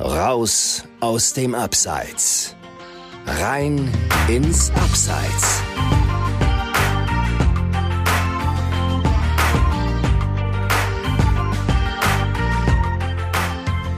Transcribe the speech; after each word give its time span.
Raus 0.00 0.84
aus 1.00 1.32
dem 1.32 1.56
Abseits. 1.56 2.54
Rein 3.26 3.90
ins 4.28 4.70
Abseits. 4.70 5.60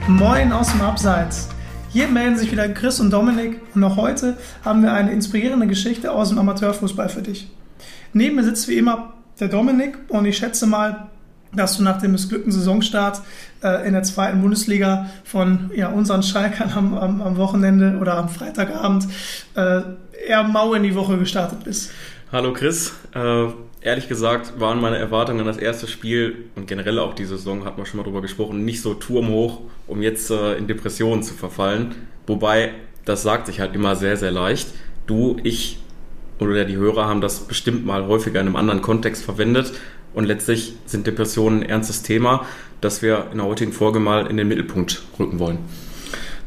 Moin 0.09 0.52
aus 0.52 0.73
dem 0.73 0.80
Abseits. 0.80 1.50
Hier 1.91 2.09
melden 2.09 2.39
sich 2.39 2.51
wieder 2.51 2.67
Chris 2.71 2.98
und 2.98 3.11
Dominik 3.11 3.61
und 3.75 3.85
auch 3.85 3.96
heute 3.96 4.39
haben 4.64 4.82
wir 4.82 4.95
eine 4.95 5.12
inspirierende 5.12 5.67
Geschichte 5.67 6.12
aus 6.12 6.30
dem 6.30 6.39
Amateurfußball 6.39 7.11
für 7.11 7.21
dich. 7.21 7.51
Neben 8.14 8.37
mir 8.37 8.45
sitzt 8.45 8.69
wie 8.69 8.79
immer 8.79 9.12
der 9.39 9.48
Dominik 9.48 9.98
und 10.09 10.25
ich 10.25 10.39
schätze 10.39 10.67
mal, 10.67 11.11
dass 11.53 11.77
du 11.77 11.82
nach 11.82 12.01
dem 12.01 12.12
missglückten 12.12 12.53
Saisonstart 12.53 13.23
äh, 13.62 13.87
in 13.87 13.93
der 13.93 14.03
zweiten 14.03 14.41
Bundesliga 14.41 15.11
von 15.25 15.71
ja, 15.75 15.89
unseren 15.89 16.23
Schalkern 16.23 16.73
am, 16.74 16.97
am, 16.97 17.23
am 17.23 17.37
Wochenende 17.37 17.98
oder 18.01 18.16
am 18.16 18.29
Freitagabend 18.29 19.09
äh, 19.55 19.80
eher 20.29 20.43
mau 20.45 20.74
in 20.74 20.83
die 20.83 20.95
Woche 20.95 21.19
gestartet 21.19 21.65
bist. 21.65 21.91
Hallo 22.33 22.52
Chris. 22.52 22.93
Äh, 23.15 23.47
ehrlich 23.80 24.09
gesagt 24.09 24.60
waren 24.60 24.80
meine 24.80 24.98
Erwartungen 24.98 25.41
an 25.41 25.47
das 25.47 25.57
erste 25.57 25.88
Spiel 25.88 26.45
und 26.55 26.69
generell 26.69 26.98
auch 26.98 27.15
die 27.15 27.24
Saison, 27.24 27.65
hat 27.65 27.77
man 27.77 27.87
schon 27.87 27.98
mal 27.98 28.05
drüber 28.05 28.23
gesprochen, 28.23 28.65
nicht 28.65 28.82
so 28.82 28.95
turmhoch, 28.95 29.62
um 29.87 30.02
jetzt 30.02 30.30
äh, 30.30 30.55
in 30.55 30.69
Depressionen 30.69 31.23
zu 31.23 31.35
verfallen. 31.35 31.95
Wobei, 32.27 32.74
das 33.05 33.23
sagt 33.23 33.46
sich 33.46 33.59
halt 33.59 33.74
immer 33.74 33.96
sehr, 33.96 34.16
sehr 34.16 34.30
leicht. 34.30 34.69
Du, 35.07 35.38
ich 35.43 35.79
oder 36.38 36.65
die 36.65 36.77
Hörer 36.77 37.07
haben 37.07 37.21
das 37.21 37.41
bestimmt 37.41 37.85
mal 37.85 38.07
häufiger 38.07 38.41
in 38.41 38.46
einem 38.46 38.57
anderen 38.57 38.80
Kontext 38.80 39.24
verwendet. 39.24 39.73
Und 40.14 40.24
letztlich 40.24 40.74
sind 40.87 41.06
Depressionen 41.06 41.62
ein 41.62 41.69
ernstes 41.69 42.02
Thema, 42.02 42.46
das 42.80 43.02
wir 43.02 43.27
in 43.32 43.38
der 43.38 43.46
heutigen 43.46 43.73
Folge 43.73 44.01
mal 44.01 44.27
in 44.27 44.37
den 44.37 44.48
Mittelpunkt 44.48 45.02
rücken 45.18 45.38
wollen. 45.38 45.59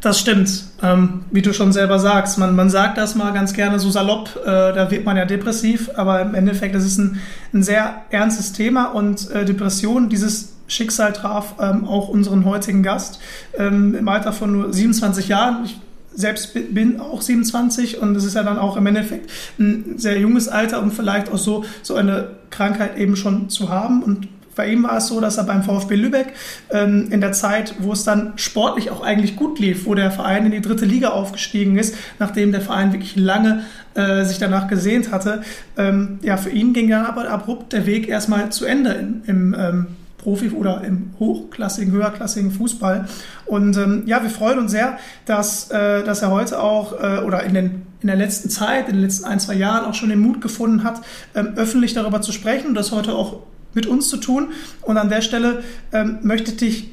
Das 0.03 0.19
stimmt. 0.19 0.65
Ähm, 0.81 1.23
wie 1.31 1.41
du 1.41 1.53
schon 1.53 1.71
selber 1.71 1.97
sagst, 1.97 2.37
man, 2.37 2.57
man 2.57 2.69
sagt 2.69 2.97
das 2.97 3.15
mal 3.15 3.31
ganz 3.31 3.53
gerne 3.53 3.79
so 3.79 3.89
salopp, 3.89 4.37
äh, 4.43 4.45
da 4.45 4.91
wird 4.91 5.05
man 5.05 5.15
ja 5.15 5.23
depressiv, 5.23 5.91
aber 5.95 6.21
im 6.21 6.35
Endeffekt 6.35 6.75
ist 6.75 6.83
es 6.83 6.97
ein, 6.97 7.21
ein 7.53 7.63
sehr 7.63 8.01
ernstes 8.09 8.51
Thema 8.51 8.87
und 8.87 9.31
äh, 9.31 9.45
Depression, 9.45 10.09
dieses 10.09 10.55
Schicksal 10.67 11.13
traf 11.13 11.55
ähm, 11.59 11.87
auch 11.87 12.09
unseren 12.09 12.43
heutigen 12.43 12.83
Gast 12.83 13.21
ähm, 13.57 13.95
im 13.95 14.07
Alter 14.09 14.33
von 14.33 14.51
nur 14.51 14.73
27 14.73 15.29
Jahren. 15.29 15.63
Ich 15.63 15.79
selbst 16.15 16.53
bin 16.73 16.99
auch 16.99 17.21
27 17.21 17.99
und 17.99 18.15
es 18.15 18.23
ist 18.23 18.35
ja 18.35 18.43
dann 18.43 18.57
auch 18.57 18.77
im 18.77 18.85
Endeffekt 18.85 19.29
ein 19.59 19.95
sehr 19.97 20.19
junges 20.19 20.47
Alter, 20.47 20.81
um 20.81 20.91
vielleicht 20.91 21.31
auch 21.31 21.37
so, 21.37 21.65
so 21.81 21.95
eine 21.95 22.29
Krankheit 22.49 22.97
eben 22.97 23.15
schon 23.15 23.49
zu 23.49 23.69
haben. 23.69 24.03
Und 24.03 24.27
bei 24.55 24.67
ihm 24.67 24.83
war 24.83 24.97
es 24.97 25.07
so, 25.07 25.19
dass 25.19 25.37
er 25.37 25.45
beim 25.45 25.63
VfB 25.63 25.95
Lübeck 25.95 26.33
ähm, 26.69 27.07
in 27.11 27.21
der 27.21 27.31
Zeit, 27.31 27.75
wo 27.79 27.91
es 27.93 28.03
dann 28.03 28.33
sportlich 28.35 28.91
auch 28.91 29.01
eigentlich 29.01 29.35
gut 29.35 29.59
lief, 29.59 29.85
wo 29.85 29.95
der 29.95 30.11
Verein 30.11 30.45
in 30.45 30.51
die 30.51 30.61
dritte 30.61 30.85
Liga 30.85 31.09
aufgestiegen 31.09 31.77
ist, 31.77 31.95
nachdem 32.19 32.51
der 32.51 32.61
Verein 32.61 32.93
wirklich 32.93 33.15
lange 33.15 33.63
äh, 33.95 34.23
sich 34.23 34.37
danach 34.37 34.67
gesehnt 34.67 35.11
hatte, 35.11 35.41
ähm, 35.77 36.19
ja, 36.21 36.37
für 36.37 36.49
ihn 36.49 36.73
ging 36.73 36.89
dann 36.89 37.05
aber 37.05 37.29
abrupt 37.29 37.73
der 37.73 37.85
Weg 37.85 38.07
erstmal 38.07 38.51
zu 38.51 38.65
Ende 38.65 38.91
in, 38.91 39.23
im 39.25 39.55
ähm, 39.57 39.87
Profi- 40.23 40.51
oder 40.51 40.83
im 40.83 41.13
hochklassigen, 41.19 41.91
höherklassigen 41.91 42.51
Fußball. 42.51 43.07
Und 43.45 43.77
ähm, 43.77 44.03
ja, 44.05 44.23
wir 44.23 44.29
freuen 44.29 44.59
uns 44.59 44.71
sehr, 44.71 44.97
dass, 45.25 45.69
äh, 45.71 46.03
dass 46.03 46.21
er 46.21 46.31
heute 46.31 46.61
auch 46.61 46.93
äh, 46.93 47.19
oder 47.19 47.43
in, 47.43 47.53
den, 47.53 47.81
in 48.01 48.07
der 48.07 48.15
letzten 48.15 48.49
Zeit, 48.49 48.87
in 48.87 48.95
den 48.95 49.03
letzten 49.03 49.25
ein, 49.25 49.39
zwei 49.39 49.55
Jahren 49.55 49.85
auch 49.85 49.93
schon 49.93 50.09
den 50.09 50.19
Mut 50.19 50.41
gefunden 50.41 50.83
hat, 50.83 51.01
ähm, 51.35 51.53
öffentlich 51.55 51.93
darüber 51.93 52.21
zu 52.21 52.31
sprechen 52.31 52.67
und 52.67 52.75
das 52.75 52.91
heute 52.91 53.13
auch 53.13 53.41
mit 53.73 53.85
uns 53.85 54.09
zu 54.09 54.17
tun. 54.17 54.53
Und 54.81 54.97
an 54.97 55.09
der 55.09 55.21
Stelle 55.21 55.63
ähm, 55.91 56.19
möchte 56.21 56.51
ich 56.51 56.57
dich 56.57 56.89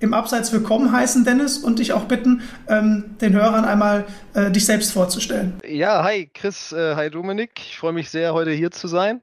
im 0.00 0.12
Abseits 0.12 0.52
willkommen 0.52 0.92
heißen, 0.92 1.24
Dennis, 1.24 1.58
und 1.58 1.78
dich 1.78 1.92
auch 1.92 2.04
bitten, 2.04 2.42
ähm, 2.68 3.16
den 3.20 3.32
Hörern 3.32 3.64
einmal 3.64 4.04
äh, 4.34 4.50
dich 4.50 4.66
selbst 4.66 4.92
vorzustellen. 4.92 5.54
Ja, 5.66 6.04
hi 6.04 6.28
Chris, 6.34 6.72
äh, 6.72 6.94
hi 6.94 7.08
Dominik. 7.08 7.52
Ich 7.56 7.78
freue 7.78 7.92
mich 7.92 8.10
sehr, 8.10 8.34
heute 8.34 8.50
hier 8.50 8.70
zu 8.70 8.86
sein. 8.86 9.22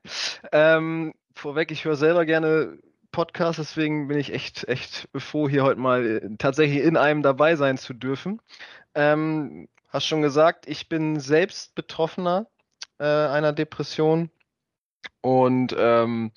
Ähm, 0.52 1.14
vorweg, 1.36 1.72
ich 1.72 1.86
höre 1.86 1.98
selber 1.98 2.26
gerne 2.26 2.78
Podcast, 3.12 3.60
deswegen 3.60 4.08
bin 4.08 4.18
ich 4.18 4.34
echt, 4.34 4.68
echt 4.68 5.08
froh, 5.16 5.50
hier 5.50 5.64
heute 5.64 5.80
mal 5.80 6.06
äh, 6.06 6.38
tatsächlich 6.38 6.84
in 6.84 6.98
einem 6.98 7.22
dabei 7.22 7.56
sein 7.56 7.78
zu 7.78 7.94
dürfen. 7.94 8.42
Ähm, 8.96 9.68
hast 9.90 10.06
schon 10.06 10.22
gesagt, 10.22 10.68
ich 10.68 10.90
bin 10.90 11.20
selbst 11.20 11.76
Betroffener 11.76 12.48
äh, 13.00 13.06
einer 13.06 13.54
Depression. 13.54 14.30
Und 15.22 15.76
ähm, 15.78 16.32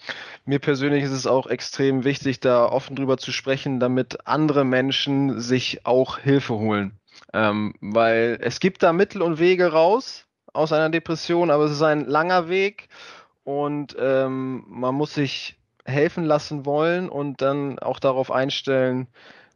mir 0.45 0.59
persönlich 0.59 1.05
ist 1.05 1.13
es 1.13 1.27
auch 1.27 1.47
extrem 1.47 2.05
wichtig, 2.05 2.41
da 2.41 2.67
offen 2.67 2.97
drüber 2.97 3.17
zu 3.19 3.33
sprechen, 3.33 3.81
damit 3.81 4.27
andere 4.27 4.65
Menschen 4.65 5.41
sich 5.41 5.87
auch 5.87 6.19
Hilfe 6.19 6.55
holen. 6.55 6.99
Ähm, 7.33 7.75
weil 7.81 8.39
es 8.41 8.61
gibt 8.61 8.83
da 8.83 8.93
Mittel 8.93 9.23
und 9.23 9.39
Wege 9.39 9.73
raus 9.73 10.27
aus 10.53 10.73
einer 10.73 10.91
Depression, 10.91 11.51
aber 11.51 11.65
es 11.65 11.73
ist 11.73 11.83
ein 11.83 12.07
langer 12.07 12.49
Weg 12.49 12.89
und 13.45 13.97
ähm, 13.99 14.65
man 14.69 14.95
muss 14.95 15.15
sich 15.15 15.59
helfen 15.85 16.25
lassen 16.25 16.67
wollen 16.67 17.09
und 17.09 17.43
dann 17.43 17.79
auch 17.79 17.99
darauf 17.99 18.31
einstellen, 18.31 19.07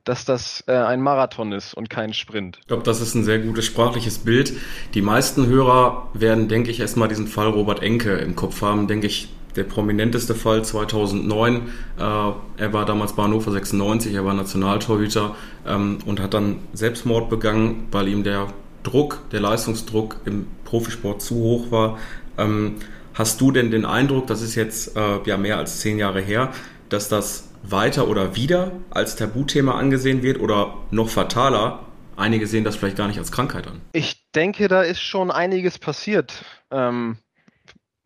dass 0.04 0.24
das 0.24 0.64
äh, 0.66 0.72
ein 0.72 1.02
Marathon 1.02 1.52
ist 1.52 1.74
und 1.74 1.90
kein 1.90 2.14
Sprint. 2.14 2.58
Ich 2.60 2.66
glaube, 2.66 2.82
das 2.82 3.00
ist 3.00 3.14
ein 3.14 3.24
sehr 3.24 3.38
gutes 3.38 3.66
sprachliches 3.66 4.18
Bild. 4.18 4.52
Die 4.94 5.02
meisten 5.02 5.46
Hörer 5.46 6.08
werden, 6.14 6.48
denke 6.48 6.70
ich, 6.70 6.80
erstmal 6.80 7.08
diesen 7.08 7.26
Fall 7.26 7.48
Robert 7.48 7.82
Enke 7.82 8.14
im 8.14 8.34
Kopf 8.34 8.62
haben, 8.62 8.86
denke 8.88 9.06
ich, 9.06 9.28
der 9.56 9.64
prominenteste 9.64 10.34
Fall 10.34 10.64
2009. 10.64 11.56
Äh, 11.56 12.00
er 12.00 12.72
war 12.72 12.86
damals 12.86 13.14
bei 13.14 13.24
Hannover 13.24 13.50
96, 13.50 14.14
er 14.14 14.24
war 14.24 14.32
Nationaltorhüter 14.32 15.34
ähm, 15.66 15.98
und 16.06 16.20
hat 16.20 16.32
dann 16.32 16.60
Selbstmord 16.72 17.28
begangen, 17.28 17.88
weil 17.90 18.08
ihm 18.08 18.24
der 18.24 18.46
Druck, 18.82 19.20
der 19.32 19.40
Leistungsdruck 19.40 20.16
im 20.24 20.46
Profisport 20.64 21.20
zu 21.20 21.34
hoch 21.34 21.70
war. 21.70 21.98
Ähm, 22.38 22.76
Hast 23.18 23.40
du 23.40 23.50
denn 23.50 23.72
den 23.72 23.84
Eindruck, 23.84 24.28
das 24.28 24.42
ist 24.42 24.54
jetzt 24.54 24.96
äh, 24.96 25.18
ja 25.26 25.36
mehr 25.36 25.58
als 25.58 25.80
zehn 25.80 25.98
Jahre 25.98 26.20
her, 26.20 26.52
dass 26.88 27.08
das 27.08 27.52
weiter 27.64 28.06
oder 28.06 28.36
wieder 28.36 28.70
als 28.90 29.16
Tabuthema 29.16 29.76
angesehen 29.76 30.22
wird 30.22 30.38
oder 30.38 30.74
noch 30.92 31.08
fataler? 31.08 31.80
Einige 32.16 32.46
sehen 32.46 32.62
das 32.62 32.76
vielleicht 32.76 32.96
gar 32.96 33.08
nicht 33.08 33.18
als 33.18 33.32
Krankheit 33.32 33.66
an. 33.66 33.80
Ich 33.92 34.30
denke, 34.36 34.68
da 34.68 34.82
ist 34.82 35.00
schon 35.00 35.32
einiges 35.32 35.80
passiert. 35.80 36.44
Ähm, 36.70 37.18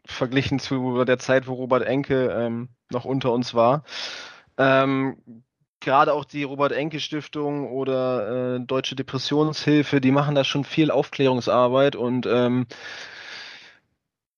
verglichen 0.06 0.58
zu 0.58 1.04
der 1.04 1.18
Zeit, 1.18 1.46
wo 1.46 1.52
Robert 1.52 1.86
Enke 1.86 2.30
ähm, 2.34 2.70
noch 2.90 3.04
unter 3.04 3.32
uns 3.32 3.52
war. 3.52 3.84
Ähm, 4.56 5.18
gerade 5.80 6.14
auch 6.14 6.24
die 6.24 6.44
Robert 6.44 6.72
Enke 6.72 7.00
Stiftung 7.00 7.70
oder 7.70 8.56
äh, 8.56 8.60
Deutsche 8.60 8.96
Depressionshilfe, 8.96 10.00
die 10.00 10.10
machen 10.10 10.34
da 10.34 10.42
schon 10.42 10.64
viel 10.64 10.90
Aufklärungsarbeit 10.90 11.96
und 11.96 12.24
ähm, 12.24 12.66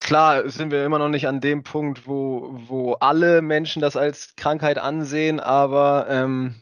klar 0.05 0.49
sind 0.49 0.71
wir 0.71 0.85
immer 0.85 1.01
noch 1.01 1.09
nicht 1.09 1.27
an 1.27 1.41
dem 1.41 1.65
Punkt, 1.65 2.07
wo, 2.07 2.51
wo 2.69 2.93
alle 2.95 3.43
Menschen 3.43 3.83
das 3.83 3.97
als 3.97 4.37
Krankheit 4.37 4.79
ansehen, 4.79 5.41
aber 5.41 6.07
ähm, 6.09 6.55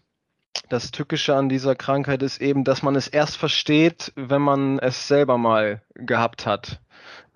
das 0.68 0.92
Tückische 0.92 1.34
an 1.34 1.50
dieser 1.50 1.74
Krankheit 1.74 2.22
ist 2.22 2.40
eben, 2.40 2.64
dass 2.64 2.82
man 2.82 2.94
es 2.94 3.08
erst 3.08 3.36
versteht, 3.36 4.12
wenn 4.16 4.40
man 4.40 4.78
es 4.78 5.08
selber 5.08 5.36
mal 5.36 5.82
gehabt 5.94 6.46
hat. 6.46 6.80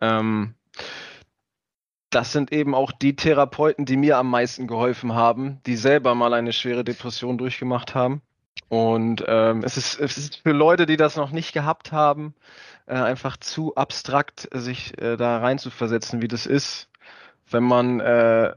Ähm, 0.01 0.55
das 2.11 2.33
sind 2.33 2.53
eben 2.53 2.75
auch 2.75 2.93
die 2.93 3.17
Therapeuten, 3.17 3.85
die 3.85 3.97
mir 3.97 4.17
am 4.17 4.31
meisten 4.31 4.69
geholfen 4.69 5.15
haben, 5.15 5.61
die 5.67 5.77
selber 5.77 6.15
mal 6.15 6.33
eine 6.33 6.53
schwere 6.53 6.85
Depression 6.85 7.37
durchgemacht 7.37 7.95
haben. 7.95 8.23
Und 8.69 9.25
ähm, 9.27 9.63
es, 9.65 9.77
ist, 9.77 10.01
es 10.01 10.19
ist 10.19 10.37
für 10.37 10.53
Leute, 10.53 10.87
die 10.87 10.97
das 10.97 11.17
noch 11.17 11.31
nicht 11.31 11.53
gehabt 11.53 11.93
haben, 11.93 12.35
äh, 12.87 12.95
einfach 12.95 13.37
zu 13.37 13.75
abstrakt, 13.77 14.49
sich 14.53 15.01
äh, 15.01 15.17
da 15.17 15.39
reinzuversetzen, 15.39 16.21
wie 16.21 16.29
das 16.29 16.47
ist, 16.47 16.89
wenn 17.51 17.63
man 17.63 18.01
äh, 18.01 18.55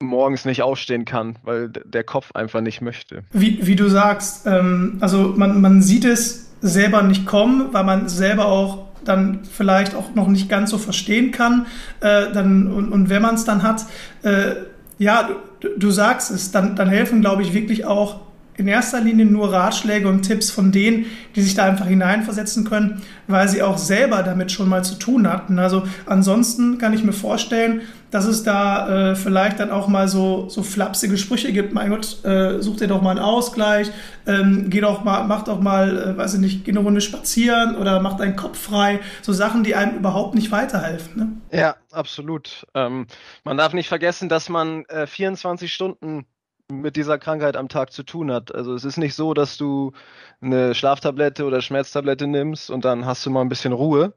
morgens 0.00 0.44
nicht 0.44 0.62
aufstehen 0.62 1.04
kann, 1.04 1.38
weil 1.42 1.68
der 1.68 2.04
Kopf 2.04 2.32
einfach 2.32 2.60
nicht 2.60 2.80
möchte. 2.80 3.24
Wie, 3.32 3.66
wie 3.66 3.74
du 3.74 3.88
sagst, 3.88 4.46
ähm, 4.46 4.98
also 5.00 5.34
man, 5.36 5.60
man 5.60 5.82
sieht 5.82 6.04
es 6.04 6.50
selber 6.60 7.02
nicht 7.02 7.26
kommen, 7.26 7.72
weil 7.72 7.84
man 7.84 8.08
selber 8.08 8.46
auch 8.46 8.86
dann 9.04 9.44
vielleicht 9.44 9.94
auch 9.94 10.14
noch 10.14 10.28
nicht 10.28 10.48
ganz 10.48 10.70
so 10.70 10.78
verstehen 10.78 11.32
kann. 11.32 11.66
Äh, 12.00 12.32
dann, 12.32 12.70
und, 12.70 12.92
und 12.92 13.08
wenn 13.08 13.22
man 13.22 13.34
es 13.34 13.44
dann 13.44 13.62
hat, 13.62 13.86
äh, 14.22 14.54
ja, 14.98 15.30
du, 15.60 15.68
du 15.76 15.90
sagst 15.90 16.30
es, 16.30 16.50
dann, 16.50 16.76
dann 16.76 16.88
helfen, 16.88 17.20
glaube 17.20 17.42
ich, 17.42 17.54
wirklich 17.54 17.84
auch 17.84 18.20
in 18.58 18.66
erster 18.66 19.00
Linie 19.00 19.24
nur 19.24 19.52
Ratschläge 19.52 20.08
und 20.08 20.22
Tipps 20.22 20.50
von 20.50 20.72
denen, 20.72 21.06
die 21.36 21.42
sich 21.42 21.54
da 21.54 21.64
einfach 21.64 21.86
hineinversetzen 21.86 22.64
können, 22.64 23.00
weil 23.28 23.48
sie 23.48 23.62
auch 23.62 23.78
selber 23.78 24.24
damit 24.24 24.50
schon 24.50 24.68
mal 24.68 24.84
zu 24.84 24.96
tun 24.96 25.30
hatten. 25.30 25.60
Also 25.60 25.84
ansonsten 26.06 26.76
kann 26.78 26.92
ich 26.92 27.04
mir 27.04 27.12
vorstellen, 27.12 27.82
dass 28.10 28.24
es 28.24 28.42
da 28.42 29.12
äh, 29.12 29.16
vielleicht 29.16 29.60
dann 29.60 29.70
auch 29.70 29.86
mal 29.86 30.08
so, 30.08 30.48
so 30.48 30.62
flapsige 30.62 31.18
Sprüche 31.18 31.52
gibt. 31.52 31.72
Mein 31.72 31.90
Gott, 31.90 32.24
äh, 32.24 32.60
such 32.60 32.78
dir 32.78 32.88
doch 32.88 33.00
mal 33.00 33.10
einen 33.10 33.20
Ausgleich, 33.20 33.92
ähm, 34.26 34.66
geh 34.70 34.80
doch 34.80 35.04
mal, 35.04 35.24
mach 35.24 35.44
doch 35.44 35.60
mal, 35.60 35.96
äh, 35.96 36.16
weiß 36.16 36.34
ich 36.34 36.40
nicht, 36.40 36.64
geh 36.64 36.72
eine 36.72 36.80
Runde 36.80 37.00
spazieren 37.00 37.76
oder 37.76 38.00
mach 38.00 38.16
deinen 38.16 38.34
Kopf 38.34 38.58
frei. 38.58 38.98
So 39.22 39.32
Sachen, 39.32 39.62
die 39.62 39.76
einem 39.76 39.98
überhaupt 39.98 40.34
nicht 40.34 40.50
weiterhelfen. 40.50 41.16
Ne? 41.16 41.58
Ja, 41.58 41.76
absolut. 41.92 42.66
Ähm, 42.74 43.06
man 43.44 43.56
darf 43.56 43.72
nicht 43.72 43.88
vergessen, 43.88 44.28
dass 44.28 44.48
man 44.48 44.84
24 45.06 45.70
äh, 45.70 45.72
Stunden 45.72 46.26
mit 46.70 46.96
dieser 46.96 47.18
Krankheit 47.18 47.56
am 47.56 47.68
Tag 47.68 47.92
zu 47.92 48.02
tun 48.02 48.30
hat. 48.30 48.54
Also 48.54 48.74
es 48.74 48.84
ist 48.84 48.98
nicht 48.98 49.14
so, 49.14 49.32
dass 49.32 49.56
du 49.56 49.92
eine 50.40 50.74
Schlaftablette 50.74 51.46
oder 51.46 51.62
Schmerztablette 51.62 52.26
nimmst 52.26 52.70
und 52.70 52.84
dann 52.84 53.06
hast 53.06 53.24
du 53.24 53.30
mal 53.30 53.40
ein 53.40 53.48
bisschen 53.48 53.72
Ruhe, 53.72 54.12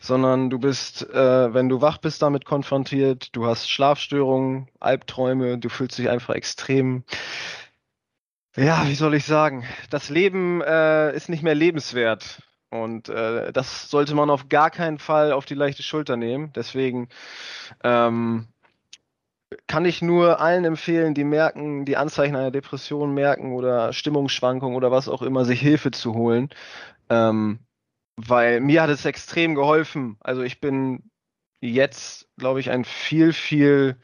sondern 0.00 0.50
du 0.50 0.58
bist, 0.58 1.08
äh, 1.10 1.54
wenn 1.54 1.68
du 1.68 1.80
wach 1.80 1.98
bist, 1.98 2.22
damit 2.22 2.44
konfrontiert, 2.44 3.34
du 3.36 3.46
hast 3.46 3.70
Schlafstörungen, 3.70 4.68
Albträume, 4.80 5.58
du 5.58 5.68
fühlst 5.68 5.98
dich 5.98 6.10
einfach 6.10 6.34
extrem, 6.34 7.04
ja, 8.56 8.88
wie 8.88 8.96
soll 8.96 9.14
ich 9.14 9.24
sagen, 9.24 9.64
das 9.90 10.08
Leben 10.08 10.60
äh, 10.62 11.14
ist 11.14 11.28
nicht 11.28 11.44
mehr 11.44 11.54
lebenswert. 11.54 12.42
Und 12.70 13.08
äh, 13.08 13.50
das 13.52 13.88
sollte 13.88 14.14
man 14.14 14.28
auf 14.28 14.48
gar 14.50 14.70
keinen 14.70 14.98
Fall 14.98 15.32
auf 15.32 15.46
die 15.46 15.54
leichte 15.54 15.82
Schulter 15.82 16.16
nehmen. 16.16 16.52
Deswegen 16.54 17.08
ähm, 17.82 18.48
kann 19.66 19.84
ich 19.84 20.02
nur 20.02 20.40
allen 20.40 20.64
empfehlen, 20.64 21.14
die 21.14 21.24
merken, 21.24 21.84
die 21.84 21.96
Anzeichen 21.96 22.36
einer 22.36 22.50
Depression 22.50 23.14
merken 23.14 23.52
oder 23.52 23.92
Stimmungsschwankungen 23.92 24.76
oder 24.76 24.90
was 24.90 25.08
auch 25.08 25.22
immer, 25.22 25.44
sich 25.44 25.60
Hilfe 25.60 25.90
zu 25.90 26.14
holen. 26.14 26.50
Ähm, 27.08 27.60
weil 28.16 28.60
mir 28.60 28.82
hat 28.82 28.90
es 28.90 29.04
extrem 29.04 29.54
geholfen. 29.54 30.16
Also 30.20 30.42
ich 30.42 30.60
bin 30.60 31.10
jetzt, 31.60 32.28
glaube 32.36 32.60
ich, 32.60 32.70
ein 32.70 32.84
viel, 32.84 33.32
viel 33.32 33.96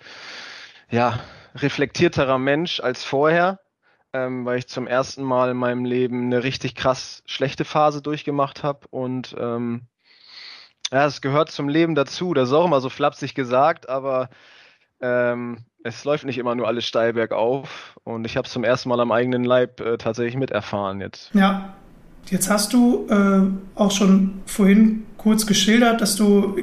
ja, 0.90 1.20
reflektierterer 1.54 2.38
Mensch 2.38 2.80
als 2.80 3.04
vorher, 3.04 3.60
ähm, 4.12 4.44
weil 4.44 4.58
ich 4.58 4.68
zum 4.68 4.86
ersten 4.86 5.22
Mal 5.24 5.50
in 5.50 5.56
meinem 5.56 5.84
Leben 5.84 6.26
eine 6.26 6.42
richtig 6.42 6.74
krass 6.74 7.22
schlechte 7.26 7.64
Phase 7.64 8.02
durchgemacht 8.02 8.62
habe 8.62 8.86
und 8.90 9.34
ähm, 9.38 9.88
ja, 10.92 11.06
es 11.06 11.20
gehört 11.20 11.50
zum 11.50 11.68
Leben 11.68 11.94
dazu. 11.94 12.34
Das 12.34 12.48
ist 12.48 12.54
auch 12.54 12.66
immer 12.66 12.80
so 12.80 12.88
flapsig 12.88 13.34
gesagt, 13.34 13.88
aber 13.88 14.28
ähm, 15.04 15.58
es 15.82 16.04
läuft 16.04 16.24
nicht 16.24 16.38
immer 16.38 16.54
nur 16.54 16.66
alles 16.66 16.86
steil 16.86 17.12
bergauf 17.12 17.98
und 18.04 18.24
ich 18.24 18.36
habe 18.36 18.46
es 18.46 18.52
zum 18.52 18.64
ersten 18.64 18.88
Mal 18.88 19.00
am 19.00 19.12
eigenen 19.12 19.44
Leib 19.44 19.80
äh, 19.80 19.98
tatsächlich 19.98 20.36
miterfahren 20.36 21.00
jetzt. 21.00 21.30
Ja, 21.34 21.74
jetzt 22.30 22.48
hast 22.48 22.72
du 22.72 23.06
äh, 23.10 23.78
auch 23.78 23.90
schon 23.90 24.40
vorhin 24.46 25.04
kurz 25.18 25.46
geschildert, 25.46 26.00
dass 26.00 26.16
du 26.16 26.56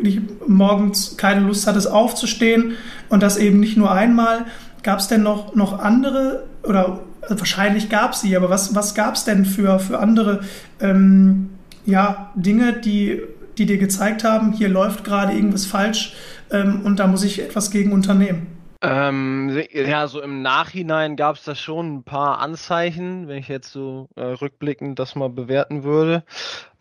morgens 0.48 1.18
keine 1.18 1.42
Lust 1.42 1.68
hattest 1.68 1.90
aufzustehen 1.90 2.76
und 3.10 3.22
das 3.22 3.38
eben 3.38 3.60
nicht 3.60 3.78
nur 3.78 3.92
einmal. 3.92 4.46
Gab 4.82 5.00
es 5.00 5.08
denn 5.08 5.22
noch, 5.22 5.54
noch 5.54 5.78
andere 5.80 6.44
oder 6.64 7.02
also 7.22 7.40
wahrscheinlich 7.40 7.90
gab 7.90 8.14
es 8.14 8.22
sie, 8.22 8.36
aber 8.36 8.50
was, 8.50 8.74
was 8.74 8.96
gab 8.96 9.14
es 9.14 9.24
denn 9.24 9.46
für, 9.46 9.80
für 9.80 10.00
andere 10.00 10.42
ähm, 10.80 11.52
ja, 11.86 12.32
Dinge, 12.36 12.74
die, 12.74 13.22
die 13.62 13.68
dir 13.68 13.78
gezeigt 13.78 14.24
haben, 14.24 14.54
hier 14.54 14.70
läuft 14.70 15.04
gerade 15.04 15.34
irgendwas 15.34 15.66
falsch 15.66 16.14
ähm, 16.50 16.82
und 16.84 17.00
da 17.00 17.08
muss 17.08 17.24
ich 17.24 17.42
etwas 17.42 17.70
gegen 17.70 17.92
unternehmen? 17.92 18.48
Ähm, 18.84 19.62
ja, 19.72 20.08
so 20.08 20.22
im 20.22 20.42
Nachhinein 20.42 21.16
gab 21.16 21.36
es 21.36 21.44
da 21.44 21.54
schon 21.54 21.98
ein 21.98 22.04
paar 22.04 22.40
Anzeichen, 22.40 23.28
wenn 23.28 23.38
ich 23.38 23.48
jetzt 23.48 23.72
so 23.72 24.10
äh, 24.16 24.22
rückblickend 24.22 24.98
das 24.98 25.14
mal 25.14 25.30
bewerten 25.30 25.84
würde. 25.84 26.24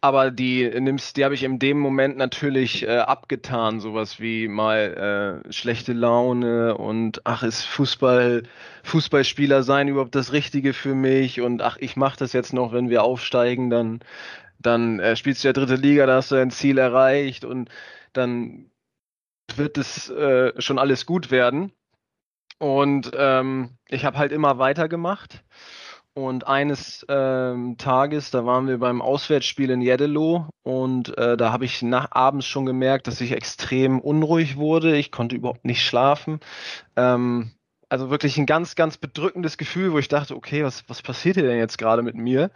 Aber 0.00 0.31
die 0.31 0.67
nimmst, 0.81 1.19
die 1.19 1.27
habe 1.27 1.35
ich 1.35 1.43
in 1.43 1.59
dem 1.59 1.79
Moment 1.79 2.17
natürlich 2.17 2.85
äh, 2.85 3.00
abgetan, 3.00 3.81
sowas 3.81 4.19
wie 4.19 4.49
mal 4.49 5.43
äh, 5.47 5.53
schlechte 5.53 5.93
Laune 5.93 6.75
und 6.75 7.21
ach, 7.25 7.43
ist 7.43 7.65
Fußball, 7.65 8.44
Fußballspieler 8.82 9.62
sein 9.62 9.88
überhaupt 9.88 10.15
das 10.15 10.32
Richtige 10.32 10.73
für 10.73 10.94
mich 10.94 11.43
und 11.43 11.61
ach, 11.61 11.77
ich 11.79 11.97
mache 11.97 12.19
das 12.19 12.32
jetzt 12.32 12.55
noch, 12.55 12.73
wenn 12.73 12.88
wir 12.88 13.03
aufsteigen, 13.03 13.69
dann, 13.69 14.00
dann 14.60 15.00
äh, 15.00 15.16
spielst 15.16 15.42
du 15.42 15.48
ja 15.48 15.52
dritte 15.52 15.76
Liga, 15.76 16.06
da 16.06 16.16
hast 16.16 16.30
du 16.30 16.36
ein 16.36 16.50
Ziel 16.50 16.78
erreicht 16.78 17.44
und 17.44 17.70
dann 18.12 18.70
wird 19.56 19.78
es 19.78 20.08
äh, 20.10 20.52
schon 20.60 20.78
alles 20.78 21.06
gut 21.06 21.30
werden. 21.30 21.72
Und 22.58 23.10
ähm, 23.14 23.70
ich 23.88 24.04
habe 24.04 24.18
halt 24.18 24.32
immer 24.32 24.58
weitergemacht. 24.58 25.42
Und 26.12 26.46
eines 26.46 27.06
ähm, 27.08 27.76
Tages, 27.78 28.30
da 28.30 28.44
waren 28.44 28.66
wir 28.66 28.78
beim 28.78 29.00
Auswärtsspiel 29.00 29.70
in 29.70 29.80
Jeddelo 29.80 30.48
und 30.62 31.16
äh, 31.16 31.36
da 31.36 31.52
habe 31.52 31.64
ich 31.64 31.82
nach 31.82 32.08
abends 32.10 32.46
schon 32.46 32.66
gemerkt, 32.66 33.06
dass 33.06 33.20
ich 33.20 33.30
extrem 33.32 34.00
unruhig 34.00 34.56
wurde. 34.56 34.96
Ich 34.96 35.12
konnte 35.12 35.36
überhaupt 35.36 35.64
nicht 35.64 35.82
schlafen. 35.82 36.40
Ähm, 36.96 37.52
also 37.90 38.08
wirklich 38.08 38.38
ein 38.38 38.46
ganz, 38.46 38.76
ganz 38.76 38.96
bedrückendes 38.96 39.58
Gefühl, 39.58 39.92
wo 39.92 39.98
ich 39.98 40.08
dachte, 40.08 40.37
okay, 40.37 40.64
was, 40.64 40.88
was 40.88 41.02
passiert 41.02 41.37
hier 41.37 41.44
denn 41.44 41.58
jetzt 41.58 41.76
gerade 41.76 42.02
mit 42.02 42.14
mir? 42.14 42.50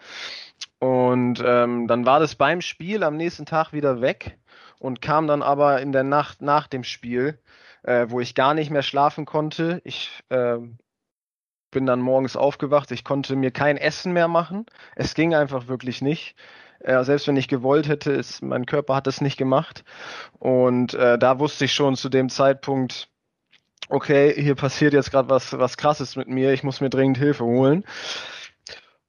Und 0.78 1.42
ähm, 1.44 1.88
dann 1.88 2.06
war 2.06 2.20
das 2.20 2.36
beim 2.36 2.60
Spiel 2.60 3.02
am 3.02 3.16
nächsten 3.16 3.44
Tag 3.44 3.72
wieder 3.72 4.00
weg 4.00 4.38
und 4.78 5.02
kam 5.02 5.26
dann 5.26 5.42
aber 5.42 5.80
in 5.82 5.92
der 5.92 6.04
Nacht 6.04 6.40
nach 6.40 6.68
dem 6.68 6.84
Spiel, 6.84 7.40
äh, 7.82 8.06
wo 8.08 8.20
ich 8.20 8.34
gar 8.34 8.54
nicht 8.54 8.70
mehr 8.70 8.82
schlafen 8.82 9.24
konnte. 9.24 9.82
Ich 9.84 10.22
äh, 10.28 10.58
bin 11.72 11.86
dann 11.86 12.00
morgens 12.00 12.36
aufgewacht, 12.36 12.92
ich 12.92 13.02
konnte 13.02 13.34
mir 13.34 13.50
kein 13.50 13.76
Essen 13.76 14.12
mehr 14.12 14.28
machen. 14.28 14.66
Es 14.94 15.14
ging 15.14 15.34
einfach 15.34 15.66
wirklich 15.66 16.00
nicht. 16.00 16.36
Äh, 16.78 17.02
selbst 17.02 17.26
wenn 17.26 17.36
ich 17.36 17.48
gewollt 17.48 17.88
hätte, 17.88 18.12
ist, 18.12 18.40
mein 18.40 18.66
Körper 18.66 18.94
hat 18.94 19.08
es 19.08 19.20
nicht 19.20 19.36
gemacht. 19.36 19.84
Und 20.38 20.94
äh, 20.94 21.18
da 21.18 21.40
wusste 21.40 21.64
ich 21.64 21.72
schon 21.72 21.96
zu 21.96 22.08
dem 22.08 22.28
Zeitpunkt, 22.28 23.08
okay, 23.88 24.34
hier 24.36 24.54
passiert 24.54 24.92
jetzt 24.92 25.10
gerade 25.10 25.28
was, 25.28 25.56
was 25.58 25.76
krasses 25.76 26.16
mit 26.16 26.28
mir, 26.28 26.52
ich 26.52 26.62
muss 26.62 26.80
mir 26.80 26.90
dringend 26.90 27.18
Hilfe 27.18 27.44
holen. 27.44 27.84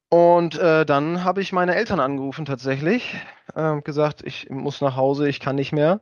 Und 0.09 0.57
äh, 0.57 0.85
dann 0.85 1.23
habe 1.23 1.41
ich 1.41 1.51
meine 1.51 1.75
Eltern 1.75 1.99
angerufen 1.99 2.45
tatsächlich, 2.45 3.15
äh, 3.55 3.81
gesagt, 3.81 4.21
ich 4.23 4.49
muss 4.49 4.81
nach 4.81 4.95
Hause, 4.95 5.27
ich 5.27 5.39
kann 5.39 5.55
nicht 5.55 5.71
mehr. 5.71 6.01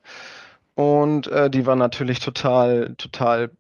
Und 0.76 1.28
äh, 1.28 1.50
die 1.50 1.66
waren 1.66 1.80
natürlich 1.80 2.20
total, 2.20 2.96
total 2.98 3.52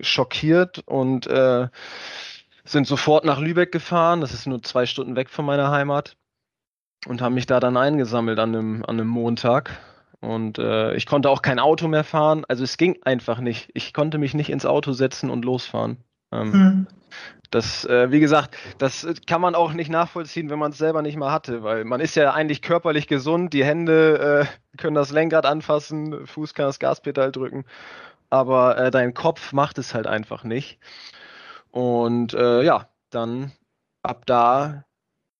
schockiert 0.00 0.82
und 0.86 1.26
äh, 1.26 1.68
sind 2.64 2.86
sofort 2.86 3.24
nach 3.24 3.38
Lübeck 3.38 3.72
gefahren. 3.72 4.20
Das 4.20 4.32
ist 4.32 4.46
nur 4.46 4.62
zwei 4.62 4.86
Stunden 4.86 5.16
weg 5.16 5.28
von 5.30 5.44
meiner 5.44 5.70
Heimat 5.70 6.16
und 7.06 7.20
haben 7.20 7.34
mich 7.34 7.46
da 7.46 7.60
dann 7.60 7.76
eingesammelt 7.76 8.38
an 8.38 8.54
einem, 8.54 8.84
an 8.84 8.96
einem 8.96 9.08
Montag. 9.08 9.78
Und 10.24 10.58
äh, 10.58 10.94
ich 10.94 11.06
konnte 11.06 11.30
auch 11.30 11.42
kein 11.42 11.58
Auto 11.58 11.86
mehr 11.86 12.04
fahren. 12.04 12.44
Also 12.48 12.64
es 12.64 12.76
ging 12.76 12.98
einfach 13.02 13.40
nicht. 13.40 13.70
Ich 13.74 13.92
konnte 13.92 14.18
mich 14.18 14.34
nicht 14.34 14.50
ins 14.50 14.66
Auto 14.66 14.92
setzen 14.92 15.30
und 15.30 15.44
losfahren. 15.44 15.98
Ähm, 16.32 16.52
hm. 16.52 16.86
Das, 17.50 17.84
äh, 17.84 18.10
wie 18.10 18.18
gesagt, 18.18 18.56
das 18.78 19.06
kann 19.26 19.40
man 19.40 19.54
auch 19.54 19.74
nicht 19.74 19.90
nachvollziehen, 19.90 20.50
wenn 20.50 20.58
man 20.58 20.72
es 20.72 20.78
selber 20.78 21.02
nicht 21.02 21.16
mal 21.16 21.30
hatte, 21.30 21.62
weil 21.62 21.84
man 21.84 22.00
ist 22.00 22.16
ja 22.16 22.32
eigentlich 22.32 22.62
körperlich 22.62 23.06
gesund, 23.06 23.52
die 23.52 23.64
Hände 23.64 24.48
äh, 24.48 24.76
können 24.76 24.96
das 24.96 25.12
Lenkrad 25.12 25.46
anfassen, 25.46 26.26
Fuß 26.26 26.54
kann 26.54 26.66
das 26.66 26.80
Gaspedal 26.80 27.30
drücken, 27.30 27.64
aber 28.28 28.76
äh, 28.78 28.90
dein 28.90 29.14
Kopf 29.14 29.52
macht 29.52 29.78
es 29.78 29.94
halt 29.94 30.08
einfach 30.08 30.42
nicht. 30.42 30.80
Und 31.70 32.34
äh, 32.34 32.62
ja, 32.62 32.88
dann 33.10 33.52
ab 34.02 34.26
da 34.26 34.84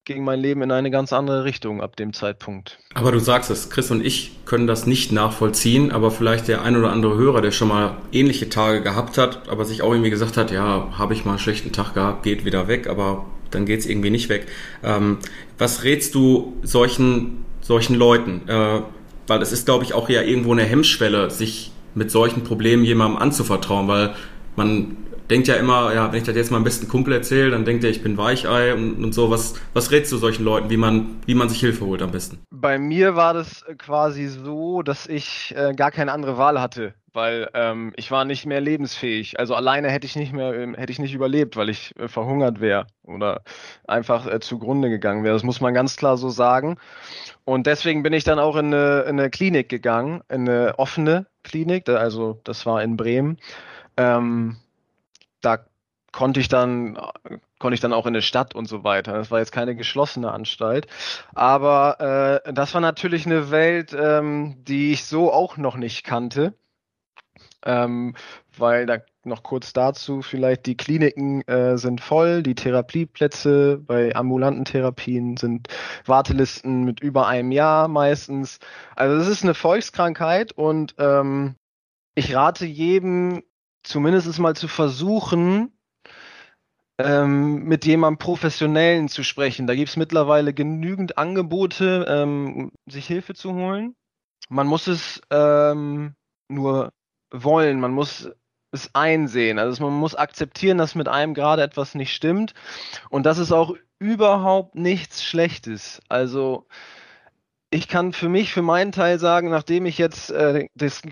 ging 0.04 0.22
mein 0.22 0.40
Leben 0.40 0.62
in 0.62 0.70
eine 0.70 0.90
ganz 0.90 1.12
andere 1.12 1.44
Richtung 1.44 1.80
ab 1.80 1.96
dem 1.96 2.12
Zeitpunkt. 2.12 2.78
Aber 2.92 3.10
du 3.10 3.18
sagst 3.18 3.50
es, 3.50 3.70
Chris 3.70 3.90
und 3.90 4.04
ich 4.04 4.32
können 4.44 4.66
das 4.66 4.86
nicht 4.86 5.12
nachvollziehen, 5.12 5.92
aber 5.92 6.10
vielleicht 6.10 6.48
der 6.48 6.62
ein 6.62 6.76
oder 6.76 6.90
andere 6.90 7.16
Hörer, 7.16 7.40
der 7.40 7.50
schon 7.50 7.68
mal 7.68 7.96
ähnliche 8.12 8.48
Tage 8.50 8.82
gehabt 8.82 9.16
hat, 9.16 9.48
aber 9.48 9.64
sich 9.64 9.82
auch 9.82 9.92
irgendwie 9.92 10.10
gesagt 10.10 10.36
hat, 10.36 10.50
ja, 10.50 10.88
habe 10.98 11.14
ich 11.14 11.24
mal 11.24 11.32
einen 11.32 11.38
schlechten 11.38 11.72
Tag 11.72 11.94
gehabt, 11.94 12.22
geht 12.22 12.44
wieder 12.44 12.68
weg, 12.68 12.86
aber 12.86 13.24
dann 13.50 13.64
geht 13.64 13.80
es 13.80 13.86
irgendwie 13.86 14.10
nicht 14.10 14.28
weg. 14.28 14.46
Ähm, 14.82 15.18
was 15.56 15.84
rätst 15.84 16.14
du 16.14 16.54
solchen, 16.62 17.44
solchen 17.62 17.94
Leuten? 17.96 18.46
Äh, 18.46 18.82
weil 19.26 19.40
es 19.40 19.52
ist, 19.52 19.64
glaube 19.64 19.84
ich, 19.84 19.94
auch 19.94 20.10
ja 20.10 20.20
irgendwo 20.20 20.52
eine 20.52 20.64
Hemmschwelle, 20.64 21.30
sich 21.30 21.72
mit 21.94 22.10
solchen 22.10 22.44
Problemen 22.44 22.84
jemandem 22.84 23.22
anzuvertrauen, 23.22 23.88
weil 23.88 24.14
man 24.56 24.96
denkt 25.30 25.48
ja 25.48 25.54
immer, 25.54 25.94
ja, 25.94 26.10
wenn 26.12 26.18
ich 26.18 26.24
das 26.24 26.36
jetzt 26.36 26.52
am 26.52 26.64
besten 26.64 26.88
Kumpel 26.88 27.14
erzähle, 27.14 27.50
dann 27.50 27.64
denkt 27.64 27.84
er, 27.84 27.90
ich 27.90 28.02
bin 28.02 28.16
Weichei 28.16 28.74
und, 28.74 29.02
und 29.02 29.12
so. 29.12 29.30
Was, 29.30 29.54
was 29.72 29.90
rätst 29.90 30.12
du 30.12 30.16
solchen 30.16 30.44
Leuten, 30.44 30.70
wie 30.70 30.76
man, 30.76 31.16
wie 31.26 31.34
man 31.34 31.48
sich 31.48 31.60
Hilfe 31.60 31.86
holt 31.86 32.02
am 32.02 32.10
besten? 32.10 32.38
Bei 32.50 32.78
mir 32.78 33.16
war 33.16 33.34
das 33.34 33.64
quasi 33.78 34.26
so, 34.26 34.82
dass 34.82 35.06
ich 35.06 35.54
äh, 35.56 35.72
gar 35.74 35.90
keine 35.90 36.12
andere 36.12 36.36
Wahl 36.36 36.60
hatte, 36.60 36.94
weil 37.12 37.48
ähm, 37.54 37.92
ich 37.96 38.10
war 38.10 38.24
nicht 38.24 38.46
mehr 38.46 38.60
lebensfähig. 38.60 39.38
Also 39.38 39.54
alleine 39.54 39.90
hätte 39.90 40.06
ich 40.06 40.16
nicht 40.16 40.32
mehr, 40.32 40.54
ähm, 40.54 40.74
hätte 40.74 40.92
ich 40.92 40.98
nicht 40.98 41.14
überlebt, 41.14 41.56
weil 41.56 41.68
ich 41.68 41.92
äh, 41.98 42.08
verhungert 42.08 42.60
wäre 42.60 42.86
oder 43.02 43.42
einfach 43.86 44.26
äh, 44.26 44.40
zugrunde 44.40 44.90
gegangen 44.90 45.24
wäre. 45.24 45.34
Das 45.34 45.42
muss 45.42 45.60
man 45.60 45.74
ganz 45.74 45.96
klar 45.96 46.16
so 46.16 46.28
sagen. 46.28 46.76
Und 47.44 47.66
deswegen 47.66 48.02
bin 48.02 48.12
ich 48.12 48.24
dann 48.24 48.38
auch 48.38 48.56
in 48.56 48.66
eine, 48.66 49.02
in 49.02 49.18
eine 49.18 49.30
Klinik 49.30 49.68
gegangen, 49.68 50.22
in 50.28 50.48
eine 50.48 50.78
offene 50.78 51.26
Klinik, 51.42 51.88
also 51.88 52.40
das 52.44 52.64
war 52.64 52.82
in 52.82 52.96
Bremen. 52.96 53.38
Ähm, 53.96 54.56
da 55.44 55.66
konnte 56.12 56.40
ich 56.40 56.48
dann 56.48 56.96
konnte 57.58 57.74
ich 57.74 57.80
dann 57.80 57.92
auch 57.92 58.06
in 58.06 58.14
eine 58.14 58.22
Stadt 58.22 58.54
und 58.54 58.66
so 58.66 58.84
weiter. 58.84 59.14
Das 59.14 59.30
war 59.30 59.40
jetzt 59.40 59.52
keine 59.52 59.74
geschlossene 59.74 60.32
Anstalt, 60.32 60.86
aber 61.34 62.42
äh, 62.46 62.52
das 62.52 62.74
war 62.74 62.80
natürlich 62.80 63.26
eine 63.26 63.50
Welt, 63.50 63.92
ähm, 63.98 64.56
die 64.64 64.92
ich 64.92 65.04
so 65.04 65.32
auch 65.32 65.56
noch 65.56 65.76
nicht 65.76 66.04
kannte, 66.04 66.54
ähm, 67.64 68.14
weil 68.56 68.86
da 68.86 68.98
noch 69.24 69.42
kurz 69.42 69.72
dazu 69.72 70.22
vielleicht 70.22 70.66
die 70.66 70.76
Kliniken 70.76 71.42
äh, 71.48 71.78
sind 71.78 72.00
voll, 72.00 72.42
die 72.42 72.54
Therapieplätze 72.54 73.78
bei 73.78 74.14
ambulanten 74.14 74.64
Therapien 74.64 75.36
sind 75.36 75.68
Wartelisten 76.04 76.84
mit 76.84 77.00
über 77.00 77.26
einem 77.26 77.50
Jahr 77.52 77.88
meistens. 77.88 78.58
Also 78.94 79.16
es 79.16 79.28
ist 79.28 79.42
eine 79.42 79.54
Volkskrankheit 79.54 80.52
und 80.52 80.94
ähm, 80.98 81.56
ich 82.14 82.34
rate 82.34 82.66
jedem 82.66 83.42
zumindest 83.84 84.38
mal 84.38 84.56
zu 84.56 84.68
versuchen, 84.68 85.72
ähm, 86.98 87.64
mit 87.64 87.84
jemandem 87.84 88.18
Professionellen 88.18 89.08
zu 89.08 89.24
sprechen. 89.24 89.66
Da 89.66 89.74
gibt 89.74 89.90
es 89.90 89.96
mittlerweile 89.96 90.54
genügend 90.54 91.18
Angebote, 91.18 92.06
ähm, 92.08 92.72
sich 92.86 93.06
Hilfe 93.06 93.34
zu 93.34 93.54
holen. 93.54 93.94
Man 94.48 94.66
muss 94.66 94.86
es 94.86 95.20
ähm, 95.30 96.14
nur 96.48 96.92
wollen, 97.32 97.80
man 97.80 97.92
muss 97.92 98.30
es 98.70 98.94
einsehen. 98.94 99.58
Also 99.58 99.84
man 99.84 99.94
muss 99.94 100.14
akzeptieren, 100.14 100.78
dass 100.78 100.94
mit 100.94 101.08
einem 101.08 101.34
gerade 101.34 101.62
etwas 101.62 101.94
nicht 101.94 102.14
stimmt. 102.14 102.54
Und 103.10 103.26
das 103.26 103.38
ist 103.38 103.52
auch 103.52 103.74
überhaupt 103.98 104.74
nichts 104.74 105.24
Schlechtes. 105.24 106.00
Also 106.08 106.66
ich 107.70 107.88
kann 107.88 108.12
für 108.12 108.28
mich, 108.28 108.52
für 108.52 108.62
meinen 108.62 108.92
Teil 108.92 109.18
sagen, 109.18 109.50
nachdem 109.50 109.86
ich 109.86 109.98
jetzt 109.98 110.30
äh, 110.30 110.68
das 110.74 111.02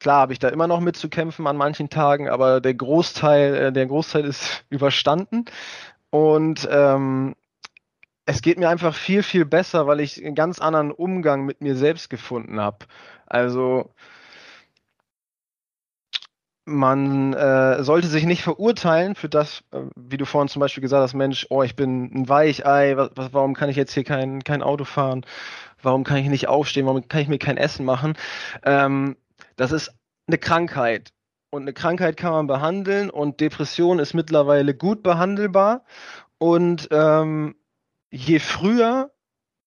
Klar 0.00 0.22
habe 0.22 0.32
ich 0.32 0.38
da 0.38 0.48
immer 0.48 0.66
noch 0.66 0.80
mitzukämpfen 0.80 1.46
an 1.46 1.56
manchen 1.56 1.90
Tagen, 1.90 2.28
aber 2.28 2.60
der 2.60 2.74
Großteil, 2.74 3.54
äh, 3.54 3.72
der 3.72 3.86
Großteil 3.86 4.24
ist 4.24 4.64
überstanden. 4.70 5.44
Und 6.10 6.68
ähm, 6.70 7.36
es 8.26 8.42
geht 8.42 8.58
mir 8.58 8.68
einfach 8.68 8.94
viel, 8.94 9.22
viel 9.22 9.44
besser, 9.44 9.86
weil 9.86 10.00
ich 10.00 10.24
einen 10.24 10.34
ganz 10.34 10.58
anderen 10.58 10.90
Umgang 10.90 11.44
mit 11.44 11.60
mir 11.60 11.76
selbst 11.76 12.10
gefunden 12.10 12.60
habe. 12.60 12.86
Also 13.26 13.90
man 16.64 17.32
äh, 17.34 17.82
sollte 17.82 18.06
sich 18.06 18.24
nicht 18.24 18.42
verurteilen 18.42 19.14
für 19.14 19.28
das, 19.28 19.64
äh, 19.72 19.80
wie 19.96 20.16
du 20.16 20.24
vorhin 20.24 20.48
zum 20.48 20.60
Beispiel 20.60 20.82
gesagt 20.82 21.02
hast, 21.02 21.14
Mensch, 21.14 21.46
oh, 21.50 21.62
ich 21.62 21.76
bin 21.76 22.04
ein 22.14 22.28
Weichei, 22.28 22.96
was, 22.96 23.10
was, 23.16 23.32
warum 23.32 23.54
kann 23.54 23.68
ich 23.68 23.76
jetzt 23.76 23.92
hier 23.92 24.04
kein, 24.04 24.44
kein 24.44 24.62
Auto 24.62 24.84
fahren? 24.84 25.26
Warum 25.82 26.04
kann 26.04 26.18
ich 26.18 26.28
nicht 26.28 26.48
aufstehen? 26.48 26.86
Warum 26.86 27.06
kann 27.08 27.22
ich 27.22 27.28
mir 27.28 27.38
kein 27.38 27.56
Essen 27.56 27.84
machen? 27.84 28.14
Ähm, 28.64 29.16
das 29.60 29.72
ist 29.72 29.92
eine 30.26 30.38
Krankheit. 30.38 31.12
Und 31.50 31.62
eine 31.62 31.74
Krankheit 31.74 32.16
kann 32.16 32.32
man 32.32 32.46
behandeln 32.46 33.10
und 33.10 33.40
Depression 33.40 33.98
ist 33.98 34.14
mittlerweile 34.14 34.74
gut 34.74 35.02
behandelbar. 35.02 35.84
Und 36.38 36.88
ähm, 36.90 37.56
je 38.10 38.38
früher 38.38 39.10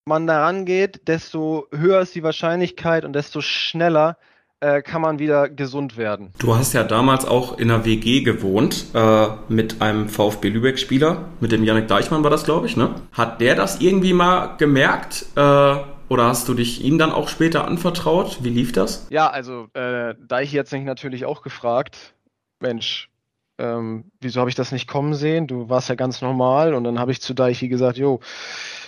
man 0.05 0.25
daran 0.25 0.65
geht, 0.65 1.07
desto 1.07 1.67
höher 1.71 2.01
ist 2.01 2.15
die 2.15 2.23
Wahrscheinlichkeit 2.23 3.05
und 3.05 3.13
desto 3.13 3.41
schneller 3.41 4.17
äh, 4.62 4.81
kann 4.81 5.01
man 5.01 5.19
wieder 5.19 5.47
gesund 5.47 5.95
werden. 5.95 6.31
Du 6.39 6.55
hast 6.55 6.73
ja 6.73 6.83
damals 6.83 7.25
auch 7.25 7.59
in 7.59 7.69
einer 7.69 7.85
WG 7.85 8.21
gewohnt 8.21 8.85
äh, 8.95 9.27
mit 9.47 9.81
einem 9.81 10.09
VfB 10.09 10.50
Lübeck-Spieler, 10.50 11.25
mit 11.39 11.51
dem 11.51 11.63
Janik 11.63 11.88
Deichmann 11.88 12.23
war 12.23 12.31
das, 12.31 12.45
glaube 12.45 12.65
ich. 12.65 12.77
Ne? 12.77 12.95
Hat 13.12 13.41
der 13.41 13.53
das 13.55 13.79
irgendwie 13.79 14.13
mal 14.13 14.57
gemerkt? 14.57 15.25
Äh, 15.35 15.75
oder 16.13 16.27
hast 16.27 16.48
du 16.48 16.53
dich 16.53 16.84
ihm 16.84 17.00
dann 17.00 17.12
auch 17.12 17.27
später 17.27 17.67
anvertraut? 17.67 18.43
Wie 18.43 18.50
lief 18.50 18.72
das? 18.72 19.08
Ja, 19.10 19.29
also 19.29 19.67
äh, 19.74 20.13
Deich 20.20 20.53
jetzt 20.53 20.72
nicht 20.72 20.86
natürlich 20.86 21.25
auch 21.25 21.41
gefragt, 21.41 22.13
Mensch, 22.60 23.10
ähm, 23.58 24.05
wieso 24.22 24.39
habe 24.39 24.50
ich 24.50 24.55
das 24.55 24.72
nicht 24.72 24.88
kommen 24.88 25.15
sehen? 25.15 25.48
Du 25.48 25.70
warst 25.70 25.89
ja 25.89 25.96
ganz 25.96 26.22
normal 26.22 26.75
und 26.75 26.84
dann 26.84 27.00
habe 27.00 27.12
ich 27.12 27.20
zu 27.20 27.34
Deichi 27.34 27.67
gesagt, 27.67 27.98
jo, 27.98 28.20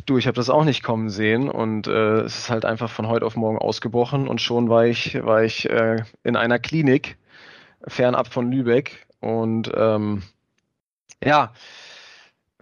du, 0.06 0.20
ich 0.20 0.28
habe 0.28 0.36
das 0.36 0.52
auch 0.52 0.64
nicht 0.64 0.84
kommen 0.84 1.10
sehen 1.10 1.50
und 1.50 1.88
äh, 1.88 2.22
es 2.22 2.38
ist 2.38 2.50
halt 2.52 2.64
einfach 2.64 2.92
von 2.92 3.08
heute 3.08 3.26
auf 3.26 3.36
morgen 3.36 3.58
ausgebrochen 3.58 4.28
und 4.28 4.40
schon 4.40 4.70
war 4.70 4.86
ich, 4.86 5.16
war 5.24 5.44
ich 5.44 5.68
äh, 5.68 6.04
in 6.24 6.36
einer 6.36 6.60
Klinik 6.60 7.18
fernab 7.88 8.32
von 8.32 8.52
Lübeck 8.52 9.08
und 9.20 9.72
ähm, 9.76 10.22
ja, 11.24 11.54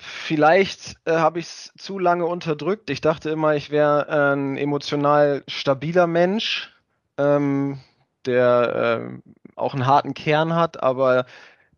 Vielleicht 0.04 0.98
äh, 1.06 1.14
habe 1.14 1.40
ich 1.40 1.46
es 1.46 1.72
zu 1.78 1.98
lange 1.98 2.26
unterdrückt. 2.26 2.90
Ich 2.90 3.00
dachte 3.00 3.30
immer, 3.30 3.56
ich 3.56 3.72
wäre 3.72 4.08
äh, 4.10 4.36
ein 4.36 4.58
emotional 4.58 5.44
stabiler 5.48 6.08
Mensch, 6.08 6.72
ähm, 7.18 7.80
der 8.26 9.00
äh, 9.02 9.30
auch 9.56 9.74
einen 9.74 9.86
harten 9.86 10.14
Kern 10.14 10.56
hat, 10.56 10.84
aber 10.84 11.26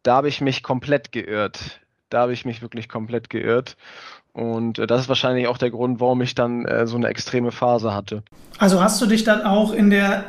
da 0.01 0.15
habe 0.15 0.27
ich 0.27 0.41
mich 0.41 0.63
komplett 0.63 1.11
geirrt. 1.11 1.81
Da 2.09 2.21
habe 2.21 2.33
ich 2.33 2.45
mich 2.45 2.61
wirklich 2.61 2.89
komplett 2.89 3.29
geirrt. 3.29 3.77
Und 4.33 4.79
äh, 4.79 4.87
das 4.87 5.01
ist 5.01 5.09
wahrscheinlich 5.09 5.47
auch 5.47 5.57
der 5.57 5.69
Grund, 5.69 5.99
warum 5.99 6.21
ich 6.21 6.33
dann 6.33 6.65
äh, 6.65 6.87
so 6.87 6.97
eine 6.97 7.07
extreme 7.07 7.51
Phase 7.51 7.93
hatte. 7.93 8.23
Also 8.57 8.81
hast 8.81 8.99
du 9.01 9.05
dich 9.05 9.23
dann 9.23 9.43
auch 9.43 9.71
in 9.71 9.89
der 9.89 10.25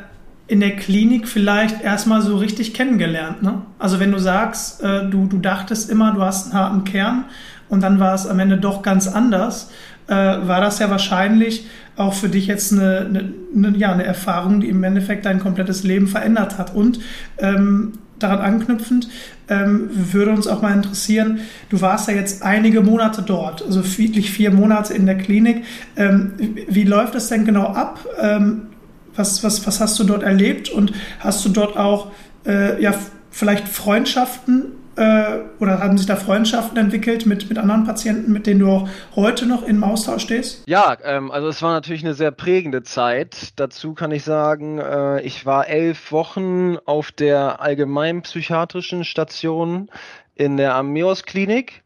in 0.47 0.61
der 0.61 0.77
Klinik 0.77 1.27
vielleicht 1.27 1.81
erstmal 1.81 2.21
so 2.21 2.37
richtig 2.37 2.73
kennengelernt, 2.73 3.43
ne? 3.43 3.63
Also 3.79 3.99
wenn 3.99 4.13
du 4.13 4.19
sagst, 4.19 4.81
äh, 4.81 5.09
du, 5.09 5.27
du 5.27 5.39
dachtest 5.39 5.89
immer, 5.89 6.13
du 6.13 6.21
hast 6.21 6.45
einen 6.45 6.53
harten 6.53 6.83
Kern 6.85 7.25
und 7.69 7.81
dann 7.81 7.99
war 7.99 8.13
es 8.13 8.27
am 8.27 8.39
Ende 8.39 8.57
doch 8.57 8.81
ganz 8.81 9.07
anders, 9.07 9.71
äh, 10.07 10.13
war 10.13 10.61
das 10.61 10.79
ja 10.79 10.89
wahrscheinlich 10.89 11.67
auch 11.95 12.13
für 12.13 12.29
dich 12.29 12.47
jetzt 12.47 12.71
eine, 12.71 12.99
eine, 12.99 13.33
eine, 13.55 13.77
ja, 13.77 13.91
eine 13.91 14.05
Erfahrung, 14.05 14.61
die 14.61 14.69
im 14.69 14.83
Endeffekt 14.83 15.25
dein 15.25 15.39
komplettes 15.39 15.83
Leben 15.83 16.07
verändert 16.07 16.57
hat. 16.57 16.73
Und 16.75 16.99
ähm, 17.39 17.93
daran 18.19 18.39
anknüpfend 18.39 19.09
ähm, 19.49 19.89
würde 19.91 20.31
uns 20.31 20.47
auch 20.47 20.61
mal 20.61 20.73
interessieren, 20.73 21.39
du 21.69 21.81
warst 21.81 22.07
ja 22.07 22.13
jetzt 22.13 22.43
einige 22.43 22.81
Monate 22.81 23.21
dort, 23.21 23.63
also 23.63 23.83
wirklich 23.97 24.31
vier 24.31 24.51
Monate 24.51 24.93
in 24.93 25.05
der 25.05 25.17
Klinik. 25.17 25.63
Ähm, 25.95 26.33
wie 26.67 26.83
läuft 26.83 27.15
es 27.15 27.29
denn 27.29 27.45
genau 27.45 27.67
ab? 27.67 27.99
Ähm, 28.21 28.67
was, 29.15 29.43
was, 29.43 29.65
was 29.65 29.81
hast 29.81 29.97
du 29.99 30.03
dort 30.03 30.23
erlebt 30.23 30.69
und 30.69 30.93
hast 31.19 31.43
du 31.43 31.49
dort 31.49 31.75
auch 31.75 32.11
äh, 32.45 32.81
ja, 32.81 32.93
vielleicht 33.31 33.67
Freundschaften 33.67 34.73
äh, 34.97 35.39
oder 35.59 35.79
haben 35.79 35.97
sich 35.97 36.07
da 36.07 36.15
Freundschaften 36.15 36.77
entwickelt 36.77 37.25
mit, 37.25 37.49
mit 37.49 37.57
anderen 37.57 37.85
Patienten, 37.85 38.31
mit 38.31 38.47
denen 38.47 38.61
du 38.61 38.69
auch 38.69 38.89
heute 39.15 39.45
noch 39.45 39.63
im 39.63 39.83
Austausch 39.83 40.23
stehst? 40.23 40.63
Ja, 40.67 40.97
ähm, 41.03 41.31
also 41.31 41.47
es 41.47 41.61
war 41.61 41.71
natürlich 41.73 42.03
eine 42.03 42.13
sehr 42.13 42.31
prägende 42.31 42.83
Zeit. 42.83 43.53
Dazu 43.57 43.93
kann 43.93 44.11
ich 44.11 44.23
sagen, 44.23 44.79
äh, 44.79 45.21
ich 45.21 45.45
war 45.45 45.67
elf 45.67 46.11
Wochen 46.11 46.77
auf 46.85 47.11
der 47.11 47.61
allgemeinpsychiatrischen 47.61 49.03
Station 49.03 49.89
in 50.35 50.57
der 50.57 50.75
Ameos 50.75 51.23
Klinik 51.23 51.83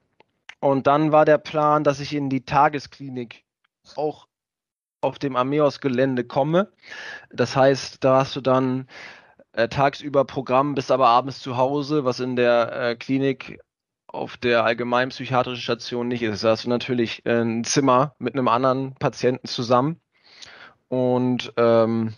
und 0.60 0.88
dann 0.88 1.12
war 1.12 1.25
der 1.25 1.38
Plan, 1.38 1.84
dass 1.84 2.00
ich 2.00 2.15
in 2.15 2.30
die 2.30 2.46
Tagesklinik 2.46 3.44
auch 3.96 4.27
auf 5.01 5.18
dem 5.20 5.36
Ameos 5.36 5.82
Gelände 5.82 6.24
komme. 6.24 6.72
Das 7.32 7.56
heißt, 7.56 8.03
da 8.03 8.20
hast 8.20 8.36
du 8.36 8.41
dann 8.41 8.88
äh, 9.53 9.67
tagsüber 9.67 10.25
Programm, 10.25 10.75
bist 10.75 10.91
aber 10.91 11.08
abends 11.08 11.39
zu 11.39 11.58
Hause, 11.58 12.05
was 12.05 12.20
in 12.20 12.36
der 12.36 12.72
äh, 12.74 12.96
Klinik 12.96 13.60
auf 14.08 14.38
der 14.38 14.65
allgemeinen 14.65 15.10
psychiatrischen 15.10 15.62
Station 15.62 16.08
nicht 16.08 16.22
ist. 16.22 16.43
Da 16.43 16.51
hast 16.51 16.65
du 16.65 16.70
natürlich 16.70 17.25
äh, 17.25 17.41
ein 17.41 17.63
Zimmer 17.63 18.15
mit 18.20 18.34
einem 18.34 18.48
anderen 18.48 18.96
Patienten 18.96 19.48
zusammen 19.48 20.01
und 20.89 21.53
ähm, 21.58 22.13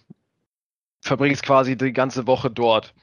verbringst 1.02 1.44
quasi 1.44 1.78
die 1.78 1.94
ganze 1.94 2.26
Woche 2.28 2.50
dort. 2.50 2.94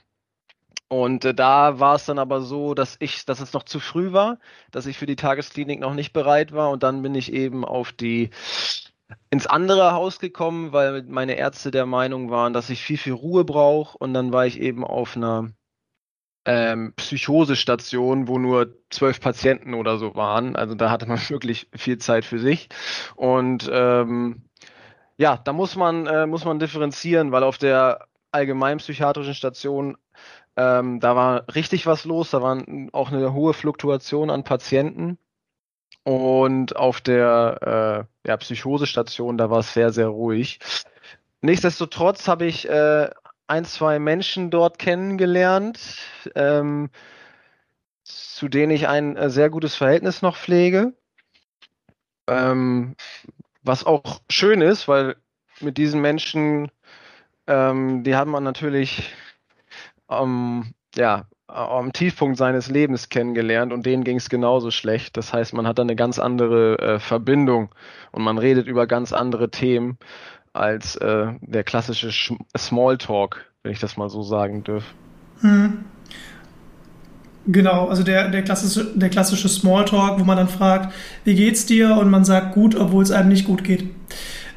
Und 0.88 1.25
äh, 1.25 1.34
da 1.34 1.78
war 1.78 1.94
es 1.94 2.06
dann 2.06 2.18
aber 2.18 2.40
so, 2.40 2.75
dass 2.75 2.96
ich, 2.99 3.25
dass 3.25 3.40
es 3.40 3.52
noch 3.52 3.62
zu 3.62 3.78
früh 3.78 4.12
war, 4.12 4.38
dass 4.72 4.87
ich 4.87 4.99
für 4.99 5.06
die 5.06 5.16
Tagesklinik 5.16 5.78
noch 5.78 5.94
nicht 5.94 6.12
bereit 6.12 6.50
war 6.52 6.70
und 6.70 6.82
dann 6.82 7.02
bin 7.02 7.14
ich 7.14 7.32
eben 7.32 7.64
auf 7.64 7.92
die 7.92 8.30
ins 9.31 9.47
andere 9.47 9.93
Haus 9.93 10.19
gekommen, 10.19 10.73
weil 10.73 11.02
meine 11.05 11.35
Ärzte 11.35 11.71
der 11.71 11.87
Meinung 11.87 12.31
waren, 12.31 12.52
dass 12.52 12.71
ich 12.71 12.83
viel, 12.83 12.99
viel 12.99 13.12
Ruhe 13.12 13.45
brauche. 13.45 13.97
Und 13.99 14.14
dann 14.14 14.33
war 14.33 14.47
ich 14.47 14.61
eben 14.61 14.85
auf 14.85 15.17
einer 15.17 15.50
ähm, 16.45 16.95
Psychosestation, 16.97 18.29
wo 18.29 18.38
nur 18.38 18.75
zwölf 18.90 19.21
Patienten 19.21 19.75
oder 19.75 19.99
so 19.99 20.14
waren. 20.14 20.57
Also 20.57 20.75
da 20.75 20.90
hatte 20.90 21.07
man 21.07 21.19
wirklich 21.29 21.69
viel 21.75 21.99
Zeit 21.99 22.25
für 22.25 22.38
sich. 22.38 22.69
Und 23.17 23.69
ähm, 23.73 24.43
ja, 25.17 25.37
da 25.37 25.52
muss 25.52 25.76
man, 25.76 26.07
äh, 26.07 26.26
muss 26.26 26.45
man 26.45 26.59
differenzieren, 26.59 27.33
weil 27.33 27.45
auf 27.45 27.59
der 27.59 28.07
allgemeinpsychiatrischen 28.33 29.35
Station 29.35 29.97
ähm, 30.57 31.00
da 31.00 31.17
war 31.17 31.45
richtig 31.55 31.87
was 31.87 32.05
los. 32.05 32.31
Da 32.31 32.43
war 32.43 32.62
auch 32.93 33.12
eine 33.12 33.33
hohe 33.33 33.55
Fluktuation 33.55 34.31
an 34.31 34.45
Patienten. 34.45 35.19
Und 36.02 36.76
auf 36.76 37.00
der 37.00 38.07
äh, 38.25 38.28
ja, 38.28 38.37
Psychosestation, 38.37 39.37
da 39.37 39.50
war 39.50 39.61
es 39.61 39.75
sehr, 39.75 39.92
sehr 39.92 40.09
ruhig. 40.09 40.59
Nichtsdestotrotz 41.42 42.26
habe 42.28 42.47
ich 42.47 42.69
äh, 42.69 43.11
ein, 43.47 43.64
zwei 43.64 43.99
Menschen 43.99 44.50
dort 44.50 44.78
kennengelernt, 44.78 45.99
ähm, 46.35 46.90
zu 48.04 48.49
denen 48.49 48.73
ich 48.73 48.88
ein 48.88 49.16
äh, 49.16 49.30
sehr 49.30 49.50
gutes 49.50 49.75
Verhältnis 49.75 50.23
noch 50.23 50.37
pflege. 50.37 50.95
Ähm, 52.26 52.95
was 53.62 53.85
auch 53.85 54.21
schön 54.30 54.62
ist, 54.62 54.88
weil 54.88 55.16
mit 55.61 55.76
diesen 55.76 56.00
Menschen, 56.00 56.71
ähm, 57.47 58.04
die 58.04 58.16
hat 58.16 58.28
man 58.28 58.45
natürlich 58.45 59.12
ähm, 60.09 60.75
ja, 60.95 61.26
am 61.52 61.92
Tiefpunkt 61.92 62.37
seines 62.37 62.69
Lebens 62.69 63.09
kennengelernt 63.09 63.73
und 63.73 63.87
denen 63.87 64.04
ging 64.04 64.16
es 64.16 64.30
genauso 64.30 64.71
schlecht. 64.71 65.16
Das 65.16 65.33
heißt, 65.33 65.52
man 65.52 65.66
hat 65.66 65.78
dann 65.78 65.88
eine 65.88 65.97
ganz 65.97 66.19
andere 66.19 66.78
äh, 66.78 66.99
Verbindung 66.99 67.71
und 68.12 68.23
man 68.23 68.38
redet 68.38 68.66
über 68.66 68.87
ganz 68.87 69.12
andere 69.12 69.50
Themen 69.50 69.99
als 70.52 70.97
äh, 70.97 71.26
der 71.40 71.64
klassische 71.64 72.12
Sch 72.12 72.35
Smalltalk, 72.57 73.45
wenn 73.62 73.73
ich 73.73 73.80
das 73.80 73.97
mal 73.97 74.09
so 74.09 74.23
sagen 74.23 74.64
darf. 74.64 74.85
Hm. 75.40 75.85
Genau, 77.47 77.88
also 77.88 78.02
der, 78.02 78.28
der, 78.28 78.42
klassische, 78.42 78.85
der 78.95 79.09
klassische 79.09 79.49
Smalltalk, 79.49 80.21
wo 80.21 80.25
man 80.25 80.37
dann 80.37 80.49
fragt, 80.49 80.92
wie 81.25 81.35
geht's 81.35 81.66
dir? 81.66 81.97
Und 81.97 82.11
man 82.11 82.25
sagt 82.25 82.52
gut, 82.54 82.75
obwohl 82.76 83.02
es 83.02 83.11
einem 83.11 83.28
nicht 83.28 83.47
gut 83.47 83.64
geht. 83.64 83.88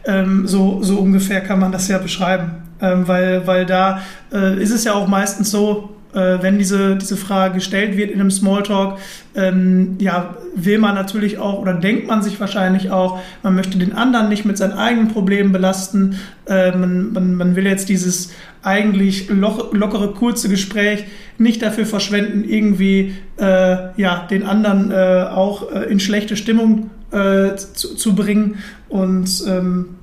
Ähm, 0.05 0.47
so, 0.47 0.83
so 0.83 0.99
ungefähr 0.99 1.41
kann 1.41 1.59
man 1.59 1.71
das 1.71 1.87
ja 1.87 1.97
beschreiben. 1.97 2.63
Ähm, 2.81 3.07
weil, 3.07 3.47
weil 3.47 3.65
da 3.65 4.01
äh, 4.33 4.61
ist 4.61 4.71
es 4.71 4.83
ja 4.83 4.93
auch 4.93 5.07
meistens 5.07 5.49
so, 5.49 5.95
äh, 6.13 6.41
wenn 6.41 6.57
diese, 6.57 6.95
diese 6.95 7.17
Frage 7.17 7.55
gestellt 7.55 7.97
wird 7.97 8.11
in 8.11 8.19
einem 8.19 8.31
Smalltalk, 8.31 8.99
ähm, 9.35 9.97
ja, 9.99 10.35
will 10.55 10.77
man 10.77 10.95
natürlich 10.95 11.39
auch 11.39 11.59
oder 11.59 11.73
denkt 11.73 12.07
man 12.07 12.21
sich 12.21 12.39
wahrscheinlich 12.39 12.91
auch, 12.91 13.19
man 13.41 13.55
möchte 13.55 13.77
den 13.77 13.93
anderen 13.93 14.29
nicht 14.29 14.45
mit 14.45 14.57
seinen 14.57 14.73
eigenen 14.73 15.07
Problemen 15.09 15.51
belasten. 15.51 16.19
Äh, 16.47 16.71
man, 16.71 17.13
man, 17.13 17.35
man 17.35 17.55
will 17.55 17.65
jetzt 17.65 17.89
dieses 17.89 18.31
eigentlich 18.61 19.29
loch, 19.29 19.73
lockere, 19.73 20.13
kurze 20.13 20.49
Gespräch 20.49 21.05
nicht 21.37 21.61
dafür 21.61 21.85
verschwenden, 21.85 22.43
irgendwie 22.43 23.15
äh, 23.37 23.77
ja, 23.97 24.27
den 24.29 24.43
anderen 24.43 24.91
äh, 24.91 25.27
auch 25.29 25.71
äh, 25.71 25.91
in 25.91 25.99
schlechte 25.99 26.37
Stimmung 26.37 26.89
äh, 27.11 27.55
zu, 27.55 27.95
zu, 27.95 28.15
bringen. 28.15 28.57
Und 28.89 29.43
ähm, 29.47 29.95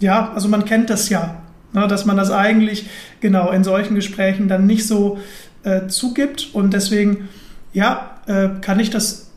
ja, 0.00 0.32
also 0.34 0.48
man 0.48 0.64
kennt 0.64 0.90
das 0.90 1.08
ja, 1.08 1.42
ne, 1.72 1.86
dass 1.88 2.04
man 2.04 2.16
das 2.16 2.30
eigentlich 2.30 2.88
genau 3.20 3.50
in 3.50 3.64
solchen 3.64 3.94
Gesprächen 3.94 4.48
dann 4.48 4.66
nicht 4.66 4.86
so 4.86 5.18
äh, 5.64 5.86
zugibt. 5.88 6.50
Und 6.52 6.72
deswegen, 6.72 7.28
ja, 7.72 8.18
äh, 8.26 8.48
kann 8.60 8.80
ich 8.80 8.90
das 8.90 9.32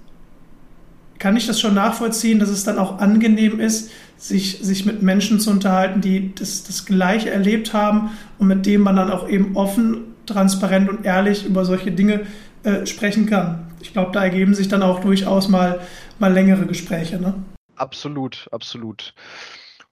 kann 1.20 1.38
ich 1.38 1.48
das 1.48 1.60
schon 1.60 1.74
nachvollziehen, 1.74 2.40
dass 2.40 2.50
es 2.50 2.64
dann 2.64 2.78
auch 2.78 3.00
angenehm 3.00 3.60
ist, 3.60 3.92
sich, 4.18 4.60
sich 4.60 4.86
mit 4.86 5.02
Menschen 5.02 5.40
zu 5.40 5.50
unterhalten, 5.50 6.02
die 6.02 6.34
das, 6.36 6.64
das 6.64 6.86
Gleiche 6.86 7.30
erlebt 7.30 7.74
haben 7.74 8.12
und 8.38 8.48
mit 8.48 8.66
dem 8.66 8.82
man 8.82 8.96
dann 8.96 9.12
auch 9.12 9.28
eben 9.28 9.56
offen, 9.56 10.16
transparent 10.26 10.90
und 10.90 11.06
ehrlich 11.06 11.46
über 11.46 11.66
solche 11.66 11.92
Dinge 11.92 12.22
äh, 12.64 12.86
sprechen 12.86 13.26
kann. 13.26 13.72
Ich 13.82 13.94
glaube, 13.94 14.12
da 14.12 14.24
ergeben 14.24 14.56
sich 14.56 14.68
dann 14.68 14.84
auch 14.84 15.00
durchaus 15.00 15.48
mal, 15.48 15.80
mal 16.20 16.34
längere 16.34 16.66
Gespräche. 16.66 17.20
Ne? 17.20 17.36
Absolut, 17.76 18.48
absolut. 18.52 19.14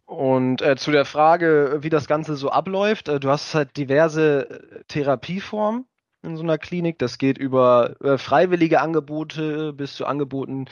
Und 0.06 0.62
äh, 0.62 0.76
zu 0.76 0.92
der 0.92 1.06
Frage, 1.06 1.80
wie 1.82 1.90
das 1.90 2.08
Ganze 2.08 2.36
so 2.36 2.50
abläuft, 2.50 3.08
äh, 3.08 3.20
du 3.20 3.30
hast 3.30 3.54
halt 3.56 3.78
diverse 3.78 4.50
äh, 4.50 4.84
Therapieformen 4.88 5.86
in 6.24 6.38
so 6.38 6.44
einer 6.44 6.58
Klinik. 6.58 7.00
Das 7.00 7.18
geht 7.18 7.38
über 7.38 7.96
äh, 8.02 8.18
freiwillige 8.18 8.82
Angebote 8.82 9.74
bis 9.74 9.96
zu 9.96 10.06
Angeboten, 10.06 10.66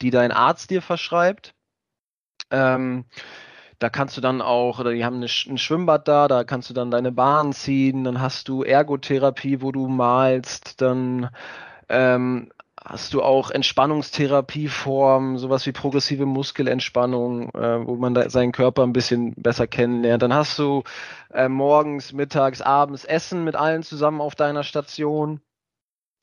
die 0.00 0.10
dein 0.10 0.32
Arzt 0.32 0.70
dir 0.70 0.82
verschreibt. 0.82 1.54
Ähm, 2.50 3.04
da 3.78 3.90
kannst 3.90 4.16
du 4.16 4.20
dann 4.20 4.40
auch, 4.40 4.78
oder 4.78 4.92
die 4.92 5.04
haben 5.04 5.16
eine, 5.16 5.26
ein 5.26 5.58
Schwimmbad 5.58 6.06
da, 6.06 6.28
da 6.28 6.44
kannst 6.44 6.70
du 6.70 6.74
dann 6.74 6.90
deine 6.90 7.10
Bahn 7.10 7.52
ziehen, 7.52 8.04
dann 8.04 8.20
hast 8.20 8.48
du 8.48 8.62
Ergotherapie, 8.62 9.60
wo 9.60 9.72
du 9.72 9.88
malst, 9.88 10.80
dann 10.80 11.30
ähm, 11.88 12.52
hast 12.84 13.14
du 13.14 13.22
auch 13.22 13.50
Entspannungstherapieformen, 13.50 15.38
sowas 15.38 15.66
wie 15.66 15.72
progressive 15.72 16.26
Muskelentspannung, 16.26 17.50
äh, 17.54 17.86
wo 17.86 17.96
man 17.96 18.14
da 18.14 18.28
seinen 18.28 18.52
Körper 18.52 18.82
ein 18.82 18.92
bisschen 18.92 19.34
besser 19.34 19.66
kennenlernt. 19.66 20.22
Dann 20.22 20.34
hast 20.34 20.58
du 20.58 20.82
äh, 21.32 21.48
morgens, 21.48 22.12
mittags, 22.12 22.60
abends 22.60 23.04
Essen 23.04 23.44
mit 23.44 23.56
allen 23.56 23.82
zusammen 23.82 24.20
auf 24.20 24.34
deiner 24.34 24.64
Station. 24.64 25.40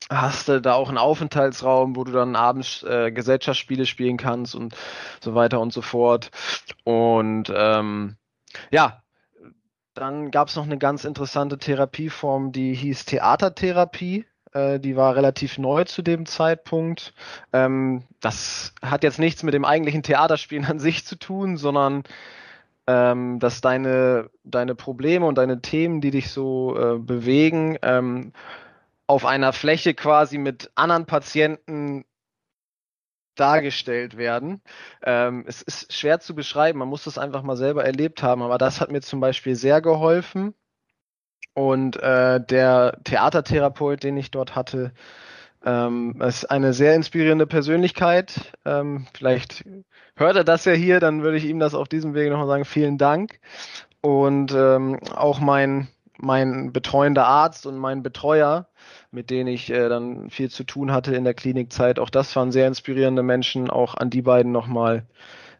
Hast 0.08 0.48
du 0.48 0.60
da 0.60 0.74
auch 0.74 0.88
einen 0.88 0.98
Aufenthaltsraum, 0.98 1.94
wo 1.96 2.04
du 2.04 2.12
dann 2.12 2.36
abends 2.36 2.82
äh, 2.82 3.12
Gesellschaftsspiele 3.12 3.86
spielen 3.86 4.16
kannst 4.16 4.54
und 4.54 4.74
so 5.20 5.34
weiter 5.34 5.60
und 5.60 5.72
so 5.72 5.82
fort. 5.82 6.30
Und 6.84 7.52
ähm, 7.54 8.16
ja, 8.70 9.02
dann 9.94 10.30
gab 10.30 10.48
es 10.48 10.56
noch 10.56 10.64
eine 10.64 10.78
ganz 10.78 11.04
interessante 11.04 11.58
Therapieform, 11.58 12.52
die 12.52 12.74
hieß 12.74 13.04
Theatertherapie. 13.04 14.24
Äh, 14.52 14.80
die 14.80 14.96
war 14.96 15.16
relativ 15.16 15.58
neu 15.58 15.84
zu 15.84 16.02
dem 16.02 16.26
Zeitpunkt. 16.26 17.14
Ähm, 17.52 18.04
das 18.20 18.74
hat 18.82 19.02
jetzt 19.02 19.18
nichts 19.18 19.42
mit 19.42 19.54
dem 19.54 19.64
eigentlichen 19.64 20.02
Theaterspielen 20.02 20.64
an 20.64 20.78
sich 20.78 21.04
zu 21.04 21.16
tun, 21.16 21.56
sondern 21.56 22.02
ähm, 22.86 23.38
dass 23.38 23.60
deine, 23.60 24.30
deine 24.44 24.74
Probleme 24.74 25.26
und 25.26 25.38
deine 25.38 25.60
Themen, 25.60 26.00
die 26.00 26.10
dich 26.10 26.30
so 26.30 26.76
äh, 26.76 26.98
bewegen, 26.98 27.78
ähm, 27.82 28.32
auf 29.06 29.26
einer 29.26 29.52
Fläche 29.52 29.94
quasi 29.94 30.38
mit 30.38 30.70
anderen 30.74 31.06
Patienten 31.06 32.04
dargestellt 33.36 34.16
werden. 34.16 34.60
Ähm, 35.02 35.44
es 35.46 35.62
ist 35.62 35.92
schwer 35.92 36.20
zu 36.20 36.34
beschreiben, 36.34 36.78
man 36.78 36.88
muss 36.88 37.04
das 37.04 37.18
einfach 37.18 37.42
mal 37.42 37.56
selber 37.56 37.84
erlebt 37.84 38.22
haben, 38.22 38.42
aber 38.42 38.58
das 38.58 38.80
hat 38.80 38.90
mir 38.90 39.00
zum 39.00 39.20
Beispiel 39.20 39.56
sehr 39.56 39.80
geholfen. 39.80 40.54
Und 41.60 42.02
äh, 42.02 42.40
der 42.42 42.96
Theatertherapeut, 43.04 44.02
den 44.02 44.16
ich 44.16 44.30
dort 44.30 44.56
hatte, 44.56 44.92
ähm, 45.62 46.18
ist 46.22 46.50
eine 46.50 46.72
sehr 46.72 46.94
inspirierende 46.94 47.46
Persönlichkeit. 47.46 48.56
Ähm, 48.64 49.06
vielleicht 49.12 49.66
hört 50.16 50.36
er 50.36 50.44
das 50.44 50.64
ja 50.64 50.72
hier, 50.72 51.00
dann 51.00 51.22
würde 51.22 51.36
ich 51.36 51.44
ihm 51.44 51.58
das 51.58 51.74
auf 51.74 51.86
diesem 51.86 52.14
Wege 52.14 52.30
nochmal 52.30 52.46
sagen. 52.46 52.64
Vielen 52.64 52.96
Dank. 52.96 53.40
Und 54.00 54.54
ähm, 54.54 55.00
auch 55.14 55.40
mein, 55.40 55.88
mein 56.16 56.72
betreuender 56.72 57.26
Arzt 57.26 57.66
und 57.66 57.76
mein 57.76 58.02
Betreuer, 58.02 58.68
mit 59.10 59.28
denen 59.28 59.48
ich 59.48 59.68
äh, 59.68 59.90
dann 59.90 60.30
viel 60.30 60.50
zu 60.50 60.64
tun 60.64 60.92
hatte 60.92 61.14
in 61.14 61.24
der 61.24 61.34
Klinikzeit, 61.34 61.98
auch 61.98 62.08
das 62.08 62.34
waren 62.36 62.52
sehr 62.52 62.68
inspirierende 62.68 63.22
Menschen. 63.22 63.68
Auch 63.68 63.94
an 63.96 64.08
die 64.08 64.22
beiden 64.22 64.50
nochmal 64.50 65.04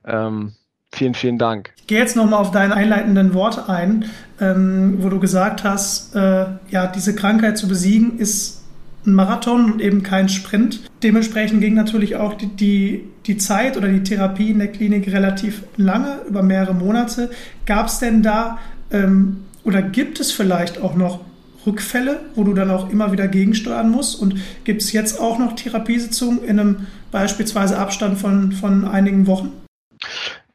ähm, 0.07 0.55
Vielen, 0.93 1.15
vielen 1.15 1.39
Dank. 1.39 1.73
Ich 1.77 1.87
gehe 1.87 1.99
jetzt 1.99 2.17
nochmal 2.17 2.41
auf 2.41 2.51
deine 2.51 2.75
einleitenden 2.75 3.33
Worte 3.33 3.69
ein, 3.69 4.07
ähm, 4.41 4.97
wo 4.99 5.09
du 5.09 5.21
gesagt 5.21 5.63
hast, 5.65 6.15
äh, 6.17 6.47
ja, 6.69 6.87
diese 6.89 7.15
Krankheit 7.15 7.59
zu 7.59 7.69
besiegen 7.69 8.19
ist 8.19 8.61
ein 9.07 9.15
Marathon 9.15 9.73
und 9.73 9.81
eben 9.81 10.03
kein 10.03 10.29
Sprint. 10.29 10.81
Dementsprechend 11.03 11.61
ging 11.61 11.75
natürlich 11.75 12.17
auch 12.17 12.35
die, 12.35 12.49
die, 12.49 13.05
die 13.27 13.37
Zeit 13.39 13.77
oder 13.77 13.89
die 13.89 14.03
Therapie 14.03 14.51
in 14.51 14.59
der 14.59 14.69
Klinik 14.69 15.11
relativ 15.11 15.63
lange, 15.77 16.19
über 16.29 16.43
mehrere 16.43 16.75
Monate. 16.75 17.31
Gab 17.67 17.87
es 17.87 17.99
denn 17.99 18.23
da 18.23 18.59
ähm, 18.91 19.45
oder 19.65 19.81
gibt 19.83 20.21
es 20.21 20.33
vielleicht 20.33 20.83
auch 20.83 20.97
noch 20.97 21.21
Rückfälle, 21.67 22.21
wo 22.35 22.45
du 22.45 22.53
dann 22.53 22.71
auch 22.71 22.91
immer 22.91 23.13
wieder 23.13 23.29
gegensteuern 23.29 23.91
musst? 23.91 24.21
Und 24.21 24.35
gibt 24.65 24.83
es 24.83 24.93
jetzt 24.93 25.21
auch 25.21 25.39
noch 25.39 25.55
Therapiesitzungen 25.55 26.43
in 26.45 26.59
einem 26.59 26.87
beispielsweise 27.11 27.79
Abstand 27.79 28.19
von, 28.19 28.53
von 28.53 28.87
einigen 28.87 29.27
Wochen? 29.27 29.53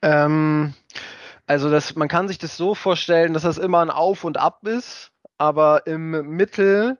Ähm, 0.05 0.73
also 1.47 1.69
das, 1.69 1.95
man 1.95 2.07
kann 2.07 2.27
sich 2.27 2.37
das 2.37 2.55
so 2.55 2.75
vorstellen, 2.75 3.33
dass 3.33 3.43
das 3.43 3.57
immer 3.57 3.81
ein 3.81 3.89
Auf 3.89 4.23
und 4.23 4.37
Ab 4.37 4.65
ist, 4.67 5.11
aber 5.37 5.87
im 5.87 6.11
Mittel 6.29 6.99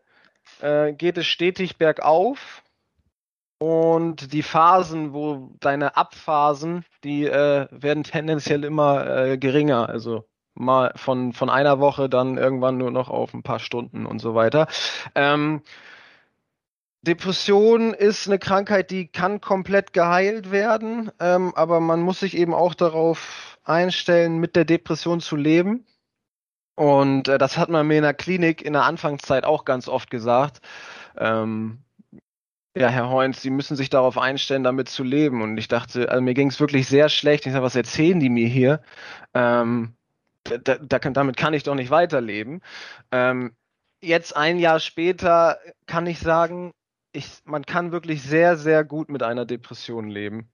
äh, 0.60 0.92
geht 0.94 1.18
es 1.18 1.28
stetig 1.28 1.78
bergauf. 1.78 2.64
Und 3.58 4.34
die 4.34 4.44
Phasen, 4.44 5.14
wo 5.14 5.54
deine 5.62 5.96
Abphasen, 5.96 6.84
die 7.04 7.26
äh, 7.26 7.68
werden 7.72 8.04
tendenziell 8.04 8.66
immer 8.66 9.08
äh, 9.08 9.38
geringer. 9.38 9.88
Also 9.88 10.26
mal 10.56 10.92
von, 10.96 11.32
von 11.32 11.50
einer 11.50 11.80
Woche 11.80 12.10
dann 12.10 12.38
irgendwann 12.38 12.78
nur 12.78 12.92
noch 12.92 13.10
auf 13.10 13.34
ein 13.34 13.44
paar 13.44 13.60
Stunden 13.60 14.06
und 14.06 14.20
so 14.20 14.36
weiter. 14.36 14.68
Ähm, 15.14 15.62
Depression 17.06 17.94
ist 17.94 18.28
eine 18.28 18.40
Krankheit, 18.40 18.92
die 18.92 19.08
kann 19.08 19.40
komplett 19.40 19.94
geheilt 19.94 20.52
werden, 20.52 21.12
ähm, 21.20 21.54
aber 21.56 21.80
man 21.80 22.02
muss 22.02 22.20
sich 22.20 22.36
eben 22.36 22.54
auch 22.54 22.74
darauf 22.74 23.58
einstellen, 23.64 24.40
mit 24.40 24.56
der 24.56 24.66
Depression 24.66 25.22
zu 25.22 25.36
leben. 25.36 25.86
Und 26.76 27.30
äh, 27.30 27.38
das 27.38 27.58
hat 27.58 27.70
man 27.70 27.88
mir 27.88 27.98
in 27.98 28.04
der 28.04 28.14
Klinik 28.14 28.62
in 28.62 28.74
der 28.74 28.84
Anfangszeit 28.84 29.46
auch 29.46 29.66
ganz 29.66 29.88
oft 29.88 30.10
gesagt. 30.10 30.60
Ähm, 31.18 31.80
ja, 32.78 32.90
Herr 32.90 33.10
Heunz, 33.10 33.42
Sie 33.42 33.50
müssen 33.50 33.78
sich 33.78 33.90
darauf 33.90 34.18
einstellen, 34.18 34.64
damit 34.64 34.90
zu 34.90 35.04
leben. 35.04 35.42
Und 35.42 35.58
ich 35.58 35.70
dachte, 35.70 36.10
also 36.10 36.22
mir 36.22 36.34
ging 36.34 36.50
es 36.50 36.60
wirklich 36.60 36.88
sehr 36.88 37.08
schlecht. 37.08 37.46
Ich 37.46 37.54
sage, 37.54 37.64
was 37.64 37.76
erzählen 37.76 38.20
die 38.20 38.30
mir 38.30 38.48
hier? 38.48 38.82
Ähm, 39.34 39.96
da, 40.44 40.58
da, 40.58 41.00
damit 41.00 41.38
kann 41.38 41.54
ich 41.54 41.64
doch 41.64 41.76
nicht 41.76 41.90
weiterleben. 41.90 42.62
Ähm, 43.12 43.56
jetzt 44.02 44.36
ein 44.36 44.60
Jahr 44.60 44.82
später 44.82 45.58
kann 45.86 46.06
ich 46.06 46.20
sagen, 46.20 46.74
ich, 47.16 47.28
man 47.46 47.66
kann 47.66 47.92
wirklich 47.92 48.22
sehr, 48.24 48.58
sehr 48.58 48.84
gut 48.84 49.10
mit 49.10 49.24
einer 49.24 49.46
Depression 49.46 50.10
leben. 50.10 50.50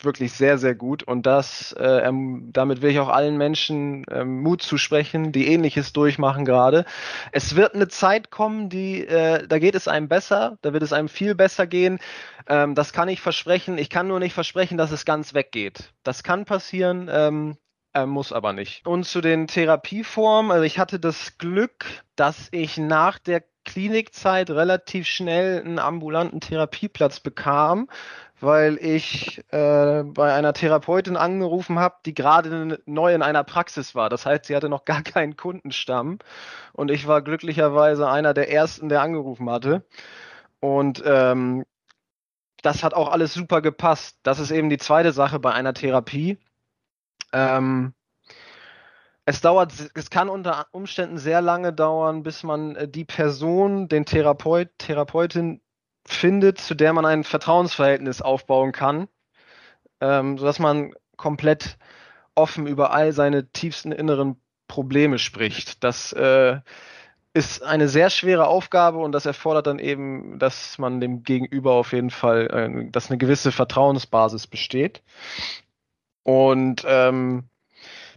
Wirklich 0.00 0.32
sehr, 0.32 0.58
sehr 0.58 0.74
gut. 0.74 1.04
Und 1.04 1.26
das, 1.26 1.72
äh, 1.78 2.08
ähm, 2.08 2.50
damit 2.52 2.82
will 2.82 2.90
ich 2.90 2.98
auch 2.98 3.08
allen 3.08 3.36
Menschen 3.36 4.04
ähm, 4.10 4.42
Mut 4.42 4.60
zusprechen, 4.60 5.30
die 5.30 5.46
ähnliches 5.46 5.92
durchmachen 5.92 6.44
gerade. 6.44 6.84
Es 7.30 7.54
wird 7.54 7.74
eine 7.74 7.86
Zeit 7.86 8.30
kommen, 8.30 8.68
die, 8.68 9.06
äh, 9.06 9.46
da 9.46 9.60
geht 9.60 9.76
es 9.76 9.86
einem 9.86 10.08
besser, 10.08 10.58
da 10.62 10.72
wird 10.72 10.82
es 10.82 10.92
einem 10.92 11.08
viel 11.08 11.36
besser 11.36 11.68
gehen. 11.68 12.00
Ähm, 12.48 12.74
das 12.74 12.92
kann 12.92 13.08
ich 13.08 13.20
versprechen. 13.20 13.78
Ich 13.78 13.90
kann 13.90 14.08
nur 14.08 14.18
nicht 14.18 14.34
versprechen, 14.34 14.76
dass 14.76 14.90
es 14.90 15.04
ganz 15.04 15.34
weggeht. 15.34 15.92
Das 16.02 16.24
kann 16.24 16.46
passieren. 16.46 17.08
Ähm, 17.10 17.56
äh, 17.94 18.06
muss 18.06 18.32
aber 18.32 18.52
nicht. 18.52 18.86
Und 18.86 19.04
zu 19.04 19.20
den 19.20 19.46
Therapieformen, 19.46 20.50
also 20.50 20.64
ich 20.64 20.78
hatte 20.78 20.98
das 20.98 21.38
Glück, 21.38 21.84
dass 22.16 22.48
ich 22.50 22.78
nach 22.78 23.18
der 23.18 23.44
Klinikzeit 23.64 24.50
relativ 24.50 25.06
schnell 25.06 25.60
einen 25.60 25.78
ambulanten 25.78 26.40
Therapieplatz 26.40 27.20
bekam, 27.20 27.88
weil 28.40 28.76
ich 28.78 29.38
äh, 29.52 30.02
bei 30.02 30.34
einer 30.34 30.52
Therapeutin 30.52 31.16
angerufen 31.16 31.78
habe, 31.78 31.96
die 32.04 32.14
gerade 32.14 32.80
neu 32.86 33.14
in 33.14 33.22
einer 33.22 33.44
Praxis 33.44 33.94
war. 33.94 34.08
Das 34.08 34.26
heißt, 34.26 34.46
sie 34.46 34.56
hatte 34.56 34.68
noch 34.68 34.84
gar 34.84 35.02
keinen 35.02 35.36
Kundenstamm 35.36 36.18
und 36.72 36.90
ich 36.90 37.06
war 37.06 37.22
glücklicherweise 37.22 38.08
einer 38.10 38.34
der 38.34 38.50
ersten, 38.50 38.88
der 38.88 39.02
angerufen 39.02 39.48
hatte. 39.48 39.84
Und 40.60 41.02
ähm, 41.06 41.64
das 42.62 42.84
hat 42.84 42.94
auch 42.94 43.10
alles 43.10 43.34
super 43.34 43.60
gepasst. 43.60 44.18
Das 44.22 44.38
ist 44.38 44.50
eben 44.50 44.70
die 44.70 44.78
zweite 44.78 45.12
Sache 45.12 45.38
bei 45.38 45.52
einer 45.52 45.74
Therapie. 45.74 46.38
Ähm, 47.32 47.94
es 49.24 49.40
dauert, 49.40 49.72
es 49.94 50.10
kann 50.10 50.28
unter 50.28 50.66
Umständen 50.72 51.18
sehr 51.18 51.40
lange 51.40 51.72
dauern, 51.72 52.22
bis 52.22 52.42
man 52.42 52.76
äh, 52.76 52.88
die 52.88 53.04
Person, 53.04 53.88
den 53.88 54.04
Therapeut, 54.04 54.70
Therapeutin 54.78 55.60
findet, 56.04 56.58
zu 56.58 56.74
der 56.74 56.92
man 56.92 57.06
ein 57.06 57.24
Vertrauensverhältnis 57.24 58.22
aufbauen 58.22 58.72
kann, 58.72 59.08
ähm, 60.00 60.38
sodass 60.38 60.58
man 60.58 60.94
komplett 61.16 61.78
offen 62.34 62.66
über 62.66 62.92
all 62.92 63.12
seine 63.12 63.50
tiefsten 63.52 63.92
inneren 63.92 64.40
Probleme 64.66 65.18
spricht. 65.18 65.84
Das 65.84 66.12
äh, 66.12 66.58
ist 67.34 67.62
eine 67.62 67.88
sehr 67.88 68.10
schwere 68.10 68.46
Aufgabe 68.48 68.98
und 68.98 69.12
das 69.12 69.26
erfordert 69.26 69.66
dann 69.66 69.78
eben, 69.78 70.38
dass 70.38 70.78
man 70.78 71.00
dem 71.00 71.22
Gegenüber 71.22 71.72
auf 71.74 71.92
jeden 71.92 72.10
Fall, 72.10 72.46
äh, 72.48 72.90
dass 72.90 73.10
eine 73.10 73.18
gewisse 73.18 73.52
Vertrauensbasis 73.52 74.48
besteht. 74.48 75.02
Und 76.24 76.84
ähm, 76.86 77.44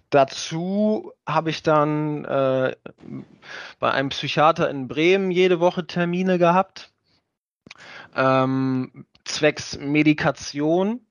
dazu 0.09 1.11
habe 1.27 1.49
ich 1.49 1.63
dann 1.63 2.25
äh, 2.25 2.75
bei 3.79 3.91
einem 3.91 4.09
Psychiater 4.09 4.69
in 4.69 4.87
Bremen 4.87 5.31
jede 5.31 5.59
Woche 5.59 5.87
Termine 5.87 6.37
gehabt, 6.37 6.91
ähm, 8.15 9.05
zwecks 9.23 9.77
Medikation. 9.77 11.05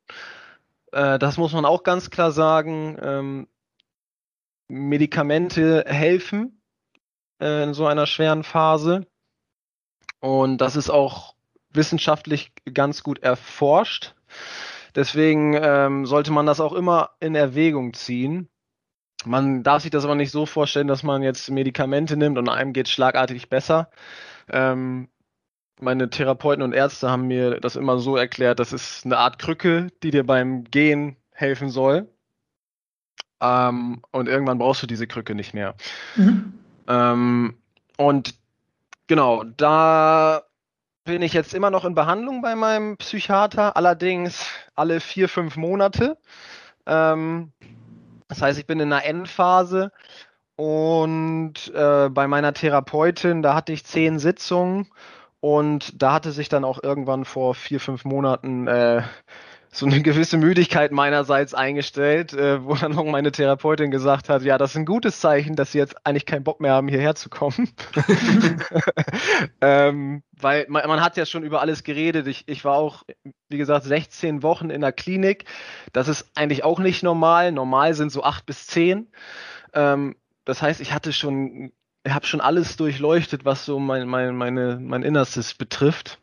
Äh, 0.92 1.18
das 1.18 1.36
muss 1.36 1.52
man 1.52 1.64
auch 1.64 1.82
ganz 1.82 2.10
klar 2.10 2.32
sagen. 2.32 2.98
Ähm, 3.00 3.48
Medikamente 4.68 5.84
helfen 5.86 6.62
äh, 7.40 7.64
in 7.64 7.74
so 7.74 7.86
einer 7.86 8.06
schweren 8.06 8.44
Phase. 8.44 9.06
Und 10.20 10.58
das 10.58 10.74
ist 10.74 10.88
auch 10.88 11.34
wissenschaftlich 11.70 12.52
ganz 12.72 13.02
gut 13.02 13.18
erforscht. 13.18 14.14
Deswegen 14.94 15.54
ähm, 15.60 16.06
sollte 16.06 16.32
man 16.32 16.46
das 16.46 16.60
auch 16.60 16.72
immer 16.72 17.10
in 17.20 17.34
Erwägung 17.34 17.92
ziehen. 17.92 18.48
Man 19.26 19.62
darf 19.62 19.82
sich 19.82 19.90
das 19.90 20.04
aber 20.04 20.14
nicht 20.14 20.30
so 20.30 20.46
vorstellen, 20.46 20.88
dass 20.88 21.02
man 21.02 21.22
jetzt 21.22 21.50
Medikamente 21.50 22.16
nimmt 22.16 22.38
und 22.38 22.48
einem 22.48 22.72
geht 22.72 22.88
schlagartig 22.88 23.48
besser. 23.48 23.90
Ähm, 24.50 25.08
meine 25.80 26.10
Therapeuten 26.10 26.62
und 26.62 26.72
Ärzte 26.72 27.10
haben 27.10 27.26
mir 27.26 27.60
das 27.60 27.76
immer 27.76 27.98
so 27.98 28.16
erklärt, 28.16 28.60
das 28.60 28.72
ist 28.72 29.04
eine 29.04 29.18
Art 29.18 29.38
Krücke, 29.38 29.88
die 30.02 30.10
dir 30.10 30.24
beim 30.24 30.64
Gehen 30.64 31.16
helfen 31.32 31.68
soll. 31.68 32.08
Ähm, 33.40 34.02
und 34.10 34.28
irgendwann 34.28 34.58
brauchst 34.58 34.82
du 34.82 34.86
diese 34.86 35.06
Krücke 35.06 35.34
nicht 35.34 35.54
mehr. 35.54 35.74
Mhm. 36.16 36.54
Ähm, 36.88 37.54
und 37.96 38.34
genau, 39.06 39.44
da 39.44 40.42
bin 41.04 41.20
ich 41.22 41.32
jetzt 41.32 41.54
immer 41.54 41.70
noch 41.70 41.84
in 41.84 41.94
Behandlung 41.94 42.40
bei 42.40 42.54
meinem 42.54 42.96
Psychiater, 42.96 43.76
allerdings 43.76 44.46
alle 44.74 45.00
vier, 45.00 45.28
fünf 45.28 45.56
Monate. 45.56 46.16
Ähm, 46.86 47.52
das 48.28 48.42
heißt, 48.42 48.58
ich 48.58 48.66
bin 48.66 48.80
in 48.80 48.92
einer 48.92 49.04
Endphase 49.04 49.92
und 50.56 51.54
äh, 51.74 52.08
bei 52.10 52.26
meiner 52.26 52.52
Therapeutin, 52.52 53.42
da 53.42 53.54
hatte 53.54 53.72
ich 53.72 53.84
zehn 53.84 54.18
Sitzungen 54.18 54.88
und 55.40 56.00
da 56.02 56.14
hatte 56.14 56.32
sich 56.32 56.48
dann 56.48 56.64
auch 56.64 56.82
irgendwann 56.82 57.24
vor 57.24 57.54
vier, 57.54 57.80
fünf 57.80 58.04
Monaten 58.04 58.66
äh, 58.66 59.02
so 59.76 59.86
eine 59.86 60.02
gewisse 60.02 60.36
Müdigkeit 60.36 60.92
meinerseits 60.92 61.52
eingestellt, 61.52 62.32
äh, 62.32 62.64
wo 62.64 62.74
dann 62.76 62.96
auch 62.96 63.04
meine 63.04 63.32
Therapeutin 63.32 63.90
gesagt 63.90 64.28
hat, 64.28 64.42
ja, 64.42 64.56
das 64.56 64.70
ist 64.70 64.76
ein 64.76 64.86
gutes 64.86 65.18
Zeichen, 65.18 65.56
dass 65.56 65.72
sie 65.72 65.78
jetzt 65.78 66.06
eigentlich 66.06 66.26
keinen 66.26 66.44
Bock 66.44 66.60
mehr 66.60 66.72
haben, 66.72 66.86
hierher 66.86 67.16
zu 67.16 67.28
kommen. 67.28 67.70
ähm, 69.60 70.22
weil 70.32 70.66
man, 70.68 70.86
man, 70.86 71.00
hat 71.00 71.16
ja 71.16 71.26
schon 71.26 71.42
über 71.42 71.60
alles 71.60 71.82
geredet. 71.82 72.28
Ich, 72.28 72.44
ich 72.46 72.64
war 72.64 72.76
auch, 72.76 73.02
wie 73.48 73.58
gesagt, 73.58 73.84
16 73.84 74.44
Wochen 74.44 74.70
in 74.70 74.80
der 74.80 74.92
Klinik. 74.92 75.44
Das 75.92 76.06
ist 76.06 76.30
eigentlich 76.36 76.62
auch 76.62 76.78
nicht 76.78 77.02
normal. 77.02 77.50
Normal 77.50 77.94
sind 77.94 78.12
so 78.12 78.22
acht 78.22 78.46
bis 78.46 78.68
zehn. 78.68 79.08
Ähm, 79.72 80.14
das 80.44 80.62
heißt, 80.62 80.80
ich 80.80 80.92
hatte 80.92 81.12
schon 81.12 81.72
ich 82.06 82.12
habe 82.12 82.26
schon 82.26 82.42
alles 82.42 82.76
durchleuchtet, 82.76 83.46
was 83.46 83.64
so 83.64 83.78
mein, 83.78 84.06
mein, 84.06 84.36
meine, 84.36 84.78
mein 84.78 85.02
Innerstes 85.02 85.54
betrifft. 85.54 86.18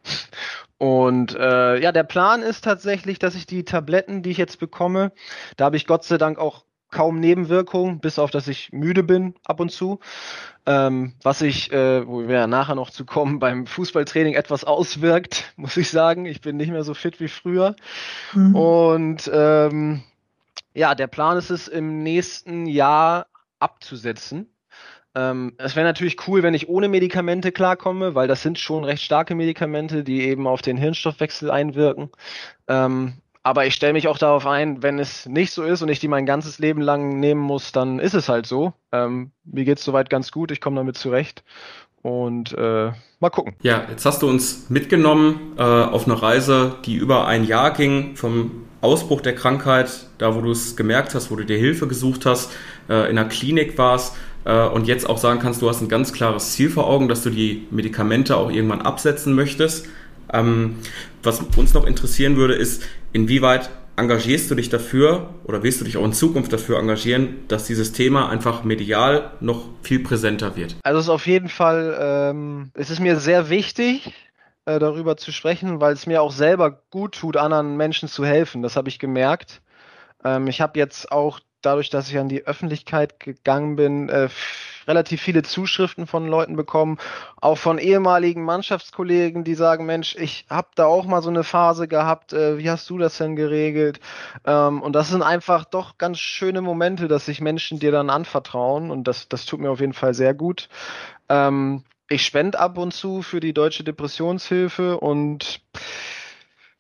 Und 0.82 1.36
äh, 1.36 1.80
ja, 1.80 1.92
der 1.92 2.02
Plan 2.02 2.42
ist 2.42 2.64
tatsächlich, 2.64 3.20
dass 3.20 3.36
ich 3.36 3.46
die 3.46 3.64
Tabletten, 3.66 4.24
die 4.24 4.32
ich 4.32 4.40
jetzt 4.40 4.58
bekomme, 4.58 5.12
da 5.56 5.66
habe 5.66 5.78
ich 5.78 5.86
Gott 5.86 6.04
sei 6.04 6.18
Dank 6.18 6.40
auch 6.40 6.66
kaum 6.90 7.20
Nebenwirkungen, 7.20 8.00
bis 8.00 8.18
auf 8.18 8.32
dass 8.32 8.48
ich 8.48 8.72
müde 8.72 9.04
bin 9.04 9.36
ab 9.46 9.60
und 9.60 9.72
zu. 9.72 10.00
Ähm, 10.66 11.14
was 11.22 11.38
sich, 11.38 11.72
äh, 11.72 12.08
wo 12.08 12.28
wir 12.28 12.34
ja 12.36 12.48
nachher 12.48 12.74
noch 12.74 12.90
zu 12.90 13.06
kommen, 13.06 13.38
beim 13.38 13.68
Fußballtraining 13.68 14.34
etwas 14.34 14.64
auswirkt, 14.64 15.54
muss 15.56 15.78
ich 15.78 15.92
sagen. 15.92 16.26
Ich 16.26 16.42
bin 16.42 16.58
nicht 16.58 16.72
mehr 16.72 16.84
so 16.84 16.96
fit 16.96 17.20
wie 17.20 17.28
früher. 17.28 17.76
Mhm. 18.34 18.56
Und 18.56 19.30
ähm, 19.32 20.02
ja, 20.74 20.96
der 20.96 21.06
Plan 21.06 21.38
ist 21.38 21.52
es, 21.52 21.68
im 21.68 22.02
nächsten 22.02 22.66
Jahr 22.66 23.28
abzusetzen. 23.60 24.52
Ähm, 25.14 25.54
es 25.58 25.76
wäre 25.76 25.86
natürlich 25.86 26.28
cool, 26.28 26.42
wenn 26.44 26.54
ich 26.54 26.70
ohne 26.70 26.88
Medikamente 26.88 27.52
klarkomme, 27.52 28.16
weil 28.16 28.28
das 28.28 28.42
sind 28.42 28.60
schon 28.60 28.84
recht 28.84 29.04
starke 29.04 29.36
Medikamente, 29.36 30.04
die 30.04 30.22
eben 30.22 30.48
auf 30.48 30.62
den 30.62 30.78
Hirnstoffwechsel 30.78 31.52
einwirken. 31.52 32.10
Ähm, 32.68 33.14
aber 33.44 33.66
ich 33.66 33.74
stelle 33.74 33.94
mich 33.94 34.08
auch 34.08 34.20
darauf 34.20 34.46
ein, 34.46 34.84
wenn 34.84 35.00
es 35.00 35.26
nicht 35.26 35.52
so 35.52 35.64
ist 35.64 35.82
und 35.82 35.90
ich 35.90 36.00
die 36.00 36.08
mein 36.08 36.26
ganzes 36.26 36.60
Leben 36.60 36.82
lang 36.82 37.20
nehmen 37.20 37.42
muss, 37.42 37.72
dann 37.72 38.00
ist 38.00 38.14
es 38.14 38.30
halt 38.30 38.46
so. 38.46 38.74
Ähm, 38.92 39.32
mir 39.44 39.66
geht's 39.66 39.84
soweit 39.84 40.10
ganz 40.10 40.32
gut, 40.32 40.52
ich 40.52 40.62
komme 40.62 40.78
damit 40.78 40.98
zurecht. 40.98 41.44
Und 42.04 42.54
äh, 42.54 42.92
mal 43.20 43.30
gucken. 43.30 43.56
Ja, 43.62 43.86
jetzt 43.90 44.06
hast 44.06 44.22
du 44.22 44.30
uns 44.30 44.70
mitgenommen 44.70 45.54
äh, 45.58 45.62
auf 45.62 46.06
eine 46.06 46.20
Reise, 46.20 46.78
die 46.86 46.96
über 46.96 47.28
ein 47.28 47.44
Jahr 47.44 47.72
ging, 47.74 48.16
vom 48.16 48.66
Ausbruch 48.82 49.22
der 49.22 49.36
Krankheit, 49.36 50.08
da 50.18 50.36
wo 50.36 50.42
du 50.42 50.52
es 50.52 50.76
gemerkt 50.76 51.14
hast, 51.14 51.30
wo 51.30 51.36
du 51.36 51.46
dir 51.46 51.58
Hilfe 51.58 51.88
gesucht 51.88 52.26
hast, 52.26 52.52
äh, 52.90 53.10
in 53.10 53.18
der 53.18 53.26
Klinik 53.26 53.78
warst 53.78 54.16
äh, 54.46 54.68
und 54.68 54.88
jetzt 54.88 55.10
auch 55.10 55.18
sagen 55.18 55.40
kannst, 55.40 55.62
du 55.62 55.70
hast 55.70 55.82
ein 55.82 55.90
ganz 55.90 56.14
klares 56.14 56.54
Ziel 56.54 56.70
vor 56.70 56.88
Augen, 56.88 57.08
dass 57.08 57.24
du 57.24 57.30
die 57.30 57.68
Medikamente 57.72 58.38
auch 58.38 58.52
irgendwann 58.52 58.82
absetzen 58.82 59.34
möchtest. 59.34 59.88
Ähm, 60.34 60.76
was 61.24 61.42
uns 61.58 61.74
noch 61.74 61.86
interessieren 61.86 62.38
würde, 62.38 62.56
ist, 62.56 62.84
inwieweit 63.14 63.70
engagierst 63.98 64.50
du 64.50 64.56
dich 64.56 64.70
dafür 64.70 65.30
oder 65.44 65.64
willst 65.64 65.82
du 65.82 65.86
dich 65.86 65.98
auch 65.98 66.06
in 66.06 66.14
Zukunft 66.14 66.52
dafür 66.54 66.80
engagieren, 66.80 67.44
dass 67.48 67.66
dieses 67.66 67.92
Thema 67.92 68.30
einfach 68.30 68.64
medial 68.64 69.32
noch 69.42 69.66
viel 69.84 70.00
präsenter 70.00 70.56
wird? 70.56 70.78
Also 70.84 71.00
es 71.00 71.06
ist 71.06 71.10
auf 71.10 71.28
jeden 71.28 71.50
Fall, 71.50 71.98
ähm, 72.00 72.72
es 72.74 72.90
ist 72.90 73.00
mir 73.00 73.18
sehr 73.18 73.50
wichtig, 73.50 74.14
äh, 74.66 74.80
darüber 74.80 75.18
zu 75.18 75.32
sprechen, 75.32 75.82
weil 75.82 75.94
es 75.94 76.08
mir 76.08 76.22
auch 76.22 76.32
selber 76.32 76.82
gut 76.90 77.16
tut, 77.16 77.38
anderen 77.38 77.78
Menschen 77.78 78.08
zu 78.08 78.26
helfen. 78.26 78.62
Das 78.62 78.76
habe 78.76 78.90
ich 78.90 79.00
gemerkt. 79.00 79.62
Ähm, 80.24 80.48
ich 80.48 80.62
habe 80.62 80.80
jetzt 80.80 81.12
auch 81.12 81.40
dadurch, 81.62 81.90
dass 81.90 82.10
ich 82.10 82.18
an 82.18 82.30
die 82.30 82.46
Öffentlichkeit 82.46 83.20
gegangen 83.20 83.76
bin, 83.76 84.10
äh, 84.10 84.30
relativ 84.88 85.22
viele 85.22 85.44
Zuschriften 85.44 86.08
von 86.08 86.28
Leuten 86.28 86.56
bekommen, 86.56 86.98
auch 87.40 87.58
von 87.58 87.78
ehemaligen 87.78 88.44
Mannschaftskollegen, 88.44 89.44
die 89.44 89.56
sagen, 89.56 89.86
Mensch, 89.86 90.16
ich 90.16 90.46
habe 90.50 90.70
da 90.76 90.86
auch 90.86 91.06
mal 91.06 91.22
so 91.22 91.30
eine 91.30 91.44
Phase 91.44 91.88
gehabt, 91.88 92.34
äh, 92.34 92.58
wie 92.58 92.70
hast 92.70 92.90
du 92.90 92.98
das 92.98 93.18
denn 93.18 93.36
geregelt? 93.36 94.00
Ähm, 94.46 94.82
und 94.82 94.94
das 94.94 95.10
sind 95.10 95.22
einfach 95.22 95.66
doch 95.66 95.98
ganz 95.98 96.20
schöne 96.20 96.62
Momente, 96.62 97.08
dass 97.08 97.26
sich 97.26 97.42
Menschen 97.42 97.80
dir 97.80 97.92
dann 97.92 98.10
anvertrauen 98.10 98.92
und 98.92 99.08
das, 99.08 99.30
das 99.30 99.46
tut 99.46 99.60
mir 99.60 99.70
auf 99.70 99.80
jeden 99.80 99.94
Fall 99.94 100.14
sehr 100.14 100.34
gut. 100.34 100.70
Ähm, 101.30 101.84
ich 102.10 102.26
spende 102.26 102.60
ab 102.60 102.78
und 102.78 102.94
zu 102.94 103.22
für 103.22 103.40
die 103.40 103.54
Deutsche 103.54 103.86
Depressionshilfe 103.86 105.00
und 105.00 105.62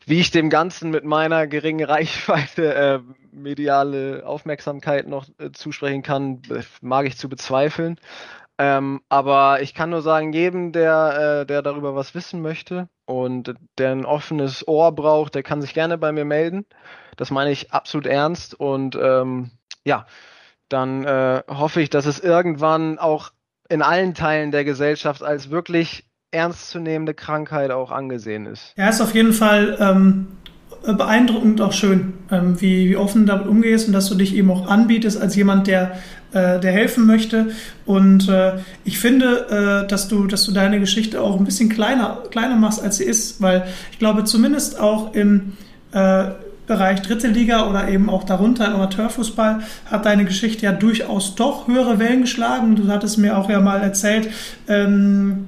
wie 0.06 0.20
ich 0.20 0.32
dem 0.32 0.50
Ganzen 0.50 0.90
mit 0.92 1.04
meiner 1.04 1.48
geringen 1.48 1.86
Reichweite 1.86 2.74
äh, 2.74 3.00
mediale 3.32 4.24
Aufmerksamkeit 4.26 5.08
noch 5.08 5.28
äh, 5.38 5.52
zusprechen 5.52 6.04
kann, 6.04 6.42
mag 6.82 7.06
ich 7.06 7.18
zu 7.18 7.30
bezweifeln. 7.30 8.00
Ähm, 8.58 9.02
aber 9.10 9.62
ich 9.62 9.74
kann 9.74 9.90
nur 9.90 10.02
sagen, 10.02 10.34
jedem, 10.34 10.72
der, 10.72 11.42
äh, 11.42 11.46
der 11.46 11.62
darüber 11.62 11.96
was 11.96 12.14
wissen 12.14 12.42
möchte 12.42 12.90
und 13.06 13.56
der 13.80 13.92
ein 13.92 14.06
offenes 14.06 14.68
Ohr 14.68 14.92
braucht, 14.92 15.34
der 15.34 15.44
kann 15.44 15.62
sich 15.62 15.74
gerne 15.74 15.98
bei 15.98 16.12
mir 16.12 16.26
melden. 16.26 16.66
Das 17.18 17.32
meine 17.32 17.52
ich 17.52 17.72
absolut 17.72 18.06
ernst. 18.06 18.54
Und 18.54 18.96
ähm, 19.02 19.52
ja, 19.84 20.06
dann 20.70 21.06
äh, 21.06 21.44
hoffe 21.48 21.82
ich, 21.82 21.90
dass 21.90 22.06
es 22.06 22.20
irgendwann 22.20 23.00
auch 23.00 23.32
in 23.68 23.82
allen 23.82 24.14
Teilen 24.14 24.52
der 24.52 24.64
Gesellschaft 24.64 25.24
als 25.24 25.50
wirklich 25.50 26.06
ernstzunehmende 26.32 27.14
Krankheit 27.14 27.72
auch 27.72 27.92
angesehen 27.92 28.46
ist. 28.46 28.74
Ja, 28.78 28.90
ist 28.90 29.02
auf 29.02 29.14
jeden 29.14 29.34
Fall 29.34 29.78
ähm, 29.80 30.28
beeindruckend 30.84 31.62
auch 31.62 31.74
schön, 31.74 32.14
ähm, 32.32 32.60
wie, 32.60 32.90
wie 32.90 32.96
offen 32.96 33.26
du 33.26 33.34
damit 33.34 33.48
umgehst 33.48 33.88
und 33.88 33.94
dass 33.94 34.10
du 34.10 34.16
dich 34.16 34.36
eben 34.36 34.50
auch 34.50 34.68
anbietest 34.68 35.22
als 35.22 35.36
jemand, 35.36 35.68
der, 35.68 35.98
äh, 36.34 36.60
der 36.60 36.72
helfen 36.72 37.06
möchte. 37.06 37.52
Und 37.86 38.30
äh, 38.30 38.54
ich 38.84 38.98
finde, 38.98 39.84
äh, 39.84 39.88
dass, 39.88 40.08
du, 40.08 40.26
dass 40.26 40.46
du 40.46 40.52
deine 40.52 40.80
Geschichte 40.80 41.22
auch 41.22 41.38
ein 41.38 41.46
bisschen 41.46 41.70
kleiner, 41.70 42.24
kleiner 42.32 42.56
machst, 42.56 42.82
als 42.82 42.98
sie 42.98 43.04
ist, 43.04 43.42
weil 43.42 43.68
ich 43.92 44.00
glaube, 44.00 44.24
zumindest 44.24 44.80
auch 44.80 45.14
im 45.14 45.54
äh, 45.92 46.26
Bereich 46.68 47.02
dritte 47.02 47.28
Liga 47.28 47.70
oder 47.70 47.90
eben 47.90 48.10
auch 48.10 48.24
darunter 48.24 48.66
im 48.68 48.76
Amateurfußball 48.76 49.60
hat 49.88 50.06
deine 50.06 50.24
Geschichte 50.24 50.66
ja 50.66 50.72
durchaus 50.72 51.36
doch 51.36 51.68
höhere 51.68 52.00
Wellen 52.00 52.22
geschlagen. 52.22 52.78
Du 52.78 52.88
hattest 52.88 53.18
mir 53.18 53.38
auch 53.38 53.50
ja 53.50 53.60
mal 53.60 53.82
erzählt, 53.82 54.30
ähm, 54.70 55.48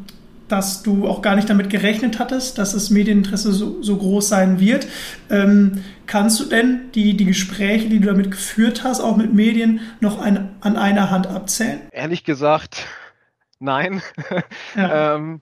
dass 0.54 0.84
du 0.84 1.08
auch 1.08 1.24
gar 1.24 1.36
nicht 1.36 1.50
damit 1.50 1.72
gerechnet 1.72 2.20
hattest, 2.20 2.60
dass 2.60 2.74
das 2.74 2.92
Medieninteresse 2.92 3.52
so, 3.52 3.82
so 3.82 3.98
groß 3.98 4.30
sein 4.30 4.60
wird. 4.60 4.86
Ähm, 5.32 5.84
kannst 6.06 6.40
du 6.40 6.46
denn 6.46 6.92
die, 6.94 7.18
die 7.18 7.26
Gespräche, 7.26 7.90
die 7.90 8.00
du 8.00 8.06
damit 8.06 8.30
geführt 8.30 8.84
hast, 8.84 9.02
auch 9.02 9.18
mit 9.18 9.34
Medien, 9.34 9.80
noch 10.00 10.22
ein, 10.22 10.54
an 10.62 10.78
einer 10.78 11.10
Hand 11.10 11.26
abzählen? 11.26 11.82
Ehrlich 11.92 12.24
gesagt, 12.24 12.86
nein. 13.60 14.04
Ja. 14.76 15.16
ähm, 15.16 15.42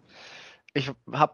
ich 0.74 0.90
habe 1.12 1.34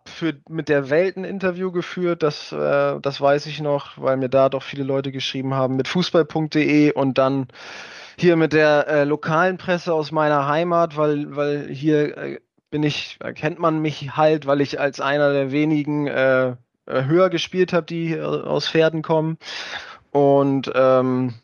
mit 0.49 0.69
der 0.69 0.89
Welt 0.89 1.15
ein 1.15 1.23
Interview 1.23 1.71
geführt, 1.71 2.23
das, 2.23 2.51
äh, 2.51 2.99
das 2.99 3.21
weiß 3.21 3.45
ich 3.45 3.61
noch, 3.61 3.91
weil 3.97 4.17
mir 4.17 4.29
da 4.29 4.49
doch 4.49 4.63
viele 4.63 4.83
Leute 4.83 5.11
geschrieben 5.11 5.53
haben, 5.53 5.75
mit 5.75 5.87
fußball.de 5.87 6.93
und 6.93 7.19
dann 7.19 7.45
hier 8.17 8.37
mit 8.37 8.53
der 8.53 8.87
äh, 8.87 9.03
lokalen 9.03 9.59
Presse 9.59 9.93
aus 9.93 10.11
meiner 10.11 10.47
Heimat, 10.47 10.97
weil, 10.97 11.35
weil 11.35 11.69
hier 11.69 12.17
äh, 12.17 12.39
bin 12.69 12.84
ich, 12.84 13.19
kennt 13.36 13.60
man 13.60 13.80
mich 13.80 14.15
halt, 14.15 14.45
weil 14.45 14.62
ich 14.62 14.80
als 14.80 14.99
einer 14.99 15.32
der 15.32 15.51
wenigen 15.51 16.08
äh, 16.08 16.49
äh 16.49 16.56
höher 16.86 17.30
gespielt 17.30 17.73
habe, 17.73 17.86
die 17.86 18.19
aus 18.19 18.69
Pferden 18.69 19.01
kommen. 19.01 19.38
Und 20.12 20.71
ähm, 20.73 21.36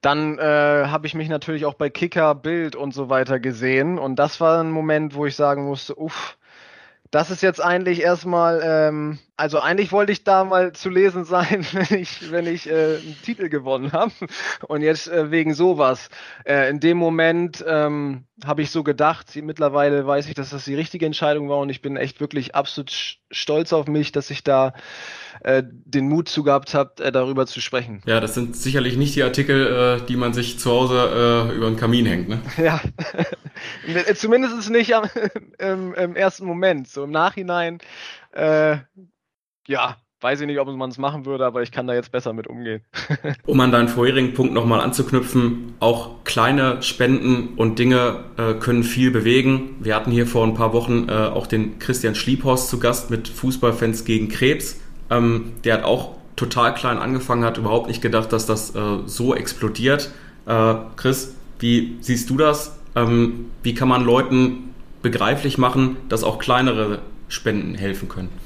dann 0.00 0.38
äh, 0.38 0.86
habe 0.86 1.06
ich 1.06 1.14
mich 1.14 1.28
natürlich 1.28 1.64
auch 1.64 1.74
bei 1.74 1.90
Kicker, 1.90 2.34
Bild 2.34 2.76
und 2.76 2.92
so 2.92 3.08
weiter 3.08 3.40
gesehen. 3.40 3.98
Und 3.98 4.16
das 4.16 4.40
war 4.40 4.60
ein 4.60 4.70
Moment, 4.70 5.14
wo 5.14 5.26
ich 5.26 5.36
sagen 5.36 5.64
musste, 5.64 5.98
uff, 5.98 6.36
das 7.10 7.30
ist 7.30 7.42
jetzt 7.42 7.62
eigentlich 7.62 8.02
erstmal, 8.02 8.60
ähm, 8.64 9.18
also 9.36 9.60
eigentlich 9.60 9.92
wollte 9.92 10.12
ich 10.12 10.24
da 10.24 10.44
mal 10.44 10.72
zu 10.72 10.88
lesen 10.88 11.24
sein, 11.24 11.66
wenn 11.72 11.98
ich, 11.98 12.30
wenn 12.30 12.46
ich 12.46 12.68
äh, 12.68 12.96
einen 12.96 13.16
Titel 13.22 13.48
gewonnen 13.48 13.92
habe. 13.92 14.12
Und 14.66 14.82
jetzt 14.82 15.08
äh, 15.08 15.30
wegen 15.30 15.54
sowas. 15.54 16.08
Äh, 16.44 16.70
in 16.70 16.80
dem 16.80 16.96
Moment 16.96 17.64
ähm, 17.66 18.24
habe 18.44 18.62
ich 18.62 18.70
so 18.70 18.82
gedacht, 18.82 19.34
mittlerweile 19.36 20.06
weiß 20.06 20.28
ich, 20.28 20.34
dass 20.34 20.50
das 20.50 20.64
die 20.64 20.74
richtige 20.74 21.06
Entscheidung 21.06 21.48
war 21.48 21.58
und 21.58 21.70
ich 21.70 21.82
bin 21.82 21.96
echt 21.96 22.20
wirklich 22.20 22.54
absolut 22.54 23.18
stolz 23.30 23.72
auf 23.72 23.86
mich, 23.86 24.12
dass 24.12 24.30
ich 24.30 24.44
da 24.44 24.74
äh, 25.40 25.62
den 25.64 26.08
Mut 26.08 26.28
zu 26.28 26.42
gehabt 26.42 26.74
habe, 26.74 27.02
äh, 27.02 27.12
darüber 27.12 27.46
zu 27.46 27.60
sprechen. 27.60 28.02
Ja, 28.06 28.20
das 28.20 28.34
sind 28.34 28.56
sicherlich 28.56 28.96
nicht 28.96 29.14
die 29.16 29.22
Artikel, 29.22 30.00
äh, 30.02 30.06
die 30.06 30.16
man 30.16 30.32
sich 30.32 30.58
zu 30.58 30.70
Hause 30.70 31.48
äh, 31.50 31.56
über 31.56 31.66
den 31.66 31.76
Kamin 31.76 32.06
hängt, 32.06 32.28
ne? 32.28 32.40
Ja, 32.58 32.80
zumindest 34.14 34.70
nicht 34.70 34.94
am, 34.94 35.08
im, 35.58 35.94
im, 35.94 36.16
ersten 36.16 36.46
Moment. 36.46 36.88
So 36.88 37.04
im 37.04 37.10
Nachhinein, 37.10 37.78
äh, 38.32 38.78
ja, 39.66 39.96
weiß 40.20 40.40
ich 40.40 40.46
nicht, 40.46 40.58
ob 40.58 40.68
man 40.68 40.90
es 40.90 40.98
machen 40.98 41.26
würde, 41.26 41.44
aber 41.44 41.62
ich 41.62 41.70
kann 41.70 41.86
da 41.86 41.94
jetzt 41.94 42.10
besser 42.10 42.32
mit 42.32 42.46
umgehen. 42.46 42.82
um 43.46 43.60
an 43.60 43.70
deinen 43.70 43.88
vorherigen 43.88 44.34
Punkt 44.34 44.54
nochmal 44.54 44.80
anzuknüpfen, 44.80 45.74
auch 45.80 46.24
kleine 46.24 46.82
Spenden 46.82 47.54
und 47.56 47.78
Dinge 47.78 48.24
äh, 48.36 48.54
können 48.54 48.82
viel 48.82 49.10
bewegen. 49.10 49.76
Wir 49.80 49.94
hatten 49.94 50.10
hier 50.10 50.26
vor 50.26 50.46
ein 50.46 50.54
paar 50.54 50.72
Wochen 50.72 51.08
äh, 51.08 51.12
auch 51.12 51.46
den 51.46 51.78
Christian 51.78 52.14
Schliebhorst 52.14 52.68
zu 52.68 52.78
Gast 52.78 53.10
mit 53.10 53.28
Fußballfans 53.28 54.04
gegen 54.04 54.28
Krebs. 54.28 54.80
Ähm, 55.10 55.52
der 55.64 55.74
hat 55.74 55.84
auch 55.84 56.16
total 56.34 56.74
klein 56.74 56.98
angefangen, 56.98 57.44
hat 57.44 57.58
überhaupt 57.58 57.88
nicht 57.88 58.02
gedacht, 58.02 58.32
dass 58.32 58.46
das 58.46 58.74
äh, 58.74 58.98
so 59.06 59.34
explodiert. 59.34 60.10
Äh, 60.46 60.74
Chris, 60.96 61.34
wie 61.58 61.96
siehst 62.00 62.30
du 62.30 62.36
das? 62.36 62.78
Ähm, 62.94 63.50
wie 63.62 63.74
kann 63.74 63.88
man 63.88 64.04
Leuten 64.04 64.74
begreiflich 65.02 65.58
machen, 65.58 65.96
dass 66.08 66.24
auch 66.24 66.38
kleinere 66.38 67.00
Spenden 67.28 67.74
helfen 67.74 68.08
können? 68.08 68.45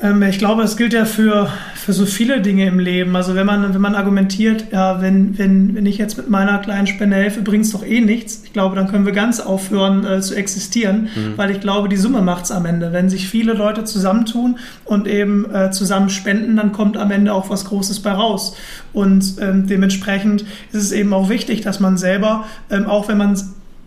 Ähm, 0.00 0.22
ich 0.22 0.38
glaube, 0.38 0.62
es 0.62 0.76
gilt 0.76 0.92
ja 0.92 1.04
für, 1.04 1.48
für 1.74 1.92
so 1.92 2.06
viele 2.06 2.40
Dinge 2.40 2.66
im 2.66 2.78
Leben. 2.78 3.14
Also 3.14 3.34
wenn 3.34 3.46
man, 3.46 3.72
wenn 3.74 3.80
man 3.80 3.94
argumentiert, 3.94 4.66
ja, 4.72 5.00
wenn, 5.00 5.38
wenn, 5.38 5.74
wenn 5.74 5.86
ich 5.86 5.98
jetzt 5.98 6.16
mit 6.16 6.28
meiner 6.28 6.58
kleinen 6.58 6.86
Spende 6.86 7.16
helfe, 7.16 7.42
bringt 7.42 7.64
es 7.64 7.72
doch 7.72 7.84
eh 7.84 8.00
nichts. 8.00 8.42
Ich 8.44 8.52
glaube, 8.52 8.74
dann 8.76 8.88
können 8.88 9.06
wir 9.06 9.12
ganz 9.12 9.40
aufhören 9.40 10.04
äh, 10.04 10.20
zu 10.20 10.34
existieren, 10.34 11.08
mhm. 11.14 11.34
weil 11.36 11.50
ich 11.50 11.60
glaube, 11.60 11.88
die 11.88 11.96
Summe 11.96 12.22
macht 12.22 12.44
es 12.44 12.50
am 12.50 12.66
Ende. 12.66 12.92
Wenn 12.92 13.08
sich 13.08 13.28
viele 13.28 13.52
Leute 13.52 13.84
zusammentun 13.84 14.58
und 14.84 15.06
eben 15.06 15.52
äh, 15.54 15.70
zusammen 15.70 16.10
spenden, 16.10 16.56
dann 16.56 16.72
kommt 16.72 16.96
am 16.96 17.10
Ende 17.10 17.32
auch 17.32 17.50
was 17.50 17.64
Großes 17.66 18.00
bei 18.00 18.12
raus. 18.12 18.56
Und 18.92 19.36
ähm, 19.40 19.66
dementsprechend 19.66 20.44
ist 20.72 20.82
es 20.82 20.92
eben 20.92 21.12
auch 21.12 21.28
wichtig, 21.28 21.60
dass 21.60 21.80
man 21.80 21.98
selber, 21.98 22.44
ähm, 22.70 22.86
auch 22.86 23.08
wenn 23.08 23.18
man 23.18 23.36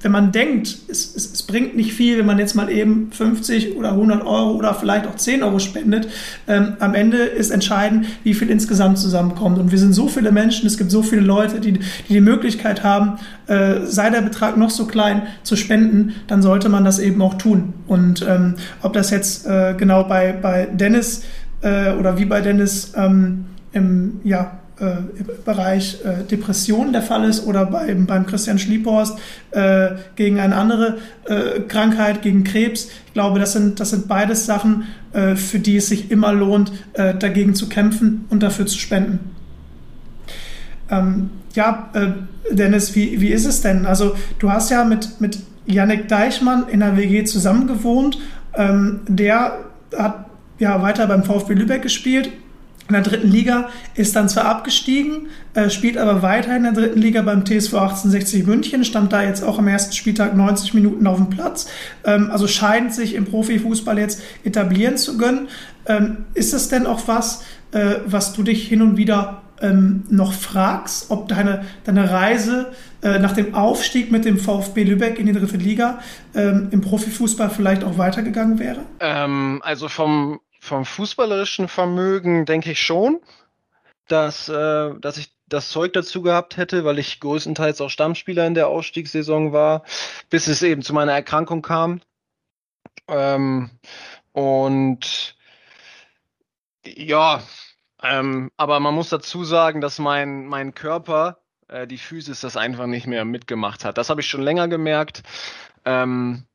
wenn 0.02 0.12
man 0.12 0.32
denkt, 0.32 0.78
es, 0.88 1.16
es, 1.16 1.34
es, 1.34 1.44
bringt 1.44 1.76
nicht 1.76 1.94
viel, 1.94 2.20
wenn 2.20 2.26
man 2.26 2.38
jetzt 2.38 2.56
mal 2.56 2.70
eben 2.70 3.12
50 3.12 3.76
oder 3.76 3.92
100 3.92 4.26
Euro 4.26 4.52
oder 4.52 4.74
vielleicht 4.74 5.08
auch 5.08 5.16
10 5.16 5.44
Euro 5.44 5.60
spendet, 5.60 6.08
ähm, 6.48 6.74
am 6.80 6.94
Ende 6.94 7.18
ist 7.18 7.50
entscheidend, 7.50 8.06
wie 8.24 8.34
viel 8.34 8.50
insgesamt 8.50 9.00
zusammenkommt. 9.00 9.58
Und 9.58 9.72
wir 9.72 9.80
sind 9.80 9.94
so 9.94 10.08
viele 10.08 10.32
Menschen, 10.32 10.68
es 10.68 10.78
gibt 10.78 10.92
so 10.92 11.02
viele 11.02 11.22
Leute, 11.22 11.60
die 11.60 11.74
die, 11.74 11.80
die 12.10 12.22
Möglichkeit 12.22 12.84
haben, 12.84 13.20
äh, 13.48 13.86
sei 13.86 14.10
der 14.10 14.22
Betrag 14.22 14.58
noch 14.58 14.70
so 14.70 14.86
klein, 14.86 15.24
zu 15.44 15.56
spenden, 15.56 16.16
dann 16.28 16.42
sollte 16.42 16.70
man 16.70 16.86
das 16.86 17.00
eben 17.00 17.22
auch 17.22 17.36
tun. 17.36 17.74
Und 17.88 18.26
ähm, 18.28 18.56
ob 18.82 18.94
das 18.94 19.10
jetzt 19.10 19.48
äh, 19.48 19.74
genau 19.78 20.04
bei, 20.04 20.32
bei 20.34 20.68
Dennis 20.72 21.24
äh, 21.62 21.92
oder 21.94 22.18
wie 22.18 22.26
bei 22.26 22.42
Dennis 22.42 22.94
ähm, 22.96 23.46
im, 23.72 24.20
ja, 24.24 24.60
Bereich 25.44 26.00
äh, 26.06 26.24
Depression 26.24 26.94
der 26.94 27.02
Fall 27.02 27.24
ist 27.24 27.46
oder 27.48 27.66
beim, 27.66 28.06
beim 28.06 28.28
Christian 28.28 28.60
Schliephorst 28.60 29.18
äh, 29.52 29.90
gegen 30.16 30.40
eine 30.40 30.56
andere 30.56 30.98
äh, 31.26 31.62
Krankheit, 31.62 32.22
gegen 32.22 32.44
Krebs. 32.44 32.90
Ich 33.08 33.14
glaube, 33.14 33.40
das 33.40 33.54
sind, 33.54 33.80
das 33.80 33.90
sind 33.90 34.08
beides 34.08 34.46
Sachen, 34.46 34.84
äh, 35.14 35.36
für 35.36 35.58
die 35.58 35.78
es 35.78 35.88
sich 35.88 36.12
immer 36.12 36.32
lohnt, 36.32 36.72
äh, 36.94 37.16
dagegen 37.16 37.56
zu 37.56 37.70
kämpfen 37.70 38.26
und 38.30 38.44
dafür 38.44 38.68
zu 38.68 38.78
spenden. 38.78 39.20
Ähm, 40.90 41.32
ja, 41.54 41.90
Dennis, 42.52 42.94
wie, 42.94 43.20
wie 43.20 43.30
ist 43.30 43.46
es 43.46 43.62
denn? 43.62 43.88
Also 43.88 44.16
du 44.38 44.52
hast 44.52 44.70
ja 44.70 44.86
mit, 44.86 45.20
mit 45.20 45.40
Yannick 45.66 46.08
Deichmann 46.08 46.70
in 46.70 46.82
der 46.82 46.96
WG 46.98 47.24
zusammengewohnt. 47.24 48.20
Ähm, 48.54 49.00
der 49.08 49.58
hat 49.98 50.26
ja 50.60 50.82
weiter 50.84 51.08
beim 51.08 51.24
VfB 51.24 51.56
Lübeck 51.56 51.82
gespielt 51.82 52.30
in 52.88 52.94
der 52.94 53.04
dritten 53.04 53.30
Liga, 53.30 53.70
ist 53.96 54.16
dann 54.16 54.30
zwar 54.30 54.46
abgestiegen, 54.46 55.28
äh, 55.54 55.70
spielt 55.70 55.98
aber 55.98 56.22
weiter 56.22 56.56
in 56.56 56.64
der 56.64 56.72
dritten 56.72 57.00
Liga 57.00 57.22
beim 57.22 57.46
TSV 57.46 57.74
1860 57.74 58.46
München, 58.46 58.86
stand 58.86 59.12
da 59.12 59.24
jetzt 59.24 59.44
auch 59.44 59.60
am 59.60 59.68
ersten 59.68 59.94
Spieltag 59.94 60.36
90 60.36 60.74
Minuten 60.74 61.06
auf 61.08 61.18
dem 61.18 61.30
Platz, 61.30 61.70
ähm, 62.06 62.30
also 62.32 62.48
scheint 62.48 62.94
sich 62.94 63.16
im 63.16 63.26
Profifußball 63.26 64.00
jetzt 64.00 64.22
etablieren 64.44 64.98
zu 64.98 65.18
können. 65.18 65.50
Ähm, 65.86 66.26
ist 66.34 66.54
es 66.54 66.70
denn 66.70 66.86
auch 66.86 67.08
was, 67.08 67.44
äh, 67.72 67.96
was 68.06 68.34
du 68.34 68.44
dich 68.44 68.68
hin 68.68 68.82
und 68.82 68.98
wieder 68.98 69.42
ähm, 69.62 70.04
noch 70.10 70.34
fragst, 70.34 71.10
ob 71.10 71.28
deine, 71.28 71.66
deine 71.84 72.12
Reise 72.12 72.72
äh, 73.02 73.20
nach 73.20 73.34
dem 73.34 73.56
Aufstieg 73.56 74.12
mit 74.12 74.26
dem 74.26 74.38
VfB 74.38 74.84
Lübeck 74.84 75.20
in 75.20 75.26
die 75.26 75.34
dritte 75.34 75.58
Liga 75.58 76.00
ähm, 76.36 76.68
im 76.72 76.82
Profifußball 76.82 77.50
vielleicht 77.50 77.84
auch 77.84 77.98
weitergegangen 77.98 78.60
wäre? 78.60 78.80
Ähm, 79.00 79.62
also 79.64 79.88
vom 79.88 80.40
vom 80.60 80.86
fußballerischen 80.86 81.68
Vermögen 81.68 82.46
denke 82.46 82.72
ich 82.72 82.82
schon, 82.82 83.22
dass, 84.08 84.50
äh, 84.50 84.94
dass 85.00 85.18
ich 85.18 85.32
das 85.48 85.70
Zeug 85.70 85.94
dazu 85.94 86.22
gehabt 86.22 86.58
hätte, 86.58 86.84
weil 86.84 87.00
ich 87.00 87.20
größtenteils 87.20 87.80
auch 87.82 87.90
Stammspieler 87.90 88.46
in 88.46 88.54
der 88.54 88.68
Ausstiegssaison 88.68 89.54
war, 89.54 89.84
bis 90.30 90.48
es 90.48 90.62
eben 90.62 90.82
zu 90.82 90.94
meiner 90.94 91.14
Erkrankung 91.14 91.62
kam. 91.62 92.02
Ähm, 93.08 93.70
und 94.34 95.38
ja, 96.86 97.42
ähm, 98.04 98.52
aber 98.58 98.80
man 98.80 98.94
muss 98.94 99.10
dazu 99.10 99.44
sagen, 99.44 99.82
dass 99.82 100.00
mein, 100.00 100.46
mein 100.46 100.74
Körper, 100.74 101.40
äh, 101.68 101.88
die 101.88 101.98
Physis, 101.98 102.42
das 102.42 102.58
einfach 102.58 102.86
nicht 102.86 103.08
mehr 103.08 103.26
mitgemacht 103.26 103.86
hat. 103.86 103.98
Das 103.98 104.10
habe 104.10 104.22
ich 104.22 104.28
schon 104.28 104.42
länger 104.42 104.68
gemerkt. 104.68 105.24
Ähm, 105.86 106.46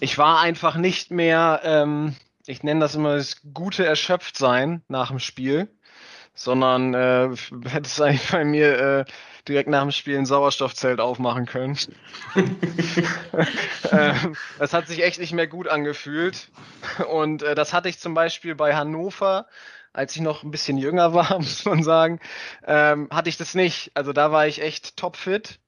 ich 0.00 0.16
war 0.16 0.40
einfach 0.40 0.76
nicht 0.76 1.10
mehr 1.10 1.60
ähm, 1.64 2.16
ich 2.48 2.62
nenne 2.62 2.80
das 2.80 2.94
immer 2.94 3.16
das 3.16 3.42
gute 3.52 3.84
Erschöpftsein 3.84 4.82
nach 4.88 5.08
dem 5.10 5.18
Spiel, 5.18 5.68
sondern 6.34 6.94
äh, 6.94 7.28
hätte 7.68 7.86
es 7.86 8.00
eigentlich 8.00 8.30
bei 8.30 8.44
mir 8.44 8.78
äh, 8.78 9.04
direkt 9.46 9.68
nach 9.68 9.82
dem 9.82 9.92
Spiel 9.92 10.18
ein 10.18 10.26
Sauerstoffzelt 10.26 11.00
aufmachen 11.00 11.46
können. 11.46 11.78
ähm, 13.92 14.36
das 14.58 14.72
hat 14.72 14.88
sich 14.88 15.02
echt 15.02 15.20
nicht 15.20 15.32
mehr 15.32 15.46
gut 15.46 15.68
angefühlt. 15.68 16.50
Und 17.10 17.42
äh, 17.42 17.54
das 17.54 17.72
hatte 17.72 17.88
ich 17.88 17.98
zum 17.98 18.14
Beispiel 18.14 18.54
bei 18.54 18.74
Hannover, 18.74 19.46
als 19.92 20.16
ich 20.16 20.22
noch 20.22 20.42
ein 20.42 20.50
bisschen 20.50 20.78
jünger 20.78 21.12
war, 21.12 21.34
muss 21.38 21.64
man 21.66 21.82
sagen, 21.82 22.18
ähm, 22.66 23.08
hatte 23.10 23.28
ich 23.28 23.36
das 23.36 23.54
nicht. 23.54 23.90
Also 23.94 24.12
da 24.12 24.32
war 24.32 24.46
ich 24.46 24.62
echt 24.62 24.96
topfit 24.96 25.60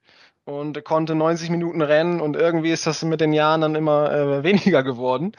und 0.45 0.83
konnte 0.85 1.14
90 1.14 1.51
Minuten 1.51 1.83
rennen 1.83 2.21
und 2.21 2.37
irgendwie 2.37 2.71
ist 2.71 2.87
das 2.87 3.03
mit 3.03 3.21
den 3.21 3.35
Jahren 3.35 3.61
dann 3.61 3.75
immer 3.75 4.11
äh, 4.12 4.43
weniger 4.43 4.83
geworden. 4.83 5.33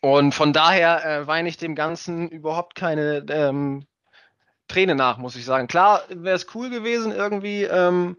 Und 0.00 0.34
von 0.34 0.52
daher 0.52 1.04
äh, 1.04 1.26
weine 1.26 1.48
ich 1.48 1.58
dem 1.58 1.74
Ganzen 1.74 2.28
überhaupt 2.28 2.74
keine 2.74 3.24
ähm, 3.28 3.86
Träne 4.68 4.94
nach, 4.94 5.18
muss 5.18 5.36
ich 5.36 5.44
sagen. 5.44 5.68
Klar 5.68 6.02
wäre 6.08 6.36
es 6.36 6.46
cool 6.54 6.70
gewesen 6.70 7.12
irgendwie, 7.12 7.64
ähm, 7.64 8.16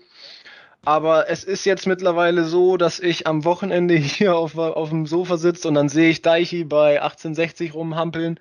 aber 0.83 1.29
es 1.29 1.43
ist 1.43 1.65
jetzt 1.65 1.87
mittlerweile 1.87 2.43
so, 2.43 2.77
dass 2.77 2.99
ich 2.99 3.25
am 3.25 3.45
Wochenende 3.45 3.95
hier 3.95 4.35
auf, 4.35 4.57
auf 4.57 4.89
dem 4.89 5.05
Sofa 5.07 5.37
sitze 5.37 5.67
und 5.67 5.75
dann 5.75 5.89
sehe 5.89 6.09
ich 6.09 6.21
Deichi 6.21 6.63
bei 6.63 7.01
1860 7.01 7.73
rumhampeln 7.73 8.39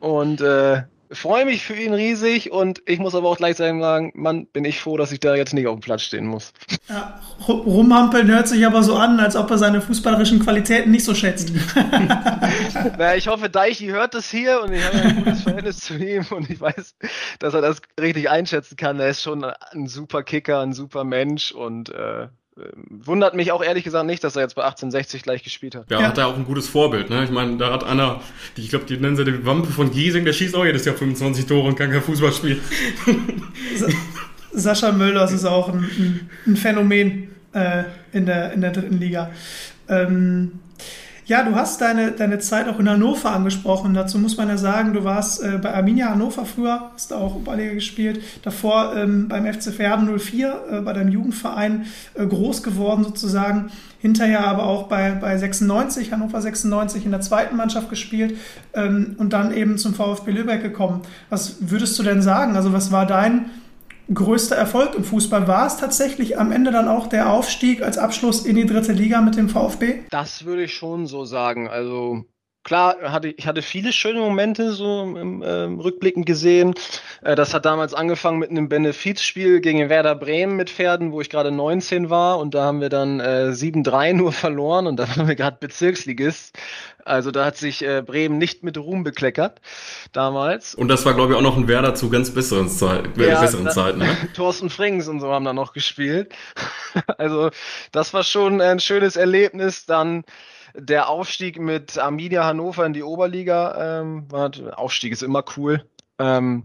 und 0.00 0.40
äh, 0.40 0.82
freue 1.12 1.44
mich 1.44 1.64
für 1.64 1.74
ihn 1.74 1.92
riesig 1.92 2.52
und 2.52 2.82
ich 2.86 2.98
muss 2.98 3.14
aber 3.14 3.28
auch 3.28 3.36
gleich 3.36 3.56
sagen, 3.56 4.12
Mann, 4.14 4.46
bin 4.46 4.64
ich 4.64 4.80
froh, 4.80 4.96
dass 4.96 5.12
ich 5.12 5.20
da 5.20 5.34
jetzt 5.34 5.54
nicht 5.54 5.66
auf 5.66 5.78
dem 5.78 5.80
Platz 5.80 6.02
stehen 6.02 6.26
muss. 6.26 6.52
Ja, 6.88 7.20
rumhampeln 7.48 8.28
hört 8.28 8.48
sich 8.48 8.64
aber 8.64 8.82
so 8.82 8.96
an, 8.96 9.18
als 9.18 9.36
ob 9.36 9.50
er 9.50 9.58
seine 9.58 9.80
fußballerischen 9.80 10.40
Qualitäten 10.40 10.90
nicht 10.90 11.04
so 11.04 11.14
schätzt. 11.14 11.52
naja, 12.98 13.14
ich 13.16 13.28
hoffe, 13.28 13.50
Deichi 13.50 13.86
hört 13.86 14.14
das 14.14 14.30
hier 14.30 14.62
und 14.62 14.72
ich 14.72 14.84
habe 14.84 14.98
ein 14.98 15.24
gutes 15.24 15.42
Verhältnis 15.42 15.78
zu 15.80 15.94
ihm 15.94 16.26
und 16.30 16.48
ich 16.48 16.60
weiß, 16.60 16.94
dass 17.38 17.54
er 17.54 17.60
das 17.60 17.80
richtig 18.00 18.30
einschätzen 18.30 18.76
kann. 18.76 19.00
Er 19.00 19.10
ist 19.10 19.22
schon 19.22 19.44
ein 19.44 19.86
super 19.86 20.22
Kicker, 20.22 20.60
ein 20.60 20.72
super 20.72 21.04
Mensch 21.04 21.52
und 21.52 21.90
äh, 21.90 22.28
wundert 22.88 23.34
mich 23.34 23.52
auch 23.52 23.62
ehrlich 23.62 23.84
gesagt 23.84 24.06
nicht, 24.06 24.22
dass 24.24 24.36
er 24.36 24.42
jetzt 24.42 24.54
bei 24.54 24.62
1860 24.62 25.22
gleich 25.22 25.42
gespielt 25.42 25.74
hat. 25.74 25.90
Ja, 25.90 26.00
ja. 26.00 26.08
hat 26.08 26.18
er 26.18 26.26
auch 26.26 26.36
ein 26.36 26.44
gutes 26.44 26.68
Vorbild. 26.68 27.10
Ne? 27.10 27.24
Ich 27.24 27.30
meine, 27.30 27.56
da 27.56 27.72
hat 27.72 27.84
einer, 27.84 28.20
ich 28.56 28.68
glaube, 28.68 28.84
die 28.86 28.96
nennen 28.96 29.16
sie 29.16 29.24
die 29.24 29.46
Wampe 29.46 29.70
von 29.72 29.90
Giesing, 29.90 30.24
der 30.24 30.32
schießt 30.32 30.54
auch 30.54 30.64
jedes 30.64 30.84
Jahr 30.84 30.96
25 30.96 31.46
Tore 31.46 31.68
und 31.68 31.76
kann 31.76 31.90
kein 31.90 32.02
Fußball 32.02 32.32
spielen. 32.32 32.60
Sascha 34.52 34.92
Mölders 34.92 35.32
ist 35.32 35.44
auch 35.44 35.68
ein, 35.68 35.78
ein, 35.78 36.30
ein 36.46 36.56
Phänomen 36.56 37.28
äh, 37.52 37.84
in, 38.12 38.26
der, 38.26 38.52
in 38.52 38.60
der 38.60 38.72
dritten 38.72 38.98
Liga. 38.98 39.30
Ähm, 39.88 40.52
ja, 41.30 41.44
du 41.44 41.54
hast 41.54 41.80
deine, 41.80 42.10
deine 42.10 42.40
Zeit 42.40 42.68
auch 42.68 42.80
in 42.80 42.88
Hannover 42.88 43.30
angesprochen. 43.30 43.94
Dazu 43.94 44.18
muss 44.18 44.36
man 44.36 44.48
ja 44.48 44.56
sagen, 44.56 44.94
du 44.94 45.04
warst 45.04 45.40
äh, 45.40 45.58
bei 45.62 45.72
Arminia 45.72 46.10
Hannover 46.10 46.44
früher, 46.44 46.90
hast 46.92 47.12
da 47.12 47.18
auch 47.18 47.36
Oberliga 47.36 47.72
gespielt. 47.72 48.20
Davor 48.42 48.96
ähm, 48.96 49.28
beim 49.28 49.46
FC 49.46 49.72
Verden 49.72 50.18
04, 50.18 50.60
äh, 50.68 50.80
bei 50.80 50.92
deinem 50.92 51.12
Jugendverein 51.12 51.86
äh, 52.14 52.26
groß 52.26 52.64
geworden 52.64 53.04
sozusagen. 53.04 53.70
Hinterher 54.00 54.44
aber 54.44 54.64
auch 54.64 54.88
bei, 54.88 55.12
bei 55.12 55.38
96, 55.38 56.10
Hannover 56.10 56.42
96 56.42 57.04
in 57.04 57.12
der 57.12 57.20
zweiten 57.20 57.56
Mannschaft 57.56 57.90
gespielt 57.90 58.36
ähm, 58.74 59.14
und 59.16 59.32
dann 59.32 59.54
eben 59.54 59.78
zum 59.78 59.94
VfB 59.94 60.32
Lübeck 60.32 60.62
gekommen. 60.62 61.02
Was 61.28 61.58
würdest 61.60 61.96
du 61.96 62.02
denn 62.02 62.22
sagen? 62.22 62.56
Also 62.56 62.72
was 62.72 62.90
war 62.90 63.06
dein 63.06 63.50
größter 64.12 64.56
Erfolg 64.56 64.94
im 64.94 65.04
Fußball? 65.04 65.46
War 65.48 65.66
es 65.66 65.76
tatsächlich 65.76 66.38
am 66.38 66.52
Ende 66.52 66.70
dann 66.70 66.88
auch 66.88 67.06
der 67.06 67.30
Aufstieg 67.30 67.82
als 67.82 67.98
Abschluss 67.98 68.44
in 68.44 68.56
die 68.56 68.66
dritte 68.66 68.92
Liga 68.92 69.20
mit 69.20 69.36
dem 69.36 69.48
VfB? 69.48 70.00
Das 70.10 70.44
würde 70.44 70.64
ich 70.64 70.74
schon 70.74 71.06
so 71.06 71.24
sagen. 71.24 71.68
Also 71.68 72.24
klar, 72.64 72.96
hatte, 73.02 73.28
ich 73.28 73.46
hatte 73.46 73.62
viele 73.62 73.92
schöne 73.92 74.20
Momente 74.20 74.72
so 74.72 75.02
im 75.02 75.42
äh, 75.42 75.62
Rückblickend 75.62 76.26
gesehen. 76.26 76.74
Äh, 77.22 77.34
das 77.34 77.54
hat 77.54 77.64
damals 77.64 77.94
angefangen 77.94 78.38
mit 78.38 78.50
einem 78.50 78.68
Benefizspiel 78.68 79.60
gegen 79.60 79.88
Werder 79.88 80.14
Bremen 80.14 80.56
mit 80.56 80.70
Pferden, 80.70 81.12
wo 81.12 81.20
ich 81.20 81.30
gerade 81.30 81.50
19 81.50 82.10
war 82.10 82.38
und 82.38 82.54
da 82.54 82.64
haben 82.64 82.80
wir 82.80 82.88
dann 82.88 83.20
äh, 83.20 83.50
7-3 83.52 84.12
nur 84.14 84.32
verloren 84.32 84.86
und 84.86 84.96
da 84.96 85.08
waren 85.16 85.28
wir 85.28 85.36
gerade 85.36 85.56
Bezirksligist. 85.60 86.58
Also 87.04 87.30
da 87.30 87.46
hat 87.46 87.56
sich 87.56 87.82
äh, 87.82 88.02
Bremen 88.02 88.38
nicht 88.38 88.62
mit 88.62 88.76
Ruhm 88.78 89.04
bekleckert 89.04 89.60
damals. 90.12 90.74
Und 90.74 90.88
das 90.88 91.04
war, 91.06 91.14
glaube 91.14 91.32
ich, 91.32 91.38
auch 91.38 91.42
noch 91.42 91.56
ein 91.56 91.66
Werder 91.66 91.94
zu 91.94 92.10
ganz 92.10 92.30
besseren, 92.30 92.68
Zeit, 92.68 93.16
ja, 93.16 93.40
besseren 93.40 93.64
da, 93.64 93.70
Zeiten. 93.70 93.98
Ne? 93.98 94.16
Thorsten 94.36 94.70
Frings 94.70 95.08
und 95.08 95.20
so 95.20 95.32
haben 95.32 95.44
da 95.44 95.52
noch 95.52 95.72
gespielt. 95.72 96.32
also 97.18 97.50
das 97.92 98.12
war 98.12 98.22
schon 98.22 98.60
ein 98.60 98.80
schönes 98.80 99.16
Erlebnis. 99.16 99.86
Dann 99.86 100.24
der 100.74 101.08
Aufstieg 101.08 101.58
mit 101.58 101.98
Arminia 101.98 102.44
Hannover 102.44 102.86
in 102.86 102.92
die 102.92 103.02
Oberliga. 103.02 104.00
Ähm, 104.00 104.30
war, 104.30 104.50
Aufstieg 104.76 105.12
ist 105.12 105.22
immer 105.22 105.44
cool. 105.56 105.84
Ähm, 106.18 106.64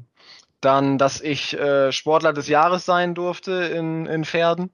dann, 0.62 0.98
dass 0.98 1.22
ich 1.22 1.58
äh, 1.58 1.92
Sportler 1.92 2.34
des 2.34 2.48
Jahres 2.48 2.86
sein 2.86 3.14
durfte 3.16 3.52
in, 3.52 4.06
in 4.08 4.26
Pferden 4.26 4.72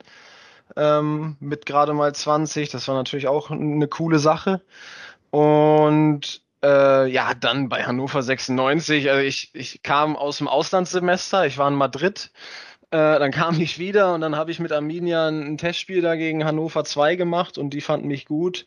ähm, 0.75 1.37
mit 1.39 1.65
gerade 1.65 1.93
mal 1.93 2.13
20. 2.13 2.69
Das 2.69 2.87
war 2.87 2.95
natürlich 2.95 3.27
auch 3.27 3.51
eine 3.51 3.87
coole 3.87 4.19
Sache. 4.19 4.61
Und 5.31 6.41
äh, 6.63 7.07
ja, 7.07 7.33
dann 7.33 7.69
bei 7.69 7.83
Hannover 7.83 8.21
96. 8.21 9.09
Also 9.09 9.21
ich, 9.21 9.51
ich 9.53 9.83
kam 9.83 10.15
aus 10.15 10.37
dem 10.37 10.47
Auslandssemester, 10.47 11.45
ich 11.45 11.57
war 11.57 11.67
in 11.67 11.75
Madrid. 11.75 12.31
Äh, 12.91 13.19
dann 13.19 13.31
kam 13.31 13.59
ich 13.59 13.79
wieder 13.79 14.13
und 14.13 14.21
dann 14.21 14.35
habe 14.35 14.51
ich 14.51 14.59
mit 14.59 14.71
Arminia 14.71 15.29
ein 15.29 15.57
Testspiel 15.57 16.01
da 16.01 16.15
gegen 16.15 16.43
Hannover 16.43 16.83
2 16.83 17.15
gemacht 17.15 17.57
und 17.57 17.71
die 17.71 17.81
fanden 17.81 18.07
mich 18.07 18.25
gut 18.25 18.65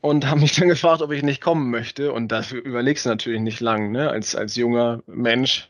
und 0.00 0.28
haben 0.28 0.40
mich 0.40 0.54
dann 0.54 0.68
gefragt, 0.68 1.02
ob 1.02 1.10
ich 1.10 1.22
nicht 1.22 1.40
kommen 1.40 1.70
möchte. 1.70 2.12
Und 2.12 2.28
dafür 2.28 2.64
überlegst 2.64 3.04
du 3.04 3.10
natürlich 3.10 3.40
nicht 3.40 3.60
lang, 3.60 3.90
ne? 3.90 4.10
als, 4.10 4.36
als 4.36 4.54
junger 4.54 5.00
Mensch. 5.06 5.68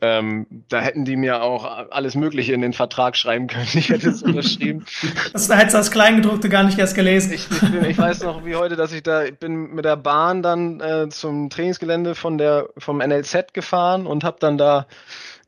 Ähm, 0.00 0.46
da 0.68 0.80
hätten 0.80 1.04
die 1.04 1.16
mir 1.16 1.42
auch 1.42 1.64
alles 1.90 2.16
Mögliche 2.16 2.52
in 2.52 2.62
den 2.62 2.72
Vertrag 2.72 3.16
schreiben 3.16 3.46
können. 3.46 3.60
Ich 3.80 3.88
hätte 3.88 4.10
es 4.10 4.22
unterschrieben. 4.22 4.84
Das, 5.32 5.48
da 5.48 5.54
hättest 5.54 5.74
du 5.74 5.78
das 5.78 5.90
Kleingedruckte 5.90 6.48
gar 6.48 6.64
nicht 6.64 6.78
erst 6.78 6.94
gelesen. 6.94 7.32
Ich, 7.32 7.48
ich, 7.50 7.60
bin, 7.60 7.84
ich, 7.84 7.96
weiß 7.96 8.22
noch 8.24 8.44
wie 8.44 8.56
heute, 8.56 8.76
dass 8.76 8.92
ich 8.92 9.02
da, 9.02 9.24
ich 9.24 9.38
bin 9.38 9.74
mit 9.74 9.84
der 9.84 9.96
Bahn 9.96 10.42
dann 10.42 10.80
äh, 10.80 11.08
zum 11.08 11.48
Trainingsgelände 11.48 12.14
von 12.14 12.36
der, 12.36 12.68
vom 12.76 12.98
NLZ 12.98 13.54
gefahren 13.54 14.06
und 14.06 14.24
habe 14.24 14.36
dann 14.40 14.58
da 14.58 14.86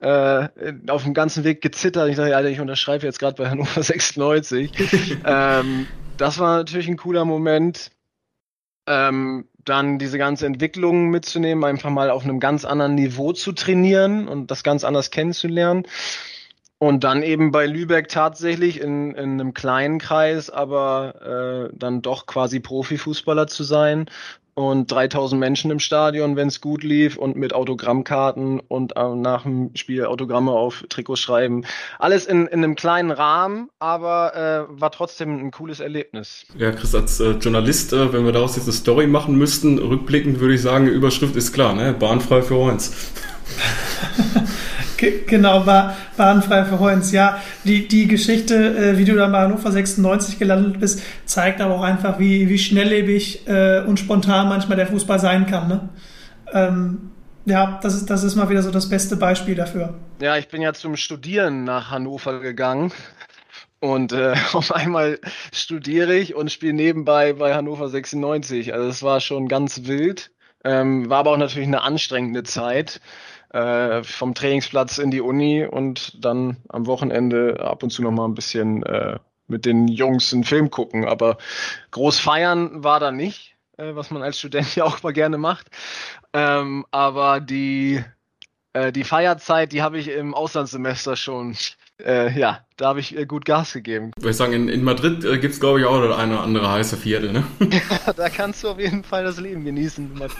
äh, 0.01 0.49
auf 0.89 1.03
dem 1.03 1.15
ganzen 1.15 1.45
Weg 1.45 1.61
gezittert. 1.61 2.09
Ich 2.09 2.17
dachte, 2.17 2.35
Alter, 2.35 2.49
ich 2.49 2.61
unterschreibe 2.61 3.05
jetzt 3.05 3.19
gerade 3.19 3.43
bei 3.43 3.51
Hannover 3.51 3.83
96. 3.83 4.73
ähm, 5.27 5.87
das 6.17 6.39
war 6.39 6.59
natürlich 6.59 6.89
ein 6.89 6.97
cooler 6.97 7.25
Moment 7.25 7.91
ähm, 8.87 9.49
dann 9.65 9.99
diese 9.99 10.19
ganze 10.19 10.47
Entwicklung 10.47 11.11
mitzunehmen, 11.11 11.65
einfach 11.65 11.91
mal 11.91 12.11
auf 12.11 12.25
einem 12.25 12.41
ganz 12.41 12.65
anderen 12.65 12.95
Niveau 12.95 13.33
zu 13.33 13.53
trainieren 13.53 14.29
und 14.29 14.51
das 14.51 14.63
ganz 14.63 14.85
anders 14.85 15.11
kennenzulernen. 15.11 15.85
Und 16.79 17.05
dann 17.05 17.23
eben 17.23 17.53
bei 17.53 17.67
Lübeck 17.67 18.09
tatsächlich 18.09 18.81
in, 18.81 19.15
in 19.15 19.41
einem 19.41 19.55
kleinen 19.55 20.01
Kreis, 20.01 20.51
aber 20.51 21.69
äh, 21.71 21.77
dann 21.77 22.03
doch 22.03 22.27
quasi 22.27 22.59
Profifußballer 22.59 23.47
zu 23.47 23.63
sein 23.63 24.07
und 24.55 24.91
3000 24.91 25.39
Menschen 25.41 25.71
im 25.71 25.79
Stadion, 25.79 26.37
wenn 26.37 26.49
es 26.49 26.61
gut 26.61 26.83
lief 26.83 27.17
und 27.17 27.37
mit 27.37 27.55
Autogrammkarten 27.55 28.61
und 28.61 28.97
äh, 28.97 29.15
nach 29.15 29.45
dem 29.45 29.71
Spiel 29.75 30.05
Autogramme 30.05 30.53
auf 30.53 30.85
Trikots 30.89 31.21
schreiben. 31.21 31.65
Alles 31.99 32.27
in, 32.27 32.47
in 32.47 32.63
einem 32.63 32.75
kleinen 32.75 33.11
Rahmen, 33.11 33.71
aber 33.79 34.69
äh, 34.69 34.81
war 34.81 34.91
trotzdem 34.91 35.39
ein 35.39 35.51
cooles 35.51 35.81
Erlebnis. 35.81 36.47
Ja, 36.59 36.73
Chris, 36.73 36.95
als 36.95 37.19
äh, 37.21 37.31
Journalist, 37.33 37.93
äh, 37.93 38.13
wenn 38.13 38.25
wir 38.25 38.33
daraus 38.33 38.57
jetzt 38.57 38.65
eine 38.65 38.73
Story 38.73 39.07
machen 39.07 39.37
müssten, 39.37 39.79
rückblickend 39.79 40.41
würde 40.41 40.55
ich 40.55 40.63
sagen, 40.63 40.85
die 40.87 40.93
Überschrift 40.93 41.37
ist 41.37 41.53
klar, 41.53 41.75
ne? 41.75 41.95
Bahnfrei 41.95 42.43
für 42.43 42.57
uns. 42.57 42.93
Genau, 45.27 45.65
bahnfrei 46.17 46.65
für 46.65 46.79
Heunz. 46.79 47.13
Ja, 47.13 47.41
die, 47.65 47.89
die 47.89 48.07
Geschichte, 48.07 48.77
äh, 48.77 48.99
wie 48.99 49.05
du 49.05 49.15
dann 49.15 49.33
bei 49.33 49.41
Hannover 49.41 49.71
96 49.71 50.39
gelandet 50.39 50.81
bist, 50.81 51.03
zeigt 51.25 51.61
aber 51.61 51.75
auch 51.75 51.83
einfach, 51.83 52.19
wie, 52.19 52.49
wie 52.49 52.59
schnelllebig 52.59 53.47
äh, 53.49 53.81
und 53.81 53.99
spontan 53.99 54.49
manchmal 54.49 54.77
der 54.77 54.87
Fußball 54.87 55.19
sein 55.19 55.47
kann. 55.47 55.69
Ne? 55.69 55.89
Ähm, 56.53 57.11
ja, 57.45 57.81
das 57.83 57.95
ist, 57.95 58.11
das 58.11 58.23
ist 58.23 58.37
mal 58.37 58.49
wieder 58.49 58.63
so 58.63 58.71
das 58.71 58.89
beste 58.89 59.17
Beispiel 59.17 59.55
dafür. 59.55 59.95
Ja, 60.21 60.37
ich 60.37 60.49
bin 60.49 60.63
ja 60.63 60.73
zum 60.73 60.97
Studieren 60.97 61.65
nach 61.65 61.91
Hannover 61.91 62.41
gegangen. 62.41 62.93
Und 63.81 64.13
äh, 64.13 64.35
auf 64.53 64.73
einmal 64.73 65.19
studiere 65.53 66.15
ich 66.15 66.35
und 66.35 66.53
spiele 66.53 66.73
nebenbei 66.73 67.33
bei 67.33 67.55
Hannover 67.55 67.89
96. 67.89 68.73
Also 68.73 68.89
es 68.89 69.03
war 69.03 69.21
schon 69.21 69.49
ganz 69.49 69.87
wild. 69.87 70.31
Ähm, 70.65 71.11
war 71.11 71.19
aber 71.19 71.33
auch 71.33 71.39
natürlich 71.39 71.67
eine 71.67 71.83
anstrengende 71.83 72.45
Zeit 72.45 73.01
äh, 73.53 74.03
vom 74.03 74.35
Trainingsplatz 74.35 74.99
in 74.99 75.11
die 75.11 75.21
Uni 75.21 75.65
und 75.65 76.25
dann 76.25 76.57
am 76.69 76.87
Wochenende 76.87 77.61
ab 77.61 77.83
und 77.83 77.91
zu 77.91 78.03
noch 78.03 78.11
mal 78.11 78.27
ein 78.27 78.35
bisschen 78.35 78.83
äh, 78.83 79.19
mit 79.47 79.65
den 79.65 79.89
Jungs 79.89 80.33
einen 80.33 80.45
Film 80.45 80.71
gucken. 80.71 81.07
Aber 81.07 81.39
groß 81.91 82.19
feiern 82.19 82.83
war 82.83 83.01
da 83.01 83.13
nicht, 83.13 83.57
äh, 83.77 83.95
was 83.95 84.11
man 84.11 84.23
als 84.23 84.39
Student 84.39 84.75
ja 84.77 84.85
auch 84.85 85.03
mal 85.03 85.13
gerne 85.13 85.39
macht. 85.39 85.69
Ähm, 86.33 86.87
aber 86.91 87.41
die, 87.41 88.03
äh, 88.73 88.91
die 88.91 89.05
Feierzeit, 89.05 89.73
die 89.73 89.83
habe 89.83 89.99
ich 89.99 90.09
im 90.09 90.35
Auslandssemester 90.35 91.17
schon 91.17 91.57
äh, 92.05 92.37
ja, 92.39 92.65
da 92.77 92.89
habe 92.89 93.01
ich 93.01 93.17
äh, 93.17 93.27
gut 93.27 93.45
Gas 93.45 93.73
gegeben. 93.73 94.11
Ich 94.17 94.25
würde 94.25 94.35
sagen, 94.35 94.53
in, 94.53 94.69
in 94.69 94.83
Madrid 94.83 95.25
äh, 95.25 95.39
gibt 95.39 95.55
es, 95.55 95.61
glaube 95.61 95.81
ich, 95.81 95.87
auch 95.87 96.01
das 96.01 96.17
eine 96.19 96.35
oder 96.35 96.43
andere 96.43 96.71
heiße 96.71 96.97
Viertel, 96.97 97.33
ne? 97.33 97.45
ja, 97.71 98.13
da 98.13 98.29
kannst 98.29 98.65
du 98.65 98.71
auf 98.71 98.81
jeden 98.81 99.05
Fall 99.05 99.25
das 99.25 99.39
Leben 99.39 99.65
genießen. 99.65 100.11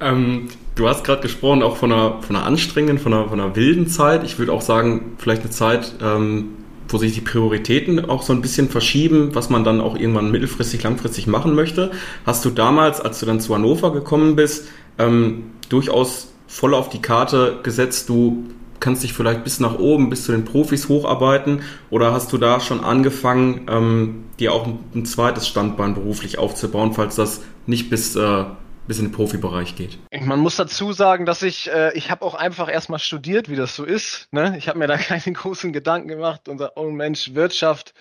Ähm, 0.00 0.48
du 0.74 0.88
hast 0.88 1.04
gerade 1.04 1.22
gesprochen 1.22 1.62
auch 1.62 1.76
von 1.76 1.92
einer, 1.92 2.22
von 2.22 2.36
einer 2.36 2.46
anstrengenden, 2.46 2.98
von 2.98 3.12
einer, 3.12 3.28
von 3.28 3.40
einer 3.40 3.54
wilden 3.56 3.86
Zeit. 3.86 4.24
Ich 4.24 4.38
würde 4.38 4.52
auch 4.52 4.62
sagen, 4.62 5.12
vielleicht 5.18 5.42
eine 5.42 5.50
Zeit, 5.50 5.94
ähm, 6.02 6.56
wo 6.88 6.98
sich 6.98 7.14
die 7.14 7.20
Prioritäten 7.20 8.08
auch 8.08 8.22
so 8.22 8.32
ein 8.32 8.40
bisschen 8.40 8.68
verschieben, 8.68 9.34
was 9.34 9.50
man 9.50 9.62
dann 9.62 9.80
auch 9.80 9.96
irgendwann 9.96 10.30
mittelfristig, 10.30 10.82
langfristig 10.82 11.26
machen 11.26 11.54
möchte. 11.54 11.90
Hast 12.26 12.44
du 12.44 12.50
damals, 12.50 13.00
als 13.00 13.20
du 13.20 13.26
dann 13.26 13.40
zu 13.40 13.54
Hannover 13.54 13.92
gekommen 13.92 14.36
bist, 14.36 14.68
ähm, 14.98 15.52
durchaus 15.68 16.32
voll 16.48 16.74
auf 16.74 16.88
die 16.88 17.00
Karte 17.00 17.60
gesetzt, 17.62 18.08
du 18.08 18.44
kannst 18.80 19.04
dich 19.04 19.12
vielleicht 19.12 19.44
bis 19.44 19.60
nach 19.60 19.78
oben, 19.78 20.10
bis 20.10 20.24
zu 20.24 20.32
den 20.32 20.44
Profis 20.44 20.88
hocharbeiten? 20.88 21.60
Oder 21.90 22.12
hast 22.12 22.32
du 22.32 22.38
da 22.38 22.60
schon 22.60 22.82
angefangen, 22.82 23.66
ähm, 23.70 24.24
dir 24.40 24.52
auch 24.52 24.66
ein, 24.94 25.04
zweites 25.04 25.46
Standbein 25.46 25.94
beruflich 25.94 26.38
aufzubauen, 26.38 26.94
falls 26.94 27.14
das 27.14 27.42
nicht 27.66 27.90
bis 27.90 28.16
äh, 28.16 28.44
bis 28.86 28.98
in 28.98 29.06
den 29.06 29.12
Profibereich 29.12 29.76
geht. 29.76 29.98
Man 30.20 30.40
muss 30.40 30.56
dazu 30.56 30.92
sagen, 30.92 31.26
dass 31.26 31.42
ich, 31.42 31.70
äh, 31.70 31.92
ich 31.94 32.10
habe 32.10 32.24
auch 32.24 32.34
einfach 32.34 32.70
erstmal 32.70 32.98
studiert, 32.98 33.48
wie 33.48 33.56
das 33.56 33.76
so 33.76 33.84
ist. 33.84 34.28
Ne? 34.32 34.56
Ich 34.58 34.68
habe 34.68 34.78
mir 34.78 34.86
da 34.86 34.96
keine 34.98 35.32
großen 35.32 35.72
Gedanken 35.72 36.08
gemacht 36.08 36.48
und 36.48 36.58
gesagt, 36.58 36.74
oh 36.76 36.90
Mensch, 36.90 37.34
Wirtschaft, 37.34 37.94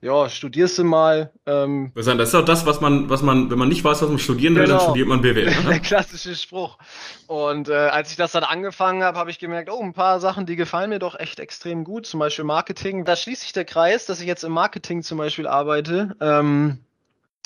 ja, 0.00 0.28
studierst 0.28 0.78
du 0.78 0.84
mal. 0.84 1.32
Ähm, 1.46 1.90
das 1.94 2.06
ist 2.06 2.34
doch 2.34 2.44
das, 2.44 2.66
was 2.66 2.80
man, 2.80 3.08
was 3.08 3.22
man, 3.22 3.50
wenn 3.50 3.58
man 3.58 3.68
nicht 3.68 3.82
weiß, 3.82 4.02
was 4.02 4.08
man 4.08 4.18
studieren 4.18 4.54
will, 4.54 4.64
genau. 4.64 4.76
dann 4.76 4.84
studiert 4.84 5.08
man 5.08 5.22
BWL. 5.22 5.46
Ne? 5.46 5.56
Der 5.68 5.80
klassische 5.80 6.34
Spruch. 6.36 6.78
Und 7.26 7.68
äh, 7.68 7.74
als 7.74 8.10
ich 8.10 8.16
das 8.16 8.32
dann 8.32 8.44
angefangen 8.44 9.02
habe, 9.02 9.18
habe 9.18 9.30
ich 9.30 9.38
gemerkt, 9.38 9.70
oh, 9.70 9.82
ein 9.82 9.94
paar 9.94 10.20
Sachen, 10.20 10.46
die 10.46 10.56
gefallen 10.56 10.90
mir 10.90 10.98
doch 10.98 11.18
echt 11.18 11.40
extrem 11.40 11.82
gut. 11.82 12.06
Zum 12.06 12.20
Beispiel 12.20 12.44
Marketing. 12.44 13.04
Da 13.04 13.16
schließt 13.16 13.42
sich 13.42 13.52
der 13.52 13.64
Kreis, 13.64 14.06
dass 14.06 14.20
ich 14.20 14.26
jetzt 14.26 14.44
im 14.44 14.52
Marketing 14.52 15.02
zum 15.02 15.18
Beispiel 15.18 15.46
arbeite. 15.46 16.14
Ähm, 16.20 16.78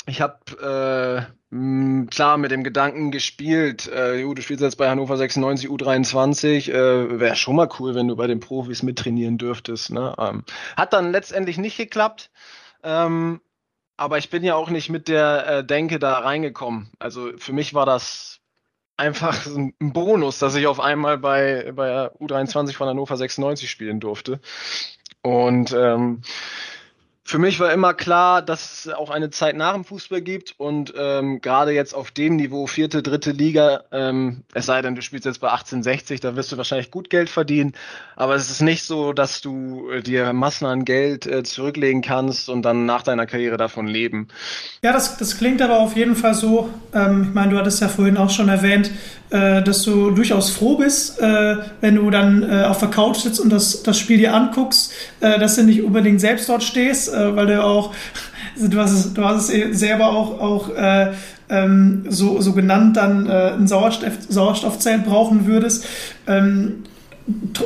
ich 0.07 0.21
habe 0.21 1.29
äh, 1.29 1.33
klar 1.51 2.39
mit 2.39 2.53
dem 2.53 2.63
Gedanken 2.63 3.11
gespielt, 3.11 3.89
äh, 3.89 4.23
du 4.23 4.41
spielst 4.41 4.63
jetzt 4.63 4.77
bei 4.77 4.89
Hannover 4.89 5.17
96 5.17 5.69
U23, 5.69 6.71
äh, 6.71 7.19
wäre 7.19 7.35
schon 7.35 7.57
mal 7.57 7.69
cool, 7.79 7.97
wenn 7.97 8.07
du 8.07 8.15
bei 8.15 8.29
den 8.29 8.39
Profis 8.39 8.85
mittrainieren 8.85 9.37
dürftest. 9.37 9.91
Ne? 9.91 10.15
Ähm, 10.19 10.45
hat 10.77 10.93
dann 10.93 11.11
letztendlich 11.11 11.59
nicht 11.59 11.77
geklappt. 11.77 12.31
Ähm, 12.85 13.41
aber 13.97 14.19
ich 14.19 14.31
bin 14.31 14.45
ja 14.45 14.55
auch 14.55 14.71
nicht 14.71 14.91
mit 14.91 15.09
der 15.09 15.47
äh, 15.47 15.65
Denke 15.65 15.99
da 15.99 16.21
reingekommen. 16.21 16.91
Also 16.99 17.33
für 17.37 17.53
mich 17.53 17.75
war 17.75 17.85
das 17.85 18.41
einfach 18.97 19.45
ein 19.47 19.75
Bonus, 19.79 20.39
dass 20.39 20.55
ich 20.55 20.67
auf 20.69 20.79
einmal 20.79 21.19
bei, 21.19 21.73
bei 21.75 22.07
U23 22.15 22.75
von 22.75 22.89
Hannover 22.89 23.17
96 23.17 23.69
spielen 23.69 23.99
durfte. 23.99 24.41
Und 25.23 25.73
ähm, 25.73 26.23
für 27.23 27.39
mich 27.39 27.61
war 27.61 27.73
immer 27.73 27.95
klar, 27.95 28.43
dass 28.43 28.87
es 28.87 28.93
auch 28.93 29.11
eine 29.11 29.31
Zeit 29.31 29.57
nach 29.57 29.75
dem 29.75 29.85
Fußball 29.85 30.21
gibt 30.21 30.55
und 30.57 30.93
ähm, 30.97 31.41
gerade 31.41 31.71
jetzt 31.73 31.95
auf 31.95 32.11
dem 32.11 32.37
Niveau 32.37 32.67
vierte, 32.67 33.03
dritte 33.03 33.31
Liga, 33.31 33.85
ähm, 33.93 34.43
es 34.55 34.67
sei 34.67 34.83
denn, 34.83 34.95
du 34.95 35.03
spielst 35.03 35.27
jetzt 35.27 35.41
bei 35.41 35.49
1860, 35.49 36.21
da 36.21 36.35
wirst 36.35 36.51
du 36.51 36.57
wahrscheinlich 36.57 36.91
gut 36.91 37.11
Geld 37.11 37.29
verdienen, 37.29 37.75
aber 38.17 38.35
es 38.35 38.51
ist 38.51 38.63
nicht 38.63 38.85
so, 38.85 39.13
dass 39.13 39.43
du 39.43 39.91
äh, 39.91 40.03
dir 40.03 40.33
Massen 40.33 40.67
an 40.67 40.85
Geld 40.85 41.27
äh, 41.27 41.43
zurücklegen 41.43 42.03
kannst 42.03 42.49
und 42.49 42.63
dann 42.63 42.87
nach 42.87 43.03
deiner 43.03 43.27
Karriere 43.27 43.57
davon 43.57 43.87
leben. 43.87 44.29
Ja, 44.83 44.93
das, 44.93 45.17
das 45.17 45.39
klingt 45.39 45.63
aber 45.63 45.79
auf 45.79 45.97
jeden 45.97 46.17
Fall 46.17 46.35
so. 46.35 46.71
Ähm, 46.95 47.27
ich 47.29 47.35
meine, 47.35 47.53
du 47.53 47.59
hattest 47.59 47.81
ja 47.81 47.89
vorhin 47.89 48.17
auch 48.17 48.31
schon 48.31 48.49
erwähnt, 48.49 48.91
äh, 49.31 49.63
dass 49.63 49.83
du 49.83 50.11
durchaus 50.11 50.51
froh 50.51 50.77
bist, 50.77 51.21
äh, 51.21 51.57
wenn 51.81 51.95
du 51.95 52.11
dann 52.11 52.43
äh, 52.43 52.65
auf 52.65 52.79
der 52.79 52.89
Couch 52.89 53.19
sitzt 53.19 53.41
und 53.41 53.51
das, 53.51 53.83
das 53.83 53.99
Spiel 53.99 54.19
dir 54.19 54.35
anguckst, 54.35 54.93
äh, 55.21 55.39
dass 55.39 55.57
du 55.57 55.63
nicht 55.63 55.83
unbedingt 55.83 56.21
selbst 56.21 56.49
dort 56.49 56.63
stehst, 56.63 57.10
äh, 57.11 57.37
weil 57.37 57.47
du 57.47 57.63
auch, 57.63 57.95
du 58.57 58.79
hast 58.79 58.93
es, 58.93 59.15
du 59.15 59.25
hast 59.25 59.51
es 59.51 59.79
selber 59.79 60.11
auch, 60.11 60.41
auch 60.41 60.77
äh, 60.77 61.13
ähm, 61.49 62.05
so, 62.09 62.41
so 62.41 62.53
genannt, 62.53 62.97
dann 62.97 63.29
äh, 63.29 63.53
ein 63.53 63.67
Sauerstoff, 63.67 64.13
Sauerstoffzelt 64.29 65.05
brauchen 65.05 65.47
würdest. 65.47 65.87
Ähm, 66.27 66.85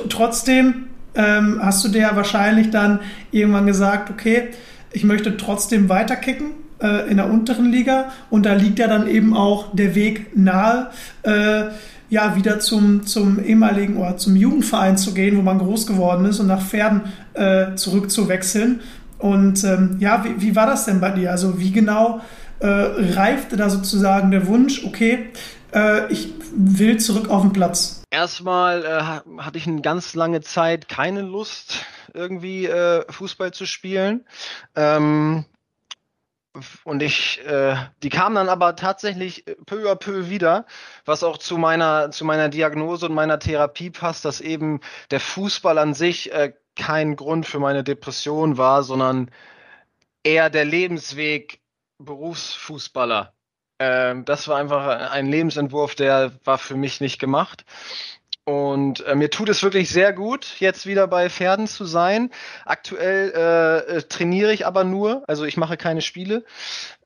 trotzdem 0.09 0.86
ähm, 1.14 1.61
hast 1.62 1.84
du 1.84 1.88
dir 1.88 2.03
ja 2.03 2.16
wahrscheinlich 2.16 2.70
dann 2.70 3.01
irgendwann 3.30 3.66
gesagt, 3.66 4.11
okay, 4.11 4.49
ich 4.92 5.05
möchte 5.05 5.36
trotzdem 5.36 5.88
weiterkicken 5.88 6.53
äh, 6.80 7.09
in 7.11 7.18
der 7.18 7.30
unteren 7.30 7.70
Liga 7.70 8.12
und 8.30 8.47
da 8.47 8.55
liegt 8.55 8.78
ja 8.78 8.88
dann 8.88 9.07
eben 9.07 9.34
auch 9.34 9.74
der 9.74 9.95
Weg 9.95 10.36
nahe, 10.36 10.90
äh, 11.22 11.64
ja, 12.11 12.36
wieder 12.36 12.61
zum, 12.61 13.07
zum 13.07 13.42
ehemaligen 13.42 13.97
oder 13.97 14.16
zum 14.16 14.36
Jugendverein 14.36 14.97
zu 14.97 15.14
gehen, 15.14 15.36
wo 15.36 15.42
man 15.42 15.59
groß 15.59 15.86
geworden 15.86 16.26
ist 16.26 16.38
und 16.38 16.47
nach 16.47 16.62
Pferden 16.62 17.03
äh, 17.34 17.74
zurückzuwechseln. 17.74 18.80
Und 19.25 19.64
ähm, 19.64 19.97
ja, 20.01 20.22
wie, 20.22 20.43
wie 20.43 20.55
war 20.55 20.66
das 20.66 20.85
denn 20.85 21.01
bei 21.01 21.09
dir? 21.09 21.31
Also 21.31 21.59
wie 21.59 21.72
genau 21.72 22.20
äh, 22.59 22.66
reifte 22.68 23.57
da 23.57 23.70
sozusagen 23.70 24.31
der 24.31 24.47
Wunsch, 24.49 24.85
okay, 24.85 25.31
äh, 25.72 26.12
ich 26.12 26.35
will 26.55 27.01
zurück 27.01 27.31
auf 27.31 27.41
den 27.41 27.55
Platz? 27.55 28.03
Erstmal 28.11 28.85
äh, 28.85 29.41
hatte 29.41 29.57
ich 29.57 29.66
eine 29.66 29.81
ganz 29.81 30.14
lange 30.14 30.43
Zeit 30.43 30.91
keine 30.91 31.22
Lust, 31.22 31.87
irgendwie 32.12 32.66
äh, 32.66 33.11
Fußball 33.11 33.55
zu 33.55 33.64
spielen. 33.64 34.27
Ähm, 34.77 35.47
und 36.85 37.03
ich, 37.03 37.41
äh, 37.47 37.77
die 38.03 38.11
kamen 38.11 38.35
dann 38.35 38.51
aber 38.51 38.77
tatsächlich 38.77 39.47
peu 39.64 39.91
à 39.91 39.95
peu 39.95 40.29
wieder, 40.29 40.66
was 41.07 41.25
auch 41.25 41.39
zu 41.39 41.57
meiner, 41.57 42.11
zu 42.11 42.27
meiner 42.27 42.51
Diagnose 42.51 43.07
und 43.07 43.14
meiner 43.14 43.39
Therapie 43.39 43.89
passt, 43.89 44.27
dass 44.27 44.43
eben 44.43 44.81
der 45.11 45.20
Fußball 45.20 45.79
an 45.79 45.95
sich 45.95 46.31
äh, 46.31 46.53
kein 46.77 47.16
Grund 47.16 47.47
für 47.47 47.59
meine 47.59 47.85
Depression 47.85 48.59
war, 48.59 48.83
sondern 48.83 49.31
eher 50.22 50.51
der 50.51 50.64
Lebensweg 50.64 51.61
Berufsfußballer. 51.99 53.33
Ähm, 53.79 54.25
das 54.25 54.49
war 54.49 54.59
einfach 54.59 55.11
ein 55.11 55.27
Lebensentwurf, 55.27 55.95
der 55.95 56.33
war 56.45 56.59
für 56.59 56.77
mich 56.77 57.01
nicht 57.01 57.18
gemacht. 57.18 57.64
Und 58.45 59.01
äh, 59.07 59.14
mir 59.14 59.31
tut 59.31 59.49
es 59.49 59.62
wirklich 59.62 59.89
sehr 59.89 60.12
gut, 60.12 60.57
jetzt 60.59 60.85
wieder 60.85 61.07
bei 61.07 61.31
Pferden 61.31 61.66
zu 61.66 61.87
sein. 61.87 62.31
Aktuell 62.66 63.33
äh, 63.35 63.97
äh, 63.97 64.03
trainiere 64.03 64.53
ich 64.53 64.66
aber 64.66 64.85
nur, 64.85 65.25
also 65.27 65.45
ich 65.45 65.57
mache 65.57 65.79
keine 65.79 66.03
Spiele, 66.03 66.45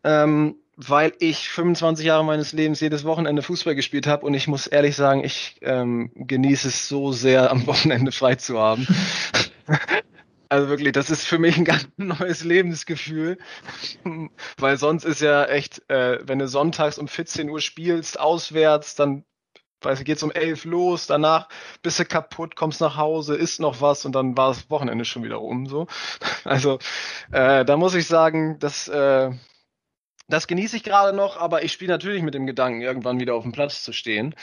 ähm, 0.03 0.57
weil 0.77 1.13
ich 1.21 1.49
25 1.49 2.07
Jahre 2.07 2.25
meines 2.25 2.53
Lebens 2.53 2.81
jedes 2.81 3.05
Wochenende 3.05 3.43
Fußball 3.43 3.77
gespielt 3.77 4.09
habe 4.09 4.27
und 4.27 4.35
ich 4.35 4.49
muss 4.49 4.67
ehrlich 4.67 4.97
sagen, 4.97 5.23
ich 5.23 5.57
ähm, 5.63 6.11
genieße 6.15 6.69
es 6.69 6.89
so 6.89 7.13
sehr, 7.13 7.51
am 7.51 7.67
Wochenende 7.69 8.11
frei 8.11 8.35
zu 8.35 8.59
haben. 8.59 8.87
Also 10.51 10.69
wirklich, 10.71 10.93
das 10.93 11.11
ist 11.11 11.27
für 11.27 11.39
mich 11.39 11.59
ein 11.59 11.67
ganz 11.67 11.89
neues 11.99 12.43
Lebensgefühl, 12.43 13.37
weil 14.59 14.79
sonst 14.79 15.05
ist 15.05 15.21
ja 15.21 15.45
echt, 15.45 15.83
äh, 15.91 16.27
wenn 16.27 16.39
du 16.39 16.49
sonntags 16.49 16.99
um 16.99 17.07
14 17.07 17.51
Uhr 17.51 17.61
spielst, 17.61 18.19
auswärts, 18.19 18.95
dann 18.95 19.25
weiß 19.83 20.01
ich, 20.01 20.07
geht's 20.07 20.23
um 20.23 20.33
elf 20.33 20.65
los, 20.65 21.07
danach 21.07 21.49
bist 21.83 21.99
du 22.01 22.05
kaputt, 22.05 22.57
kommst 22.57 22.81
nach 22.81 22.97
Hause, 22.97 23.37
isst 23.37 23.61
noch 23.61 23.81
was 23.81 24.05
und 24.07 24.13
dann 24.15 24.37
war 24.37 24.49
das 24.49 24.71
Wochenende 24.71 25.05
schon 25.05 25.23
wieder 25.23 25.41
um. 25.43 25.67
So. 25.67 25.87
Also 26.45 26.79
äh, 27.31 27.65
da 27.65 27.77
muss 27.77 27.95
ich 27.95 28.07
sagen, 28.07 28.59
dass 28.59 28.89
äh, 28.89 29.31
das 30.29 30.47
genieße 30.47 30.77
ich 30.77 30.83
gerade 30.83 31.17
noch, 31.17 31.39
aber 31.39 31.65
ich 31.65 31.73
spiele 31.73 31.93
natürlich 31.93 32.23
mit 32.23 32.35
dem 32.35 32.47
Gedanken, 32.47 32.83
irgendwann 32.83 33.19
wieder 33.19 33.35
auf 33.35 33.45
dem 33.45 33.53
Platz 33.53 33.83
zu 33.83 33.93
stehen. 33.93 34.35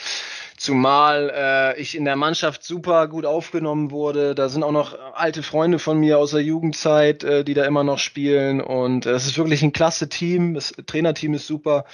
Zumal 0.56 1.30
äh, 1.32 1.80
ich 1.80 1.96
in 1.96 2.04
der 2.04 2.16
Mannschaft 2.16 2.64
super 2.64 3.06
gut 3.06 3.24
aufgenommen 3.24 3.92
wurde. 3.92 4.34
Da 4.34 4.48
sind 4.48 4.64
auch 4.64 4.72
noch 4.72 4.98
alte 5.14 5.44
Freunde 5.44 5.78
von 5.78 5.98
mir 5.98 6.18
aus 6.18 6.32
der 6.32 6.42
Jugendzeit, 6.42 7.22
äh, 7.22 7.44
die 7.44 7.54
da 7.54 7.64
immer 7.64 7.84
noch 7.84 7.98
spielen. 7.98 8.60
Und 8.60 9.06
äh, 9.06 9.10
es 9.10 9.26
ist 9.26 9.38
wirklich 9.38 9.62
ein 9.62 9.72
klasse 9.72 10.08
Team. 10.08 10.54
Das 10.54 10.72
Trainerteam 10.86 11.34
ist 11.34 11.46
super. 11.46 11.84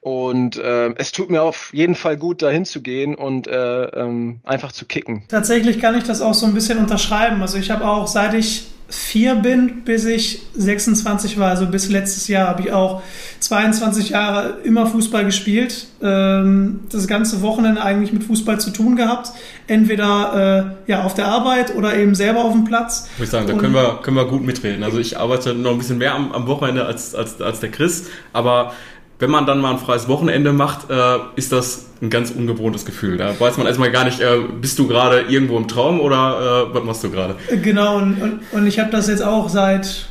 Und 0.00 0.56
äh, 0.56 0.94
es 0.96 1.12
tut 1.12 1.30
mir 1.30 1.42
auf 1.42 1.70
jeden 1.74 1.94
Fall 1.94 2.16
gut, 2.16 2.40
dahin 2.40 2.64
zu 2.64 2.80
gehen 2.80 3.14
und 3.14 3.46
äh, 3.46 3.84
ähm, 3.84 4.40
einfach 4.44 4.72
zu 4.72 4.86
kicken. 4.86 5.24
Tatsächlich 5.28 5.78
kann 5.78 5.96
ich 5.96 6.04
das 6.04 6.22
auch 6.22 6.32
so 6.32 6.46
ein 6.46 6.54
bisschen 6.54 6.78
unterschreiben. 6.78 7.42
Also 7.42 7.58
ich 7.58 7.70
habe 7.70 7.86
auch, 7.86 8.06
seit 8.06 8.32
ich 8.32 8.66
vier 8.90 9.36
bin, 9.36 9.84
bis 9.84 10.04
ich 10.04 10.42
26 10.54 11.38
war, 11.38 11.50
also 11.50 11.66
bis 11.66 11.90
letztes 11.90 12.26
Jahr, 12.26 12.48
habe 12.48 12.62
ich 12.62 12.72
auch 12.72 13.02
22 13.38 14.10
Jahre 14.10 14.58
immer 14.64 14.86
Fußball 14.86 15.24
gespielt. 15.24 15.86
Ähm, 16.02 16.80
das 16.90 17.06
ganze 17.06 17.40
Wochenende 17.42 17.82
eigentlich 17.82 18.12
mit 18.12 18.24
Fußball 18.24 18.58
zu 18.58 18.70
tun 18.70 18.96
gehabt. 18.96 19.30
Entweder 19.68 20.74
äh, 20.86 20.90
ja 20.90 21.04
auf 21.04 21.14
der 21.14 21.26
Arbeit 21.26 21.76
oder 21.76 21.94
eben 21.96 22.14
selber 22.14 22.44
auf 22.44 22.52
dem 22.52 22.64
Platz. 22.64 23.08
Muss 23.18 23.26
ich 23.26 23.30
sagen, 23.30 23.46
da 23.46 23.52
können 23.52 23.74
wir, 23.74 24.00
können 24.02 24.16
wir 24.16 24.24
gut 24.24 24.44
mitreden. 24.44 24.82
Also 24.82 24.98
ich 24.98 25.18
arbeite 25.18 25.54
noch 25.54 25.72
ein 25.72 25.78
bisschen 25.78 25.98
mehr 25.98 26.14
am, 26.14 26.32
am 26.32 26.46
Wochenende 26.48 26.84
als, 26.84 27.14
als, 27.14 27.40
als 27.40 27.60
der 27.60 27.70
Chris, 27.70 28.10
aber 28.32 28.72
wenn 29.20 29.30
man 29.30 29.46
dann 29.46 29.60
mal 29.60 29.72
ein 29.72 29.78
freies 29.78 30.08
Wochenende 30.08 30.52
macht, 30.52 30.90
äh, 30.90 31.18
ist 31.36 31.52
das 31.52 31.86
ein 32.02 32.10
ganz 32.10 32.30
ungewohntes 32.30 32.86
Gefühl. 32.86 33.18
Da 33.18 33.38
weiß 33.38 33.58
man 33.58 33.66
erstmal 33.66 33.90
gar 33.90 34.04
nicht, 34.04 34.20
äh, 34.20 34.38
bist 34.60 34.78
du 34.78 34.88
gerade 34.88 35.20
irgendwo 35.28 35.58
im 35.58 35.68
Traum 35.68 36.00
oder 36.00 36.68
äh, 36.70 36.74
was 36.74 36.82
machst 36.82 37.04
du 37.04 37.10
gerade? 37.10 37.36
Genau, 37.62 37.98
und, 37.98 38.20
und, 38.20 38.40
und 38.52 38.66
ich 38.66 38.80
habe 38.80 38.90
das 38.90 39.08
jetzt 39.08 39.22
auch 39.22 39.50
seit, 39.50 40.06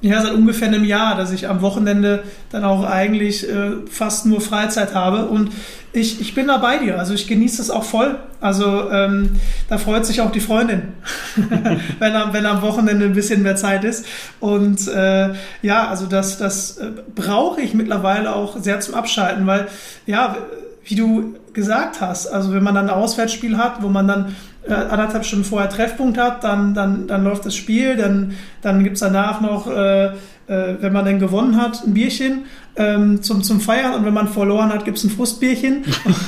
ja, 0.00 0.22
seit 0.22 0.32
ungefähr 0.32 0.68
einem 0.68 0.84
Jahr, 0.84 1.16
dass 1.16 1.32
ich 1.32 1.48
am 1.48 1.60
Wochenende 1.60 2.22
dann 2.50 2.62
auch 2.62 2.84
eigentlich 2.84 3.48
äh, 3.48 3.72
fast 3.90 4.26
nur 4.26 4.40
Freizeit 4.40 4.94
habe. 4.94 5.26
Und 5.26 5.50
ich, 5.92 6.20
ich 6.20 6.34
bin 6.34 6.46
da 6.46 6.56
bei 6.56 6.78
dir. 6.78 6.98
Also 6.98 7.14
ich 7.14 7.26
genieße 7.26 7.58
das 7.58 7.70
auch 7.70 7.84
voll. 7.84 8.18
Also 8.40 8.90
ähm, 8.90 9.36
da 9.68 9.78
freut 9.78 10.06
sich 10.06 10.20
auch 10.20 10.32
die 10.32 10.40
Freundin, 10.40 10.94
wenn, 11.98 12.16
am, 12.16 12.32
wenn 12.32 12.46
am 12.46 12.62
Wochenende 12.62 13.04
ein 13.04 13.12
bisschen 13.12 13.42
mehr 13.42 13.56
Zeit 13.56 13.84
ist. 13.84 14.06
Und 14.40 14.88
äh, 14.88 15.30
ja, 15.62 15.88
also 15.88 16.06
das, 16.06 16.38
das 16.38 16.78
äh, 16.78 16.90
brauche 17.14 17.60
ich 17.60 17.74
mittlerweile 17.74 18.34
auch 18.34 18.58
sehr 18.58 18.80
zum 18.80 18.94
Abschalten, 18.94 19.46
weil 19.46 19.68
ja, 20.06 20.36
wie 20.84 20.94
du 20.94 21.34
gesagt 21.52 22.00
hast, 22.00 22.26
also 22.26 22.52
wenn 22.52 22.62
man 22.62 22.74
dann 22.74 22.88
ein 22.88 22.94
Auswärtsspiel 22.94 23.56
hat, 23.58 23.82
wo 23.82 23.88
man 23.88 24.08
dann 24.08 24.34
äh, 24.66 24.72
anderthalb 24.72 25.24
Stunden 25.24 25.44
vorher 25.44 25.68
Treffpunkt 25.68 26.18
hat, 26.18 26.44
dann, 26.44 26.74
dann, 26.74 27.06
dann 27.06 27.24
läuft 27.24 27.44
das 27.46 27.54
Spiel, 27.54 27.96
dann, 27.96 28.34
dann 28.62 28.82
gibt's 28.82 29.00
danach 29.00 29.40
noch, 29.40 29.68
äh, 29.68 30.06
äh, 30.06 30.12
wenn 30.46 30.92
man 30.92 31.04
denn 31.04 31.18
gewonnen 31.18 31.60
hat, 31.60 31.84
ein 31.84 31.94
Bierchen 31.94 32.46
ähm, 32.76 33.22
zum, 33.22 33.42
zum 33.42 33.60
Feiern 33.60 33.94
und 33.94 34.04
wenn 34.04 34.14
man 34.14 34.28
verloren 34.28 34.72
hat, 34.72 34.84
gibt's 34.84 35.04
ein 35.04 35.10
Frustbierchen 35.10 35.84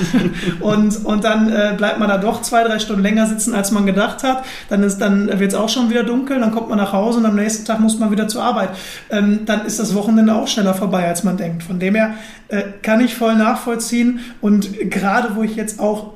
und, 0.59 1.05
und 1.05 1.23
dann 1.23 1.51
äh, 1.51 1.73
bleibt 1.75 1.99
man 1.99 2.07
da 2.07 2.17
doch 2.17 2.41
zwei, 2.41 2.63
drei 2.63 2.79
Stunden 2.79 3.01
länger 3.01 3.25
sitzen, 3.25 3.53
als 3.55 3.71
man 3.71 3.85
gedacht 3.85 4.23
hat. 4.23 4.45
Dann, 4.69 4.83
ist, 4.83 4.99
dann 4.99 5.39
wird's 5.39 5.55
auch 5.55 5.69
schon 5.69 5.89
wieder 5.89 6.03
dunkel, 6.03 6.39
dann 6.39 6.51
kommt 6.51 6.69
man 6.69 6.77
nach 6.77 6.93
Hause 6.93 7.19
und 7.19 7.25
am 7.25 7.35
nächsten 7.35 7.65
Tag 7.65 7.79
muss 7.79 7.97
man 7.97 8.11
wieder 8.11 8.27
zur 8.27 8.43
Arbeit. 8.43 8.69
Ähm, 9.09 9.41
dann 9.45 9.65
ist 9.65 9.79
das 9.79 9.95
Wochenende 9.95 10.35
auch 10.35 10.47
schneller 10.47 10.73
vorbei, 10.73 11.07
als 11.07 11.23
man 11.23 11.37
denkt. 11.37 11.63
Von 11.63 11.79
dem 11.79 11.95
her 11.95 12.13
äh, 12.47 12.63
kann 12.81 13.01
ich 13.01 13.15
voll 13.15 13.35
nachvollziehen 13.35 14.19
und 14.41 14.91
gerade 14.91 15.35
wo 15.35 15.43
ich 15.43 15.55
jetzt 15.55 15.79
auch 15.79 16.14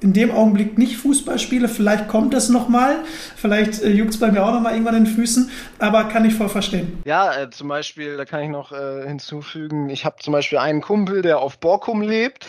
in 0.00 0.12
dem 0.12 0.30
Augenblick 0.30 0.78
nicht 0.78 0.96
Fußball 0.96 1.38
spiele. 1.38 1.68
Vielleicht 1.68 2.08
kommt 2.08 2.34
es 2.34 2.48
nochmal, 2.48 2.96
vielleicht 3.36 3.82
äh, 3.82 3.90
juckt 3.90 4.10
es 4.10 4.20
bei 4.20 4.30
mir 4.30 4.44
auch 4.44 4.52
nochmal 4.52 4.72
irgendwann 4.72 4.96
in 4.96 5.04
den 5.04 5.14
Füßen, 5.14 5.50
aber 5.78 6.04
kann 6.04 6.24
ich 6.24 6.34
voll 6.34 6.48
verstehen. 6.48 7.02
Ja, 7.04 7.34
äh, 7.34 7.50
zum 7.50 7.68
Beispiel, 7.68 8.16
da 8.16 8.24
kann 8.24 8.42
ich 8.42 8.50
noch 8.50 8.72
äh, 8.72 9.06
hinzufügen, 9.06 9.90
ich 9.90 10.04
habe 10.04 10.16
zum 10.20 10.32
Beispiel 10.32 10.58
einen 10.58 10.80
Kumpel, 10.80 11.22
der 11.22 11.40
auf 11.40 11.58
Borkum 11.58 12.02
lebt. 12.02 12.46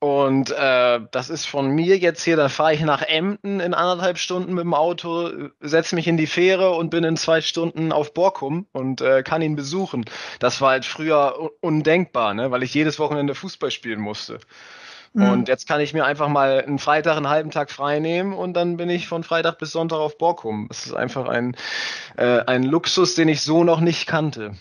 Und 0.00 0.52
äh, 0.52 1.00
das 1.10 1.28
ist 1.28 1.46
von 1.46 1.70
mir 1.70 1.98
jetzt 1.98 2.22
hier, 2.22 2.36
da 2.36 2.48
fahre 2.48 2.72
ich 2.72 2.82
nach 2.82 3.02
Emden 3.02 3.58
in 3.58 3.74
anderthalb 3.74 4.18
Stunden 4.18 4.54
mit 4.54 4.62
dem 4.62 4.74
Auto, 4.74 5.28
setze 5.58 5.96
mich 5.96 6.06
in 6.06 6.16
die 6.16 6.28
Fähre 6.28 6.70
und 6.70 6.90
bin 6.90 7.02
in 7.02 7.16
zwei 7.16 7.40
Stunden 7.40 7.90
auf 7.90 8.14
Borkum 8.14 8.68
und 8.70 9.00
äh, 9.00 9.24
kann 9.24 9.42
ihn 9.42 9.56
besuchen. 9.56 10.04
Das 10.38 10.60
war 10.60 10.70
halt 10.70 10.84
früher 10.84 11.50
undenkbar, 11.60 12.32
ne? 12.34 12.52
weil 12.52 12.62
ich 12.62 12.74
jedes 12.74 13.00
Wochenende 13.00 13.34
Fußball 13.34 13.72
spielen 13.72 13.98
musste. 13.98 14.38
Mhm. 15.12 15.30
Und 15.30 15.48
jetzt 15.48 15.66
kann 15.68 15.80
ich 15.80 15.94
mir 15.94 16.04
einfach 16.04 16.28
mal 16.28 16.62
einen 16.66 16.78
Freitag, 16.78 17.16
einen 17.16 17.28
halben 17.28 17.50
Tag 17.50 17.70
frei 17.70 17.98
nehmen 17.98 18.32
und 18.32 18.54
dann 18.54 18.76
bin 18.76 18.90
ich 18.90 19.08
von 19.08 19.22
Freitag 19.22 19.58
bis 19.58 19.72
Sonntag 19.72 19.98
auf 19.98 20.18
Borkum. 20.18 20.66
Das 20.68 20.86
ist 20.86 20.94
einfach 20.94 21.28
ein, 21.28 21.56
äh, 22.16 22.40
ein 22.40 22.62
Luxus, 22.62 23.14
den 23.14 23.28
ich 23.28 23.42
so 23.42 23.64
noch 23.64 23.80
nicht 23.80 24.06
kannte. 24.06 24.52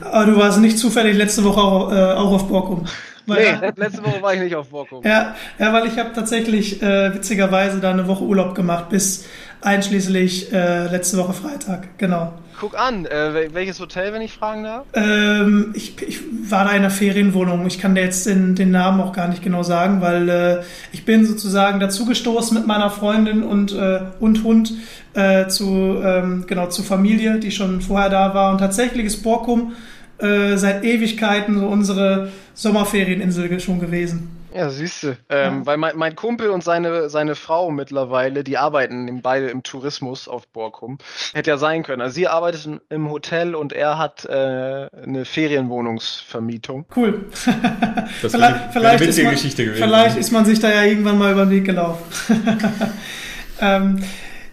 Aber 0.00 0.26
du 0.26 0.36
warst 0.36 0.58
nicht 0.58 0.78
zufällig 0.78 1.16
letzte 1.16 1.44
Woche 1.44 1.60
auch, 1.60 1.92
äh, 1.92 2.12
auch 2.12 2.32
auf 2.32 2.48
Borkum. 2.48 2.86
Weil, 3.26 3.58
nee, 3.60 3.72
letzte 3.76 4.04
Woche 4.04 4.22
war 4.22 4.34
ich 4.34 4.40
nicht 4.40 4.56
auf 4.56 4.70
Borkum. 4.70 5.04
Ja, 5.04 5.34
ja 5.58 5.72
weil 5.72 5.86
ich 5.86 5.98
habe 5.98 6.12
tatsächlich 6.14 6.82
äh, 6.82 7.14
witzigerweise 7.14 7.80
da 7.80 7.90
eine 7.90 8.08
Woche 8.08 8.24
Urlaub 8.24 8.54
gemacht, 8.54 8.88
bis 8.88 9.26
einschließlich 9.60 10.52
äh, 10.52 10.86
letzte 10.88 11.18
Woche 11.18 11.32
Freitag, 11.32 11.98
genau. 11.98 12.32
Guck 12.60 12.76
an, 12.76 13.06
äh, 13.06 13.50
welches 13.52 13.78
Hotel, 13.78 14.12
wenn 14.12 14.20
ich 14.20 14.32
fragen 14.32 14.64
darf? 14.64 14.84
Ähm, 14.92 15.72
ich, 15.74 16.02
ich 16.02 16.18
war 16.50 16.64
da 16.64 16.70
in 16.70 16.78
einer 16.78 16.90
Ferienwohnung. 16.90 17.64
Ich 17.68 17.78
kann 17.78 17.94
dir 17.94 18.02
jetzt 18.02 18.26
den, 18.26 18.56
den 18.56 18.72
Namen 18.72 19.00
auch 19.00 19.12
gar 19.12 19.28
nicht 19.28 19.42
genau 19.44 19.62
sagen, 19.62 20.00
weil 20.00 20.28
äh, 20.28 20.62
ich 20.90 21.04
bin 21.04 21.24
sozusagen 21.24 21.78
dazugestoßen 21.78 22.58
mit 22.58 22.66
meiner 22.66 22.90
Freundin 22.90 23.44
und, 23.44 23.72
äh, 23.72 24.00
und 24.18 24.42
Hund 24.42 24.72
äh, 25.14 25.46
zu, 25.46 26.00
ähm, 26.02 26.46
genau, 26.48 26.66
zur 26.66 26.84
Familie, 26.84 27.38
die 27.38 27.52
schon 27.52 27.80
vorher 27.80 28.10
da 28.10 28.34
war. 28.34 28.50
Und 28.50 28.58
tatsächlich 28.58 29.06
ist 29.06 29.22
Borkum 29.22 29.74
äh, 30.18 30.56
seit 30.56 30.82
Ewigkeiten 30.82 31.60
so 31.60 31.68
unsere 31.68 32.32
Sommerferieninsel 32.54 33.60
schon 33.60 33.78
gewesen. 33.78 34.37
Ja, 34.54 34.70
siehst 34.70 35.02
du. 35.02 35.08
Ähm, 35.28 35.58
ja. 35.58 35.66
Weil 35.66 35.76
mein, 35.76 35.96
mein, 35.96 36.16
Kumpel 36.16 36.50
und 36.50 36.64
seine, 36.64 37.10
seine 37.10 37.34
Frau 37.34 37.70
mittlerweile, 37.70 38.44
die 38.44 38.56
arbeiten 38.56 39.20
beide 39.22 39.48
im 39.48 39.62
Tourismus 39.62 40.28
auf 40.28 40.48
Borkum. 40.48 40.98
Hätte 41.34 41.50
ja 41.50 41.58
sein 41.58 41.82
können. 41.82 42.00
Also 42.00 42.14
sie 42.14 42.28
arbeitet 42.28 42.68
im 42.88 43.10
Hotel 43.10 43.54
und 43.54 43.72
er 43.72 43.98
hat 43.98 44.24
äh, 44.24 44.32
eine 44.32 45.24
Ferienwohnungsvermietung. 45.24 46.86
Cool. 46.96 47.26
das 47.30 47.42
vielleicht, 48.32 48.34
wäre 48.34 48.70
vielleicht, 48.72 49.00
ist 49.02 49.22
man, 49.22 49.32
Geschichte 49.32 49.64
gewesen. 49.64 49.82
vielleicht 49.82 50.16
ist 50.16 50.30
man 50.32 50.44
sich 50.44 50.60
da 50.60 50.70
ja 50.70 50.82
irgendwann 50.82 51.18
mal 51.18 51.32
über 51.32 51.44
den 51.44 51.50
Weg 51.50 51.64
gelaufen. 51.64 52.02
ähm, 53.60 54.02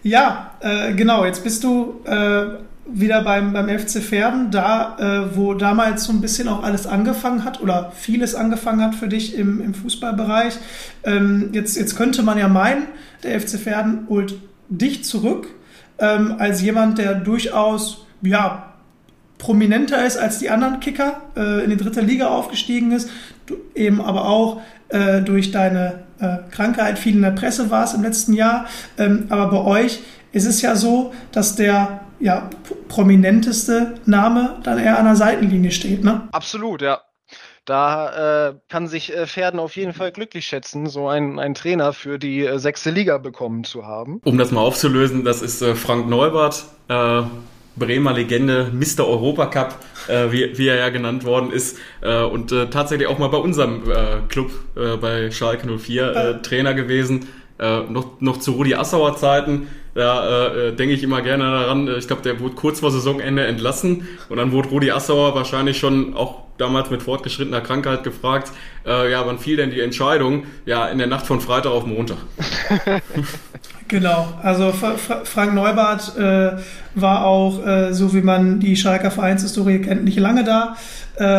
ja, 0.02 0.54
äh, 0.60 0.92
genau. 0.92 1.24
Jetzt 1.24 1.42
bist 1.42 1.64
du 1.64 2.02
äh, 2.04 2.58
wieder 2.88 3.22
beim, 3.22 3.52
beim 3.52 3.68
FC 3.68 4.02
Pferden, 4.02 4.50
da, 4.50 4.96
äh, 4.98 5.36
wo 5.36 5.54
damals 5.54 6.04
so 6.04 6.12
ein 6.12 6.20
bisschen 6.20 6.48
auch 6.48 6.62
alles 6.62 6.86
angefangen 6.86 7.44
hat 7.44 7.60
oder 7.60 7.92
vieles 7.94 8.34
angefangen 8.34 8.82
hat 8.82 8.94
für 8.94 9.08
dich 9.08 9.36
im, 9.36 9.60
im 9.60 9.74
Fußballbereich. 9.74 10.58
Ähm, 11.04 11.50
jetzt, 11.52 11.76
jetzt 11.76 11.96
könnte 11.96 12.22
man 12.22 12.38
ja 12.38 12.48
meinen, 12.48 12.84
der 13.22 13.40
FC 13.40 13.58
Pferden 13.58 14.06
holt 14.08 14.36
dich 14.68 15.04
zurück 15.04 15.48
ähm, 15.98 16.36
als 16.38 16.62
jemand, 16.62 16.98
der 16.98 17.14
durchaus, 17.14 18.06
ja, 18.22 18.72
prominenter 19.38 20.04
ist 20.06 20.16
als 20.16 20.38
die 20.38 20.48
anderen 20.48 20.80
Kicker, 20.80 21.22
äh, 21.36 21.64
in 21.64 21.70
die 21.70 21.76
dritte 21.76 22.00
Liga 22.00 22.28
aufgestiegen 22.28 22.92
ist, 22.92 23.10
du 23.46 23.56
eben 23.74 24.00
aber 24.00 24.26
auch 24.28 24.62
äh, 24.88 25.20
durch 25.20 25.50
deine 25.50 26.04
äh, 26.20 26.38
Krankheit 26.50 26.98
viel 26.98 27.14
in 27.14 27.22
der 27.22 27.32
Presse 27.32 27.70
warst 27.70 27.94
im 27.94 28.02
letzten 28.02 28.32
Jahr. 28.32 28.66
Ähm, 28.96 29.26
aber 29.28 29.50
bei 29.50 29.82
euch 29.82 30.00
ist 30.32 30.46
es 30.46 30.62
ja 30.62 30.74
so, 30.74 31.12
dass 31.32 31.56
der 31.56 32.00
ja, 32.18 32.50
prominenteste 32.88 33.94
Name 34.06 34.58
dann 34.62 34.78
eher 34.78 34.98
an 34.98 35.04
der 35.04 35.16
Seitenlinie 35.16 35.70
steht, 35.70 36.04
ne? 36.04 36.28
Absolut, 36.32 36.82
ja. 36.82 37.00
Da 37.66 38.50
äh, 38.50 38.54
kann 38.68 38.86
sich 38.86 39.12
äh, 39.12 39.26
Pferden 39.26 39.58
auf 39.58 39.76
jeden 39.76 39.92
Fall 39.92 40.12
glücklich 40.12 40.46
schätzen, 40.46 40.86
so 40.86 41.08
einen, 41.08 41.40
einen 41.40 41.54
Trainer 41.54 41.92
für 41.92 42.16
die 42.16 42.44
äh, 42.44 42.58
sechste 42.60 42.90
Liga 42.90 43.18
bekommen 43.18 43.64
zu 43.64 43.84
haben. 43.84 44.20
Um 44.24 44.38
das 44.38 44.52
mal 44.52 44.60
aufzulösen, 44.60 45.24
das 45.24 45.42
ist 45.42 45.62
äh, 45.62 45.74
Frank 45.74 46.08
Neubert, 46.08 46.64
äh, 46.88 47.22
Bremer 47.74 48.12
Legende, 48.12 48.70
Mr. 48.72 49.06
Europacup, 49.06 49.74
äh, 50.06 50.30
wie, 50.30 50.56
wie 50.56 50.68
er 50.68 50.76
ja 50.76 50.88
genannt 50.90 51.24
worden 51.24 51.50
ist, 51.50 51.76
äh, 52.02 52.22
und 52.22 52.52
äh, 52.52 52.70
tatsächlich 52.70 53.08
auch 53.08 53.18
mal 53.18 53.28
bei 53.28 53.38
unserem 53.38 53.90
äh, 53.90 54.20
Club 54.28 54.52
äh, 54.76 54.96
bei 54.96 55.32
Schalke 55.32 55.66
04 55.66 56.16
äh, 56.16 56.42
Trainer 56.42 56.72
gewesen, 56.72 57.28
äh, 57.58 57.80
noch, 57.82 58.20
noch 58.20 58.38
zu 58.38 58.52
Rudi 58.52 58.74
Assauer 58.74 59.16
Zeiten 59.16 59.68
da 59.96 60.48
äh, 60.48 60.72
denke 60.76 60.94
ich 60.94 61.02
immer 61.02 61.22
gerne 61.22 61.44
daran. 61.44 61.88
Ich 61.96 62.06
glaube, 62.06 62.20
der 62.20 62.38
wurde 62.38 62.54
kurz 62.54 62.80
vor 62.80 62.90
Saisonende 62.90 63.46
entlassen 63.46 64.06
und 64.28 64.36
dann 64.36 64.52
wurde 64.52 64.68
Rudi 64.68 64.90
Assauer 64.90 65.34
wahrscheinlich 65.34 65.78
schon 65.78 66.12
auch 66.12 66.42
damals 66.58 66.90
mit 66.90 67.02
fortgeschrittener 67.02 67.62
Krankheit 67.62 68.04
gefragt, 68.04 68.52
äh, 68.86 69.10
ja, 69.10 69.26
wann 69.26 69.38
fiel 69.38 69.56
denn 69.56 69.70
die 69.70 69.80
Entscheidung? 69.80 70.44
Ja, 70.66 70.88
in 70.88 70.98
der 70.98 71.06
Nacht 71.06 71.26
von 71.26 71.40
Freitag 71.40 71.72
auf 71.72 71.86
Montag. 71.86 72.18
genau, 73.88 74.28
also 74.42 74.72
Frank 75.24 75.54
Neubart 75.54 76.16
äh, 76.18 76.58
war 76.94 77.24
auch, 77.24 77.66
äh, 77.66 77.94
so 77.94 78.12
wie 78.12 78.22
man 78.22 78.60
die 78.60 78.76
Schalker 78.76 79.10
Vereinshistorie 79.10 79.80
kennt, 79.80 80.04
nicht 80.04 80.18
lange 80.18 80.44
da. 80.44 80.76
Äh, 81.16 81.38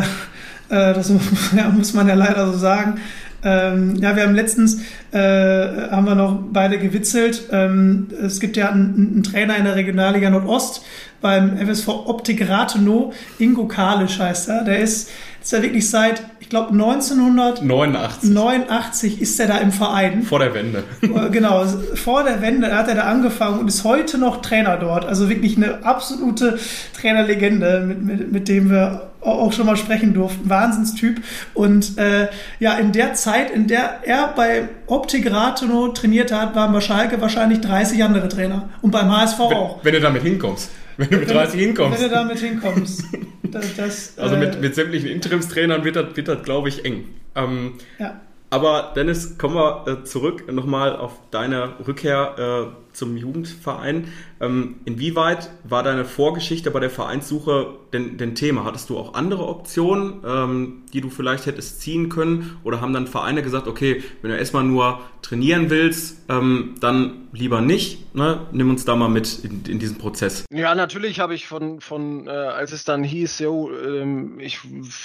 äh, 0.70 0.93
das 0.93 1.11
ja, 1.55 1.70
muss 1.70 1.93
man 1.93 2.07
ja 2.07 2.15
leider 2.15 2.51
so 2.51 2.57
sagen. 2.57 2.99
Ähm, 3.44 3.96
ja, 3.98 4.16
wir 4.16 4.24
haben 4.24 4.36
letztens, 4.36 4.82
äh, 5.12 5.20
haben 5.20 6.06
wir 6.06 6.16
noch 6.16 6.40
beide 6.52 6.80
gewitzelt. 6.80 7.44
Ähm, 7.52 8.08
es 8.24 8.40
gibt 8.40 8.58
ja 8.58 8.70
einen, 8.70 9.12
einen, 9.14 9.24
Trainer 9.24 9.58
in 9.58 9.66
der 9.66 9.76
Regionalliga 9.76 10.30
Nordost 10.30 10.84
beim 11.22 11.58
FSV 11.58 11.88
Optik 11.88 12.48
Rathenow, 12.48 13.14
Ingo 13.40 13.68
Kalisch 13.68 14.20
heißt 14.20 14.50
er. 14.50 14.64
Der 14.64 14.80
ist, 14.80 15.10
ist 15.48 15.54
ja 15.54 15.62
wirklich 15.62 15.89
seit, 15.89 16.22
ich 16.41 16.50
glaube, 16.50 16.74
1989 16.74 18.30
89 18.30 19.22
ist 19.22 19.39
er 19.39 19.48
da 19.48 19.60
im 19.60 19.72
Verein. 19.72 20.24
Vor 20.24 20.39
der 20.39 20.54
Wende. 20.54 20.84
Genau, 21.32 21.64
vor 21.95 22.26
der 22.26 22.41
Wende 22.41 22.76
hat 22.76 22.89
er 22.89 22.95
da 22.95 23.04
angefangen 23.04 23.60
und 23.60 23.70
ist 23.70 23.86
heute 23.86 24.18
noch 24.18 24.41
Trainer 24.41 24.76
dort. 24.76 25.06
Also 25.06 25.30
wirklich 25.30 25.56
eine 25.56 25.86
absolute 25.86 26.60
Trainerlegende, 27.00 27.80
mit, 27.88 28.04
mit, 28.04 28.32
mit 28.34 28.48
dem 28.50 28.70
wir 28.70 29.10
auch 29.22 29.54
schon 29.54 29.68
mal 29.68 29.78
sprechen 29.78 30.14
durften. 30.14 30.50
Wahnsinnstyp. 30.50 31.22
Und 31.54 31.98
äh, 31.98 32.28
ja, 32.60 32.74
in 32.74 32.91
der 32.91 33.14
Zeit, 33.14 33.50
in 33.50 33.68
der 33.68 34.02
er 34.04 34.34
bei 34.36 34.68
Optik 34.88 35.32
Rathenow 35.32 35.93
trainiert 35.93 36.34
hat, 36.34 36.56
waren 36.56 36.74
bei 36.74 36.82
Schalke 36.82 37.22
wahrscheinlich 37.22 37.62
30 37.62 38.04
andere 38.04 38.28
Trainer. 38.28 38.68
Und 38.82 38.91
beim 38.91 39.10
HSV 39.10 39.39
wenn, 39.39 39.58
auch. 39.58 39.80
Wenn 39.82 39.93
du 39.93 40.02
damit 40.02 40.24
hinkommst. 40.24 40.72
Wenn 40.98 41.10
du 41.10 41.18
mit 41.18 41.30
30 41.30 41.60
hinkommst. 41.60 42.02
Wenn 42.02 42.10
du 42.10 42.16
damit 42.16 42.39
hinkommst. 42.39 43.04
Das, 43.43 43.76
das, 43.76 44.18
also 44.18 44.36
mit, 44.36 44.56
äh, 44.56 44.60
mit 44.60 44.76
sämtlichen 44.76 45.10
Interimstrainern 45.10 45.86
wird 45.86 45.95
das, 45.95 46.18
wird 46.18 46.28
das 46.28 46.43
glaube 46.43 46.68
ich, 46.70 46.84
eng. 46.84 47.06
Ähm, 47.36 47.74
ja. 47.98 48.20
Aber 48.50 48.93
Dennis, 48.95 49.38
kommen 49.38 49.56
wir 49.56 49.88
äh, 49.88 50.04
zurück 50.04 50.52
nochmal 50.52 50.95
auf 50.95 51.14
deine 51.32 51.74
Rückkehr 51.86 52.72
äh, 52.72 52.95
zum 52.95 53.18
Jugendverein. 53.18 54.08
Ähm, 54.40 54.76
inwieweit 54.86 55.50
war 55.64 55.84
deine 55.84 56.06
Vorgeschichte 56.06 56.72
bei 56.72 56.80
der 56.80 56.90
Vereinssuche 56.90 57.76
denn, 57.94 58.18
denn 58.18 58.36
Thema? 58.36 58.66
Hattest 58.66 58.90
du 58.90 58.98
auch 58.98 59.14
andere 59.14 59.48
Optionen, 59.48 60.22
ähm, 60.26 60.84
die 60.94 61.02
du 61.02 61.10
vielleicht 61.10 61.46
hättest 61.46 61.82
ziehen 61.82 62.10
können? 62.10 62.58
Oder 62.64 62.82
haben 62.82 62.94
dann 62.94 63.08
Vereine 63.08 63.42
gesagt, 63.42 63.68
okay, 63.68 64.04
wenn 64.22 64.32
du 64.32 64.38
erstmal 64.38 64.64
nur 64.64 65.00
trainieren 65.22 65.70
willst, 65.70 66.18
ähm, 66.30 66.76
dann 66.80 67.28
lieber 67.34 67.62
nicht. 67.62 68.16
Ne? 68.16 68.48
Nimm 68.52 68.70
uns 68.70 68.86
da 68.86 68.96
mal 68.96 69.10
mit 69.10 69.44
in, 69.44 69.64
in 69.68 69.80
diesen 69.80 69.98
Prozess. 69.98 70.46
Ja, 70.52 70.74
natürlich 70.76 71.20
habe 71.20 71.36
ich 71.36 71.48
von, 71.48 71.82
von 71.82 72.28
äh, 72.28 72.30
als 72.30 72.72
es 72.72 72.84
dann 72.84 73.04
hieß, 73.04 73.40
jo, 73.40 73.70
ähm, 73.72 74.40
ich 74.40 74.60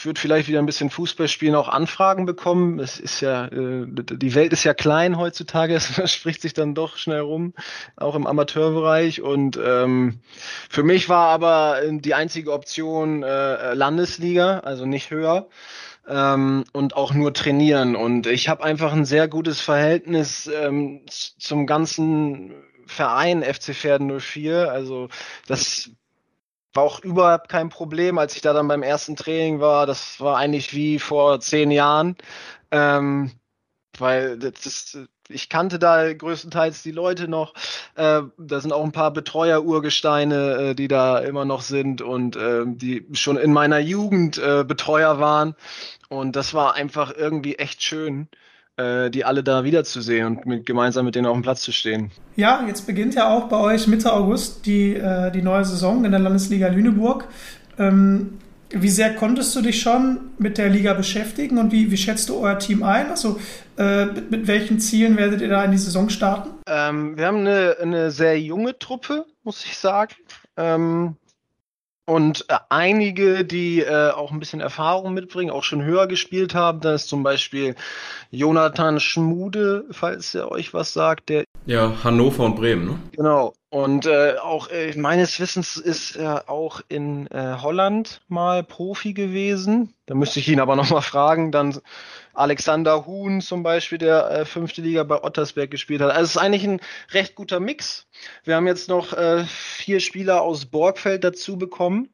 würde 0.04 0.20
vielleicht 0.20 0.48
wieder 0.48 0.58
ein 0.58 0.66
bisschen 0.66 0.90
Fußball 0.90 1.28
spielen, 1.28 1.54
auch 1.54 1.68
Anfragen 1.68 2.26
bekommen. 2.26 2.78
Es 2.78 2.98
ist 2.98 3.20
ja, 3.20 3.46
äh, 3.46 3.86
die 3.88 4.34
Welt 4.34 4.52
ist 4.52 4.64
ja 4.64 4.74
klein 4.74 5.16
heutzutage, 5.16 5.74
es 5.96 6.12
spricht 6.12 6.42
sich 6.42 6.54
dann 6.54 6.74
doch 6.74 6.96
schnell 6.96 7.20
rum 7.20 7.54
auch 7.96 8.14
im 8.14 8.26
Amateurbereich. 8.26 9.21
Und 9.22 9.58
ähm, 9.64 10.20
für 10.68 10.82
mich 10.82 11.08
war 11.08 11.28
aber 11.28 11.80
die 11.90 12.14
einzige 12.14 12.52
Option 12.52 13.22
äh, 13.22 13.74
Landesliga, 13.74 14.58
also 14.60 14.86
nicht 14.86 15.10
höher. 15.10 15.48
Ähm, 16.08 16.64
und 16.72 16.96
auch 16.96 17.14
nur 17.14 17.32
trainieren. 17.32 17.94
Und 17.94 18.26
ich 18.26 18.48
habe 18.48 18.64
einfach 18.64 18.92
ein 18.92 19.04
sehr 19.04 19.28
gutes 19.28 19.60
Verhältnis 19.60 20.48
ähm, 20.48 21.02
zum 21.08 21.66
ganzen 21.66 22.52
Verein 22.86 23.42
FC 23.42 23.74
Pferden 23.74 24.20
04. 24.20 24.70
Also 24.70 25.08
das 25.46 25.90
war 26.74 26.82
auch 26.82 27.00
überhaupt 27.00 27.48
kein 27.48 27.68
Problem, 27.68 28.18
als 28.18 28.34
ich 28.34 28.42
da 28.42 28.52
dann 28.52 28.68
beim 28.68 28.82
ersten 28.82 29.16
Training 29.16 29.60
war. 29.60 29.86
Das 29.86 30.20
war 30.20 30.36
eigentlich 30.38 30.74
wie 30.74 30.98
vor 30.98 31.40
zehn 31.40 31.70
Jahren. 31.70 32.16
Ähm, 32.70 33.30
weil 33.98 34.38
das, 34.38 34.98
ich 35.34 35.48
kannte 35.48 35.78
da 35.78 36.12
größtenteils 36.12 36.82
die 36.82 36.92
Leute 36.92 37.28
noch. 37.28 37.54
Äh, 37.94 38.22
da 38.38 38.60
sind 38.60 38.72
auch 38.72 38.84
ein 38.84 38.92
paar 38.92 39.12
Betreuer-Urgesteine, 39.12 40.70
äh, 40.70 40.74
die 40.74 40.88
da 40.88 41.18
immer 41.18 41.44
noch 41.44 41.62
sind 41.62 42.02
und 42.02 42.36
äh, 42.36 42.64
die 42.66 43.06
schon 43.12 43.36
in 43.36 43.52
meiner 43.52 43.78
Jugend 43.78 44.38
äh, 44.38 44.64
Betreuer 44.64 45.18
waren. 45.18 45.54
Und 46.08 46.36
das 46.36 46.54
war 46.54 46.74
einfach 46.74 47.12
irgendwie 47.16 47.56
echt 47.56 47.82
schön. 47.82 48.28
äh, 48.76 49.10
die 49.10 49.24
alle 49.24 49.42
da 49.42 49.64
wiederzusehen 49.64 50.26
und 50.26 50.46
mit, 50.46 50.66
gemeinsam 50.66 51.04
mit 51.04 51.14
denen 51.14 51.26
auf 51.26 51.34
dem 51.34 51.42
Platz 51.42 51.62
zu 51.62 51.72
stehen. 51.72 52.10
Ja, 52.36 52.64
jetzt 52.66 52.86
beginnt 52.86 53.14
ja 53.14 53.28
auch 53.28 53.48
bei 53.48 53.58
euch 53.58 53.86
Mitte 53.86 54.12
August 54.12 54.66
die, 54.66 54.94
äh, 54.94 55.30
die 55.30 55.42
neue 55.42 55.64
Saison 55.64 56.04
in 56.04 56.10
der 56.10 56.20
Landesliga 56.20 56.68
Lüneburg. 56.68 57.28
Ähm, 57.78 58.38
wie 58.74 58.88
sehr 58.88 59.14
konntest 59.14 59.54
du 59.54 59.62
dich 59.62 59.80
schon 59.80 60.32
mit 60.38 60.58
der 60.58 60.68
Liga 60.68 60.94
beschäftigen 60.94 61.58
und 61.58 61.72
wie, 61.72 61.90
wie 61.90 61.96
schätzt 61.96 62.28
du 62.28 62.38
euer 62.38 62.58
Team 62.58 62.82
ein? 62.82 63.10
Also 63.10 63.38
äh, 63.78 64.06
mit, 64.06 64.30
mit, 64.30 64.46
welchen 64.46 64.80
Zielen 64.80 65.16
werdet 65.16 65.40
ihr 65.40 65.48
da 65.48 65.64
in 65.64 65.72
die 65.72 65.78
Saison 65.78 66.08
starten? 66.08 66.50
Ähm, 66.66 67.16
wir 67.16 67.26
haben 67.26 67.38
eine, 67.38 67.76
eine 67.80 68.10
sehr 68.10 68.40
junge 68.40 68.78
Truppe, 68.78 69.26
muss 69.42 69.64
ich 69.64 69.78
sagen. 69.78 70.14
Ähm, 70.56 71.16
und 72.04 72.44
äh, 72.48 72.58
einige, 72.68 73.44
die 73.44 73.80
äh, 73.80 74.10
auch 74.10 74.32
ein 74.32 74.40
bisschen 74.40 74.60
Erfahrung 74.60 75.14
mitbringen, 75.14 75.50
auch 75.50 75.62
schon 75.62 75.84
höher 75.84 76.06
gespielt 76.06 76.54
haben. 76.54 76.80
Da 76.80 76.94
ist 76.94 77.08
zum 77.08 77.22
Beispiel 77.22 77.76
Jonathan 78.30 78.98
Schmude, 78.98 79.84
falls 79.90 80.34
er 80.34 80.50
euch 80.50 80.74
was 80.74 80.92
sagt, 80.92 81.28
der 81.28 81.44
ja, 81.64 81.92
Hannover 82.02 82.44
und 82.44 82.56
Bremen, 82.56 82.86
ne? 82.86 82.98
Genau. 83.12 83.54
Und 83.72 84.04
äh, 84.04 84.34
auch 84.36 84.68
äh, 84.68 84.92
meines 84.98 85.40
Wissens 85.40 85.78
ist 85.78 86.14
er 86.16 86.50
auch 86.50 86.82
in 86.90 87.26
äh, 87.28 87.56
Holland 87.62 88.20
mal 88.28 88.62
Profi 88.62 89.14
gewesen. 89.14 89.94
Da 90.04 90.14
müsste 90.14 90.40
ich 90.40 90.48
ihn 90.48 90.60
aber 90.60 90.76
nochmal 90.76 91.00
fragen. 91.00 91.52
Dann 91.52 91.80
Alexander 92.34 93.06
Huhn 93.06 93.40
zum 93.40 93.62
Beispiel, 93.62 93.96
der 93.96 94.30
äh, 94.30 94.44
fünfte 94.44 94.82
Liga 94.82 95.04
bei 95.04 95.24
Ottersberg 95.24 95.70
gespielt 95.70 96.02
hat. 96.02 96.10
Also 96.10 96.24
es 96.24 96.30
ist 96.32 96.36
eigentlich 96.36 96.64
ein 96.64 96.80
recht 97.12 97.34
guter 97.34 97.60
Mix. 97.60 98.06
Wir 98.44 98.56
haben 98.56 98.66
jetzt 98.66 98.90
noch 98.90 99.14
äh, 99.14 99.42
vier 99.46 100.00
Spieler 100.00 100.42
aus 100.42 100.66
Borgfeld 100.66 101.24
dazu 101.24 101.56
bekommen. 101.56 102.10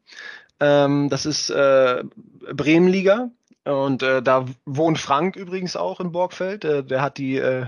Ähm, 0.60 1.08
das 1.08 1.26
ist 1.26 1.50
äh, 1.50 2.04
Bremenliga. 2.52 3.32
Und 3.64 4.04
äh, 4.04 4.22
da 4.22 4.46
wohnt 4.64 5.00
Frank 5.00 5.34
übrigens 5.34 5.74
auch 5.74 5.98
in 5.98 6.12
Borgfeld. 6.12 6.64
Äh, 6.64 6.84
der 6.84 7.02
hat 7.02 7.18
die 7.18 7.36
äh, 7.38 7.66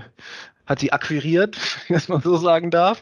hat 0.65 0.81
die 0.81 0.93
akquiriert, 0.93 1.57
wenn 1.89 2.01
man 2.07 2.21
so 2.21 2.37
sagen 2.37 2.71
darf. 2.71 3.01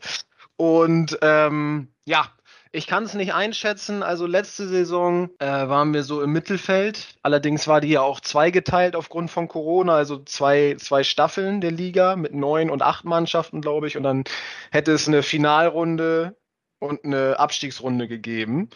Und 0.60 1.18
ähm, 1.22 1.88
ja, 2.04 2.26
ich 2.74 2.86
kann 2.86 3.06
es 3.06 3.14
nicht 3.14 3.34
einschätzen. 3.34 4.04
Also 4.04 4.26
letzte 4.26 4.68
Saison 4.68 5.30
äh, 5.40 5.46
waren 5.46 5.94
wir 5.94 6.04
so 6.04 6.22
im 6.22 6.34
Mittelfeld. 6.34 7.16
Allerdings 7.24 7.66
war 7.70 7.80
die 7.80 7.88
ja 7.88 8.02
auch 8.02 8.20
zweigeteilt 8.20 8.98
aufgrund 8.98 9.32
von 9.32 9.48
Corona, 9.48 9.96
also 9.96 10.22
zwei, 10.22 10.76
zwei 10.78 11.06
Staffeln 11.06 11.62
der 11.62 11.72
Liga 11.72 12.18
mit 12.18 12.34
neun 12.34 12.70
und 12.70 12.82
acht 12.82 13.06
Mannschaften, 13.06 13.62
glaube 13.62 13.88
ich. 13.88 13.96
Und 13.96 14.04
dann 14.04 14.26
hätte 14.70 14.92
es 14.92 15.08
eine 15.08 15.24
Finalrunde 15.24 16.36
und 16.80 17.06
eine 17.06 17.40
Abstiegsrunde 17.40 18.10
gegeben. 18.10 18.70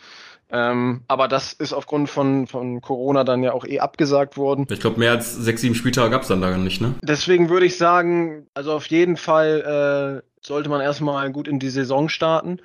Ähm, 0.50 1.04
aber 1.10 1.28
das 1.28 1.52
ist 1.52 1.74
aufgrund 1.74 2.10
von, 2.10 2.48
von 2.48 2.80
Corona 2.80 3.26
dann 3.26 3.44
ja 3.44 3.52
auch 3.52 3.66
eh 3.66 3.82
abgesagt 3.82 4.38
worden. 4.38 4.68
Ich 4.70 4.80
glaube, 4.80 5.00
mehr 5.00 5.12
als 5.12 5.36
sechs, 5.36 5.60
sieben 5.60 5.76
Spieltage 5.76 6.12
gab 6.12 6.22
es 6.22 6.30
dann 6.30 6.40
da 6.40 6.56
nicht, 6.58 6.80
ne? 6.80 6.96
Deswegen 7.02 7.50
würde 7.50 7.66
ich 7.66 7.78
sagen, 7.78 8.48
also 8.54 8.72
auf 8.72 8.86
jeden 8.86 9.18
Fall 9.18 10.22
äh, 10.24 10.33
sollte 10.46 10.70
man 10.70 10.82
erstmal 10.82 11.32
gut 11.32 11.48
in 11.48 11.60
die 11.60 11.70
Saison 11.70 12.10
starten 12.10 12.60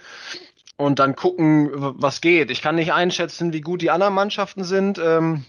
und 0.76 0.98
dann 0.98 1.16
gucken, 1.16 1.70
was 1.72 2.20
geht. 2.20 2.50
Ich 2.50 2.62
kann 2.62 2.76
nicht 2.76 2.92
einschätzen, 2.92 3.52
wie 3.52 3.60
gut 3.60 3.82
die 3.82 3.90
anderen 3.90 4.14
Mannschaften 4.14 4.64
sind. 4.64 4.98
Ähm, 4.98 5.44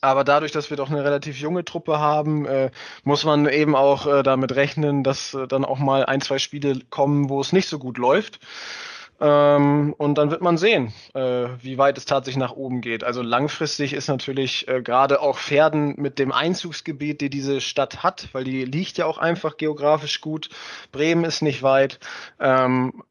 aber 0.00 0.22
dadurch, 0.22 0.52
dass 0.52 0.70
wir 0.70 0.76
doch 0.76 0.90
eine 0.90 1.02
relativ 1.02 1.38
junge 1.38 1.64
Truppe 1.64 1.98
haben, 1.98 2.46
äh, 2.46 2.70
muss 3.02 3.24
man 3.24 3.48
eben 3.48 3.74
auch 3.74 4.06
äh, 4.06 4.22
damit 4.22 4.54
rechnen, 4.54 5.02
dass 5.02 5.34
äh, 5.34 5.48
dann 5.48 5.64
auch 5.64 5.78
mal 5.78 6.04
ein, 6.04 6.20
zwei 6.20 6.38
Spiele 6.38 6.80
kommen, 6.90 7.28
wo 7.28 7.40
es 7.40 7.52
nicht 7.52 7.68
so 7.68 7.78
gut 7.78 7.98
läuft. 7.98 8.38
Ähm, 9.20 9.94
und 9.98 10.16
dann 10.16 10.30
wird 10.30 10.42
man 10.42 10.58
sehen, 10.58 10.92
äh, 11.14 11.48
wie 11.60 11.76
weit 11.76 11.98
es 11.98 12.04
tatsächlich 12.04 12.38
nach 12.38 12.52
oben 12.52 12.80
geht. 12.80 13.02
Also 13.02 13.22
langfristig 13.22 13.92
ist 13.92 14.08
natürlich 14.08 14.68
äh, 14.68 14.80
gerade 14.80 15.20
auch 15.20 15.38
Pferden 15.38 15.94
mit 15.96 16.18
dem 16.18 16.30
Einzugsgebiet, 16.30 17.20
die 17.20 17.30
diese 17.30 17.60
Stadt 17.60 18.04
hat, 18.04 18.28
weil 18.32 18.44
die 18.44 18.64
liegt 18.64 18.96
ja 18.96 19.06
auch 19.06 19.18
einfach 19.18 19.56
geografisch 19.56 20.20
gut. 20.20 20.50
Bremen 20.92 21.24
ist 21.24 21.42
nicht 21.42 21.62
weit. 21.62 21.98
Ähm, 22.38 23.02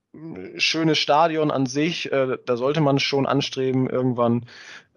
schönes 0.58 0.98
Stadion 0.98 1.52
an 1.52 1.66
sich, 1.66 2.12
äh, 2.12 2.38
da 2.46 2.58
sollte 2.58 2.82
man 2.82 3.00
schon 3.00 3.26
anstreben, 3.26 3.90
irgendwann 3.90 4.46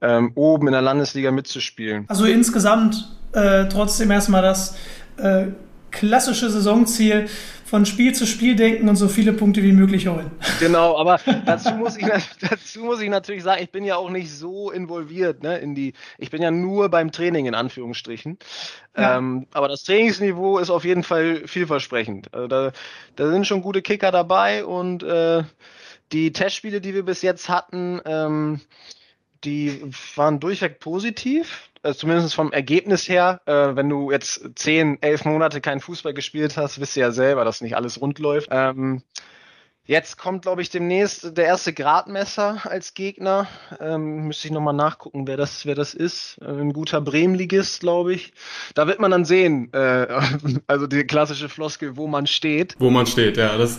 ähm, 0.00 0.32
oben 0.34 0.68
in 0.68 0.72
der 0.72 0.82
Landesliga 0.82 1.30
mitzuspielen. 1.30 2.04
Also 2.08 2.24
insgesamt 2.24 3.08
äh, 3.32 3.66
trotzdem 3.68 4.11
erstmal 4.11 4.42
das 4.42 4.76
äh, 5.16 5.46
klassische 5.90 6.48
Saisonziel 6.50 7.28
von 7.71 7.87
Spiel 7.87 8.12
zu 8.12 8.27
Spiel 8.27 8.57
denken 8.57 8.89
und 8.89 8.97
so 8.97 9.07
viele 9.07 9.33
Punkte 9.33 9.62
wie 9.62 9.71
möglich 9.71 10.09
holen. 10.09 10.33
Genau, 10.59 10.97
aber 10.99 11.21
dazu 11.47 11.71
muss 11.75 11.97
ich, 11.97 12.05
dazu 12.41 12.81
muss 12.81 13.01
ich 13.01 13.09
natürlich 13.09 13.45
sagen, 13.45 13.62
ich 13.62 13.71
bin 13.71 13.85
ja 13.85 13.95
auch 13.95 14.11
nicht 14.11 14.33
so 14.33 14.73
involviert 14.73 15.45
ne, 15.45 15.59
in 15.59 15.77
die, 15.77 15.93
ich 16.18 16.31
bin 16.31 16.43
ja 16.43 16.51
nur 16.51 16.89
beim 16.89 17.12
Training 17.12 17.47
in 17.47 17.55
Anführungsstrichen. 17.55 18.39
Ja. 18.97 19.18
Ähm, 19.18 19.47
aber 19.53 19.68
das 19.68 19.85
Trainingsniveau 19.85 20.59
ist 20.59 20.68
auf 20.68 20.85
jeden 20.85 21.05
Fall 21.05 21.47
vielversprechend. 21.47 22.35
Also 22.35 22.49
da, 22.49 22.73
da 23.14 23.31
sind 23.31 23.47
schon 23.47 23.62
gute 23.62 23.83
Kicker 23.83 24.11
dabei 24.11 24.64
und 24.64 25.05
äh, 25.05 25.45
die 26.11 26.33
Testspiele, 26.33 26.81
die 26.81 26.93
wir 26.93 27.05
bis 27.05 27.23
jetzt 27.23 27.49
hatten, 27.49 28.01
ähm, 28.05 28.61
die 29.45 29.81
waren 30.16 30.41
durchweg 30.41 30.81
positiv 30.81 31.70
also 31.83 31.99
zumindest 31.99 32.35
vom 32.35 32.53
Ergebnis 32.53 33.09
her, 33.09 33.41
äh, 33.47 33.74
wenn 33.76 33.89
du 33.89 34.11
jetzt 34.11 34.43
zehn, 34.55 35.01
elf 35.01 35.24
Monate 35.24 35.61
keinen 35.61 35.81
Fußball 35.81 36.14
gespielt 36.14 36.57
hast, 36.57 36.81
wisst 36.81 36.97
ihr 36.97 37.05
ja 37.05 37.11
selber, 37.11 37.45
dass 37.45 37.61
nicht 37.61 37.76
alles 37.76 38.01
rund 38.01 38.18
läuft. 38.18 38.49
Ähm, 38.51 39.03
jetzt 39.85 40.18
kommt, 40.18 40.43
glaube 40.43 40.62
ich, 40.62 40.70
demnächst 40.70 41.37
der 41.37 41.47
erste 41.47 41.72
Gradmesser 41.72 42.61
als 42.64 42.95
Gegner. 42.95 43.49
Ähm, 43.81 44.26
müsste 44.26 44.49
ich 44.49 44.53
nochmal 44.53 44.74
nachgucken, 44.74 45.26
wer 45.26 45.37
das, 45.37 45.64
wer 45.64 45.74
das 45.74 45.95
ist. 45.95 46.39
Äh, 46.43 46.51
ein 46.51 46.72
guter 46.72 47.01
Bremenligist, 47.01 47.81
glaube 47.81 48.14
ich. 48.14 48.33
Da 48.74 48.87
wird 48.87 49.01
man 49.01 49.11
dann 49.11 49.24
sehen, 49.24 49.72
äh, 49.72 50.07
also 50.66 50.87
die 50.87 51.05
klassische 51.05 51.49
Floskel, 51.49 51.97
wo 51.97 52.07
man 52.07 52.26
steht. 52.26 52.76
Wo 52.78 52.91
man 52.91 53.07
steht, 53.07 53.37
ja. 53.37 53.57
Das 53.57 53.78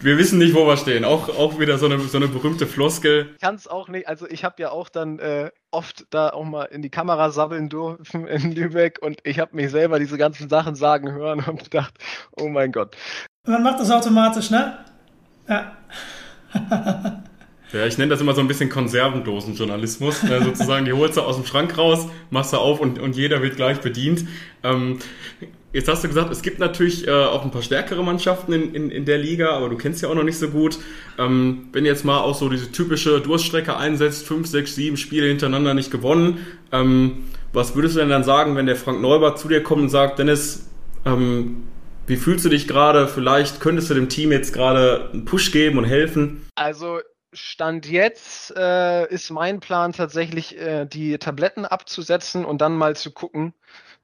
wir 0.00 0.18
wissen 0.18 0.38
nicht, 0.38 0.54
wo 0.54 0.66
wir 0.66 0.76
stehen. 0.76 1.04
Auch, 1.04 1.28
auch 1.28 1.58
wieder 1.58 1.78
so 1.78 1.86
eine, 1.86 1.98
so 2.00 2.16
eine 2.16 2.28
berühmte 2.28 2.66
Floskel. 2.66 3.30
Ich 3.34 3.40
kann 3.40 3.54
es 3.54 3.66
auch 3.66 3.88
nicht, 3.88 4.08
also 4.08 4.26
ich 4.28 4.44
habe 4.44 4.62
ja 4.62 4.70
auch 4.70 4.88
dann 4.88 5.18
äh, 5.18 5.50
oft 5.70 6.06
da 6.10 6.30
auch 6.30 6.44
mal 6.44 6.64
in 6.64 6.82
die 6.82 6.90
Kamera 6.90 7.30
sabbeln 7.30 7.68
dürfen 7.68 8.26
in 8.26 8.52
Lübeck 8.52 8.98
und 9.02 9.20
ich 9.24 9.38
habe 9.38 9.56
mich 9.56 9.70
selber 9.70 9.98
diese 9.98 10.18
ganzen 10.18 10.48
Sachen 10.48 10.74
sagen 10.74 11.12
hören 11.12 11.44
und 11.46 11.64
gedacht, 11.64 11.94
oh 12.36 12.48
mein 12.48 12.72
Gott. 12.72 12.96
Man 13.46 13.62
macht 13.62 13.80
das 13.80 13.90
automatisch, 13.90 14.50
ne? 14.50 14.78
Ja. 15.48 15.76
Ja, 17.72 17.84
ich 17.84 17.98
nenne 17.98 18.08
das 18.08 18.22
immer 18.22 18.32
so 18.32 18.40
ein 18.40 18.48
bisschen 18.48 18.70
Konservendosenjournalismus. 18.70 20.22
Ne, 20.22 20.42
sozusagen, 20.42 20.86
die 20.86 20.92
holst 20.94 21.18
du 21.18 21.20
aus 21.20 21.36
dem 21.36 21.44
Schrank 21.44 21.76
raus, 21.76 22.08
machst 22.30 22.54
du 22.54 22.56
auf 22.56 22.80
und, 22.80 22.98
und 22.98 23.14
jeder 23.14 23.42
wird 23.42 23.56
gleich 23.56 23.80
bedient. 23.80 24.26
Ähm, 24.62 25.00
Jetzt 25.72 25.86
hast 25.86 26.02
du 26.02 26.08
gesagt, 26.08 26.32
es 26.32 26.40
gibt 26.40 26.60
natürlich 26.60 27.06
äh, 27.06 27.10
auch 27.10 27.44
ein 27.44 27.50
paar 27.50 27.62
stärkere 27.62 28.02
Mannschaften 28.02 28.52
in, 28.52 28.74
in, 28.74 28.90
in 28.90 29.04
der 29.04 29.18
Liga, 29.18 29.50
aber 29.50 29.68
du 29.68 29.76
kennst 29.76 30.00
ja 30.00 30.08
auch 30.08 30.14
noch 30.14 30.22
nicht 30.22 30.38
so 30.38 30.48
gut. 30.48 30.78
Ähm, 31.18 31.68
wenn 31.72 31.84
jetzt 31.84 32.06
mal 32.06 32.20
auch 32.20 32.34
so 32.34 32.48
diese 32.48 32.72
typische 32.72 33.20
Durststrecke 33.20 33.76
einsetzt, 33.76 34.26
fünf, 34.26 34.46
sechs, 34.46 34.74
sieben 34.74 34.96
Spiele 34.96 35.26
hintereinander 35.26 35.74
nicht 35.74 35.90
gewonnen, 35.90 36.46
ähm, 36.72 37.26
was 37.52 37.74
würdest 37.74 37.96
du 37.96 38.00
denn 38.00 38.08
dann 38.08 38.24
sagen, 38.24 38.56
wenn 38.56 38.64
der 38.64 38.76
Frank 38.76 39.00
Neubert 39.00 39.38
zu 39.38 39.48
dir 39.48 39.62
kommt 39.62 39.82
und 39.82 39.88
sagt, 39.90 40.18
Dennis, 40.18 40.68
ähm, 41.04 41.64
wie 42.06 42.16
fühlst 42.16 42.46
du 42.46 42.48
dich 42.48 42.66
gerade? 42.66 43.06
Vielleicht 43.06 43.60
könntest 43.60 43.90
du 43.90 43.94
dem 43.94 44.08
Team 44.08 44.32
jetzt 44.32 44.54
gerade 44.54 45.10
einen 45.12 45.26
Push 45.26 45.52
geben 45.52 45.76
und 45.76 45.84
helfen? 45.84 46.46
Also 46.54 47.00
Stand 47.34 47.86
jetzt 47.86 48.56
äh, 48.56 49.06
ist 49.12 49.30
mein 49.30 49.60
Plan 49.60 49.92
tatsächlich, 49.92 50.58
äh, 50.58 50.86
die 50.86 51.18
Tabletten 51.18 51.66
abzusetzen 51.66 52.46
und 52.46 52.62
dann 52.62 52.74
mal 52.74 52.96
zu 52.96 53.10
gucken, 53.10 53.52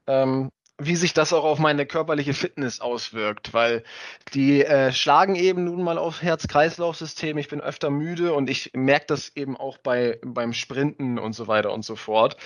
ähm, 0.06 0.50
wie 0.78 0.96
sich 0.96 1.14
das 1.14 1.32
auch 1.32 1.44
auf 1.44 1.58
meine 1.58 1.86
körperliche 1.86 2.34
Fitness 2.34 2.80
auswirkt, 2.80 3.54
weil 3.54 3.84
die 4.34 4.64
äh, 4.64 4.92
schlagen 4.92 5.36
eben 5.36 5.64
nun 5.64 5.82
mal 5.82 5.98
auf 5.98 6.20
Herz-Kreislauf-System. 6.20 7.38
Ich 7.38 7.48
bin 7.48 7.60
öfter 7.60 7.90
müde 7.90 8.34
und 8.34 8.50
ich 8.50 8.72
merke 8.74 9.06
das 9.06 9.36
eben 9.36 9.56
auch 9.56 9.78
bei 9.78 10.18
beim 10.24 10.52
Sprinten 10.52 11.18
und 11.18 11.32
so 11.32 11.46
weiter 11.46 11.72
und 11.72 11.84
so 11.84 11.94
fort. 11.94 12.36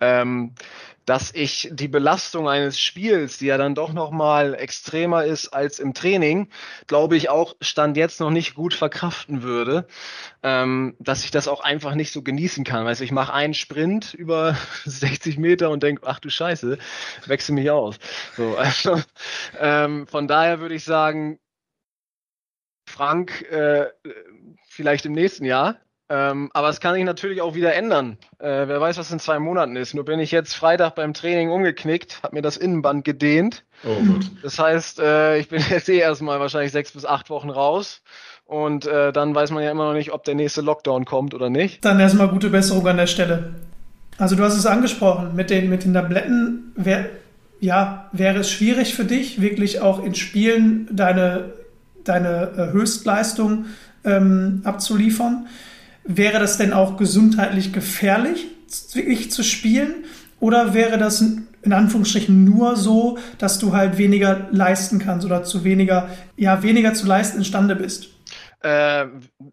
Ähm, 0.00 0.54
dass 1.08 1.32
ich 1.34 1.70
die 1.72 1.88
Belastung 1.88 2.50
eines 2.50 2.78
Spiels, 2.78 3.38
die 3.38 3.46
ja 3.46 3.56
dann 3.56 3.74
doch 3.74 3.94
noch 3.94 4.10
mal 4.10 4.54
extremer 4.54 5.24
ist 5.24 5.48
als 5.48 5.78
im 5.78 5.94
Training, 5.94 6.50
glaube 6.86 7.16
ich 7.16 7.30
auch 7.30 7.56
stand 7.62 7.96
jetzt 7.96 8.20
noch 8.20 8.28
nicht 8.28 8.54
gut 8.54 8.74
verkraften 8.74 9.42
würde, 9.42 9.86
ähm, 10.42 10.96
dass 10.98 11.24
ich 11.24 11.30
das 11.30 11.48
auch 11.48 11.60
einfach 11.60 11.94
nicht 11.94 12.12
so 12.12 12.22
genießen 12.22 12.62
kann. 12.62 12.84
Weißt 12.84 13.00
ich 13.00 13.10
mache 13.10 13.32
einen 13.32 13.54
Sprint 13.54 14.12
über 14.12 14.54
60 14.84 15.38
Meter 15.38 15.70
und 15.70 15.82
denke, 15.82 16.02
ach 16.04 16.20
du 16.20 16.28
Scheiße, 16.28 16.76
wechsel 17.24 17.54
mich 17.54 17.70
aus. 17.70 17.96
So, 18.36 18.56
also, 18.58 19.00
ähm, 19.58 20.06
von 20.06 20.28
daher 20.28 20.60
würde 20.60 20.74
ich 20.74 20.84
sagen, 20.84 21.38
Frank, 22.86 23.42
äh, 23.50 23.86
vielleicht 24.68 25.06
im 25.06 25.12
nächsten 25.12 25.46
Jahr. 25.46 25.80
Ähm, 26.10 26.50
aber 26.54 26.70
es 26.70 26.80
kann 26.80 26.94
sich 26.94 27.04
natürlich 27.04 27.42
auch 27.42 27.54
wieder 27.54 27.74
ändern. 27.74 28.16
Äh, 28.38 28.66
wer 28.66 28.80
weiß, 28.80 28.96
was 28.96 29.10
in 29.10 29.18
zwei 29.18 29.38
Monaten 29.38 29.76
ist. 29.76 29.94
Nur 29.94 30.06
bin 30.06 30.20
ich 30.20 30.30
jetzt 30.30 30.54
Freitag 30.54 30.94
beim 30.94 31.12
Training 31.12 31.50
umgeknickt, 31.50 32.22
habe 32.22 32.36
mir 32.36 32.42
das 32.42 32.56
Innenband 32.56 33.04
gedehnt. 33.04 33.64
Oh 33.84 34.02
Gott. 34.06 34.30
Das 34.42 34.58
heißt, 34.58 35.00
äh, 35.00 35.38
ich 35.38 35.48
bin 35.48 35.62
jetzt 35.70 35.88
eh 35.88 35.98
erstmal 35.98 36.40
wahrscheinlich 36.40 36.72
sechs 36.72 36.92
bis 36.92 37.04
acht 37.04 37.28
Wochen 37.28 37.50
raus. 37.50 38.02
Und 38.46 38.86
äh, 38.86 39.12
dann 39.12 39.34
weiß 39.34 39.50
man 39.50 39.62
ja 39.62 39.70
immer 39.70 39.84
noch 39.84 39.92
nicht, 39.92 40.10
ob 40.12 40.24
der 40.24 40.34
nächste 40.34 40.62
Lockdown 40.62 41.04
kommt 41.04 41.34
oder 41.34 41.50
nicht. 41.50 41.84
Dann 41.84 42.00
erstmal 42.00 42.28
gute 42.28 42.48
Besserung 42.48 42.86
an 42.88 42.96
der 42.96 43.06
Stelle. 43.06 43.54
Also 44.16 44.34
du 44.34 44.42
hast 44.42 44.56
es 44.56 44.64
angesprochen, 44.64 45.36
mit 45.36 45.50
den, 45.50 45.68
mit 45.68 45.84
den 45.84 45.92
Tabletten, 45.92 46.72
wer, 46.74 47.10
ja, 47.60 48.08
wäre 48.12 48.38
es 48.38 48.50
schwierig 48.50 48.94
für 48.94 49.04
dich, 49.04 49.42
wirklich 49.42 49.80
auch 49.80 50.02
in 50.02 50.14
Spielen 50.14 50.88
deine, 50.90 51.52
deine 52.04 52.50
äh, 52.56 52.72
Höchstleistung 52.72 53.66
ähm, 54.04 54.62
abzuliefern? 54.64 55.46
Wäre 56.10 56.38
das 56.38 56.56
denn 56.56 56.72
auch 56.72 56.96
gesundheitlich 56.96 57.74
gefährlich, 57.74 58.46
wirklich 58.94 59.30
zu 59.30 59.44
spielen? 59.44 60.06
Oder 60.40 60.72
wäre 60.72 60.96
das 60.96 61.20
in 61.20 61.72
Anführungsstrichen 61.72 62.44
nur 62.44 62.76
so, 62.76 63.18
dass 63.36 63.58
du 63.58 63.74
halt 63.74 63.98
weniger 63.98 64.48
leisten 64.50 65.00
kannst 65.00 65.26
oder 65.26 65.42
zu 65.42 65.64
weniger, 65.64 66.08
ja, 66.34 66.62
weniger 66.62 66.94
zu 66.94 67.06
leisten 67.06 67.36
imstande 67.36 67.76
bist? 67.76 68.08
Äh, 68.60 69.04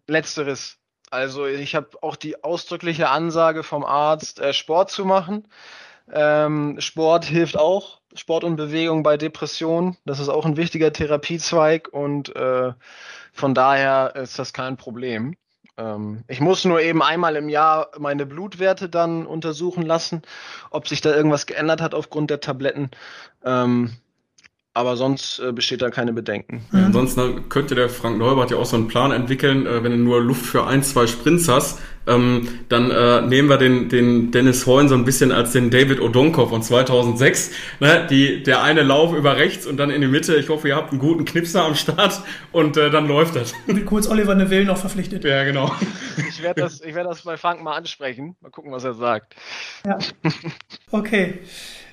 letzteres. 0.06 0.78
Also 1.10 1.44
ich 1.44 1.74
habe 1.74 1.90
auch 2.00 2.16
die 2.16 2.42
ausdrückliche 2.42 3.10
Ansage 3.10 3.62
vom 3.62 3.84
Arzt, 3.84 4.40
äh, 4.40 4.54
Sport 4.54 4.90
zu 4.90 5.04
machen. 5.04 5.46
Ähm, 6.10 6.76
Sport 6.78 7.26
hilft 7.26 7.58
auch, 7.58 8.00
Sport 8.14 8.44
und 8.44 8.56
Bewegung 8.56 9.02
bei 9.02 9.18
Depressionen. 9.18 9.98
Das 10.06 10.20
ist 10.20 10.30
auch 10.30 10.46
ein 10.46 10.56
wichtiger 10.56 10.90
Therapiezweig 10.90 11.88
und 11.92 12.34
äh, 12.34 12.72
von 13.34 13.54
daher 13.54 14.16
ist 14.16 14.38
das 14.38 14.54
kein 14.54 14.78
Problem. 14.78 15.36
Ähm, 15.78 16.24
ich 16.28 16.40
muss 16.40 16.64
nur 16.64 16.80
eben 16.80 17.02
einmal 17.02 17.36
im 17.36 17.48
Jahr 17.48 17.90
meine 17.98 18.26
Blutwerte 18.26 18.88
dann 18.88 19.26
untersuchen 19.26 19.82
lassen, 19.84 20.22
ob 20.70 20.88
sich 20.88 21.00
da 21.00 21.14
irgendwas 21.14 21.46
geändert 21.46 21.80
hat 21.80 21.94
aufgrund 21.94 22.30
der 22.30 22.40
Tabletten. 22.40 22.90
Ähm, 23.44 23.92
aber 24.76 24.96
sonst 24.96 25.38
äh, 25.38 25.52
besteht 25.52 25.80
da 25.80 25.88
keine 25.88 26.12
Bedenken. 26.12 26.66
Ja, 26.70 26.84
ansonsten 26.84 27.48
könnte 27.48 27.74
der 27.74 27.88
Frank 27.88 28.18
Neubert 28.18 28.50
ja 28.50 28.58
auch 28.58 28.66
so 28.66 28.76
einen 28.76 28.88
Plan 28.88 29.10
entwickeln, 29.10 29.66
äh, 29.66 29.82
wenn 29.82 29.92
du 29.92 29.98
nur 29.98 30.20
Luft 30.20 30.44
für 30.44 30.66
ein, 30.66 30.82
zwei 30.82 31.06
Sprints 31.06 31.48
hast, 31.48 31.78
ähm, 32.06 32.48
dann 32.68 32.90
äh, 32.90 33.22
nehmen 33.22 33.48
wir 33.48 33.56
den, 33.56 33.88
den 33.88 34.30
Dennis 34.30 34.66
Hoyne 34.66 34.88
so 34.88 34.94
ein 34.94 35.04
bisschen 35.04 35.32
als 35.32 35.52
den 35.52 35.70
David 35.70 36.00
Odonkov 36.00 36.50
von 36.50 36.62
2006. 36.62 37.50
Ne? 37.80 38.06
Die, 38.08 38.42
der 38.42 38.62
eine 38.62 38.82
Lauf 38.82 39.12
über 39.12 39.36
rechts 39.36 39.66
und 39.66 39.76
dann 39.76 39.90
in 39.90 40.00
die 40.00 40.06
Mitte. 40.06 40.36
Ich 40.36 40.48
hoffe, 40.48 40.68
ihr 40.68 40.76
habt 40.76 40.90
einen 40.90 41.00
guten 41.00 41.24
Knipser 41.24 41.64
am 41.64 41.74
Start 41.74 42.20
und 42.52 42.76
äh, 42.76 42.90
dann 42.90 43.08
läuft 43.08 43.36
das. 43.36 43.52
Mit 43.66 43.86
kurz 43.86 44.08
Oliver 44.08 44.34
Neville 44.34 44.64
noch 44.64 44.78
verpflichtet. 44.78 45.24
Ja, 45.24 45.44
genau. 45.44 45.74
Ich 46.28 46.42
werde 46.42 46.62
das, 46.62 46.80
ich 46.80 46.94
werd 46.94 47.06
das 47.06 47.22
bei 47.22 47.36
Frank 47.36 47.62
mal 47.62 47.76
ansprechen. 47.76 48.36
Mal 48.40 48.50
gucken, 48.50 48.72
was 48.72 48.84
er 48.84 48.94
sagt. 48.94 49.34
Ja. 49.84 49.98
Okay. 50.90 51.40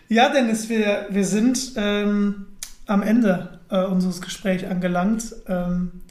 Ja, 0.10 0.30
Dennis, 0.30 0.70
wir, 0.70 1.08
wir 1.10 1.26
sind... 1.26 1.74
Ähm 1.76 2.48
am 2.86 3.02
Ende 3.02 3.60
äh, 3.70 3.84
unseres 3.84 4.22
Gesprächs 4.22 4.64
angelangt. 4.64 5.34
Ähm, 5.48 6.02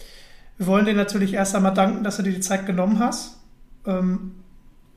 wir 0.59 0.67
wollen 0.67 0.87
dir 0.87 0.95
natürlich 0.95 1.35
erst 1.35 1.55
einmal 1.55 1.75
danken, 1.75 2.05
dass 2.05 2.17
du 2.17 2.23
dir 2.23 2.33
die 2.33 2.41
Zeit 2.41 2.67
genommen 2.67 2.99
hast. 2.99 3.39
Ähm, 3.87 4.33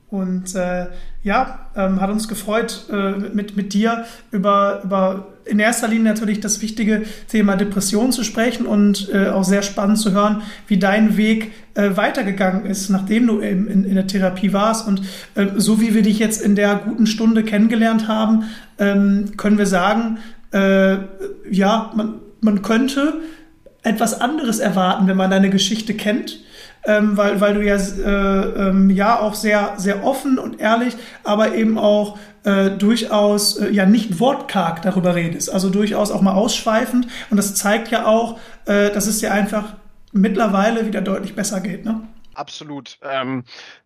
und 0.08 0.54
äh, 0.54 0.86
ja, 1.24 1.66
ähm, 1.74 2.00
hat 2.00 2.10
uns 2.10 2.28
gefreut, 2.28 2.86
äh, 2.92 3.12
mit, 3.12 3.56
mit 3.56 3.74
dir 3.74 4.04
über, 4.30 4.82
über 4.84 5.26
in 5.44 5.58
erster 5.58 5.88
Linie 5.88 6.04
natürlich 6.04 6.40
das 6.40 6.62
wichtige 6.62 7.02
Thema 7.28 7.56
Depression 7.56 8.12
zu 8.12 8.22
sprechen 8.22 8.66
und 8.66 9.08
äh, 9.12 9.28
auch 9.28 9.44
sehr 9.44 9.62
spannend 9.62 9.98
zu 9.98 10.12
hören, 10.12 10.42
wie 10.68 10.78
dein 10.78 11.16
Weg 11.16 11.52
äh, 11.74 11.96
weitergegangen 11.96 12.66
ist, 12.66 12.88
nachdem 12.88 13.26
du 13.26 13.38
in, 13.40 13.84
in, 13.84 13.94
der 13.94 14.06
Therapie 14.06 14.52
warst. 14.52 14.86
Und 14.86 15.02
äh, 15.34 15.46
so 15.56 15.80
wie 15.80 15.94
wir 15.94 16.02
dich 16.02 16.18
jetzt 16.18 16.40
in 16.40 16.54
der 16.54 16.76
guten 16.76 17.06
Stunde 17.06 17.42
kennengelernt 17.42 18.06
haben, 18.06 18.44
ähm, 18.78 19.32
können 19.36 19.58
wir 19.58 19.66
sagen, 19.66 20.18
äh, 20.52 20.98
ja, 21.50 21.92
man, 21.96 22.14
man 22.40 22.62
könnte 22.62 23.20
etwas 23.82 24.20
anderes 24.20 24.58
erwarten, 24.58 25.06
wenn 25.06 25.16
man 25.16 25.30
deine 25.30 25.50
Geschichte 25.50 25.94
kennt. 25.94 26.40
Ähm, 26.86 27.16
weil, 27.16 27.40
weil 27.40 27.54
du 27.54 27.64
ja, 27.64 27.76
äh, 27.76 28.68
ähm, 28.68 28.90
ja 28.90 29.18
auch 29.18 29.34
sehr, 29.34 29.74
sehr 29.76 30.04
offen 30.04 30.38
und 30.38 30.60
ehrlich, 30.60 30.96
aber 31.24 31.54
eben 31.54 31.78
auch 31.78 32.16
äh, 32.44 32.70
durchaus 32.70 33.56
äh, 33.56 33.70
ja 33.70 33.86
nicht 33.86 34.20
wortkarg 34.20 34.82
darüber 34.82 35.16
redest. 35.16 35.52
Also 35.52 35.68
durchaus 35.68 36.12
auch 36.12 36.22
mal 36.22 36.34
ausschweifend. 36.34 37.08
Und 37.30 37.36
das 37.36 37.56
zeigt 37.56 37.90
ja 37.90 38.06
auch, 38.06 38.38
äh, 38.66 38.90
dass 38.90 39.08
es 39.08 39.18
dir 39.18 39.32
einfach 39.32 39.74
mittlerweile 40.12 40.86
wieder 40.86 41.00
deutlich 41.00 41.34
besser 41.34 41.60
geht. 41.60 41.84
Ne? 41.84 42.02
Absolut. 42.34 42.98
Ähm, 43.02 43.44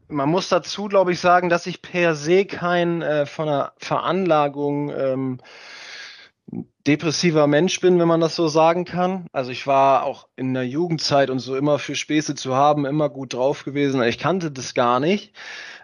man 0.09 0.29
muss 0.29 0.49
dazu, 0.49 0.87
glaube 0.89 1.13
ich, 1.13 1.21
sagen, 1.21 1.49
dass 1.49 1.67
ich 1.67 1.83
per 1.83 2.15
se 2.15 2.45
kein 2.45 3.01
äh, 3.01 3.27
von 3.27 3.49
einer 3.49 3.73
Veranlagung 3.79 4.91
ähm, 4.91 5.39
depressiver 6.87 7.47
Mensch 7.47 7.81
bin, 7.81 7.99
wenn 7.99 8.09
man 8.09 8.21
das 8.21 8.37
so 8.37 8.49
sagen 8.49 8.85
kann. 8.85 9.27
Also 9.33 9.51
ich 9.51 9.67
war 9.67 10.05
auch 10.05 10.29
in 10.37 10.55
der 10.55 10.67
Jugendzeit 10.67 11.31
und 11.31 11.39
so 11.39 11.57
immer 11.57 11.79
für 11.79 11.95
Späße 11.95 12.35
zu 12.35 12.55
haben, 12.55 12.87
immer 12.87 13.09
gut 13.09 13.35
drauf 13.35 13.65
gewesen. 13.65 14.03
Ich 14.03 14.19
kannte 14.19 14.51
das 14.51 14.75
gar 14.75 15.01
nicht. 15.01 15.35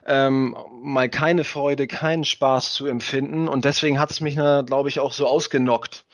Ähm, 0.07 0.57
mal 0.82 1.09
keine 1.09 1.44
Freude, 1.44 1.86
keinen 1.86 2.24
Spaß 2.24 2.74
zu 2.74 2.86
empfinden. 2.86 3.49
Und 3.49 3.64
deswegen 3.64 3.99
hat 3.99 4.11
es 4.11 4.20
mich, 4.20 4.36
glaube 4.36 4.88
ich, 4.88 5.01
auch 5.01 5.12
so 5.12 5.26
ausgenockt. 5.26 6.05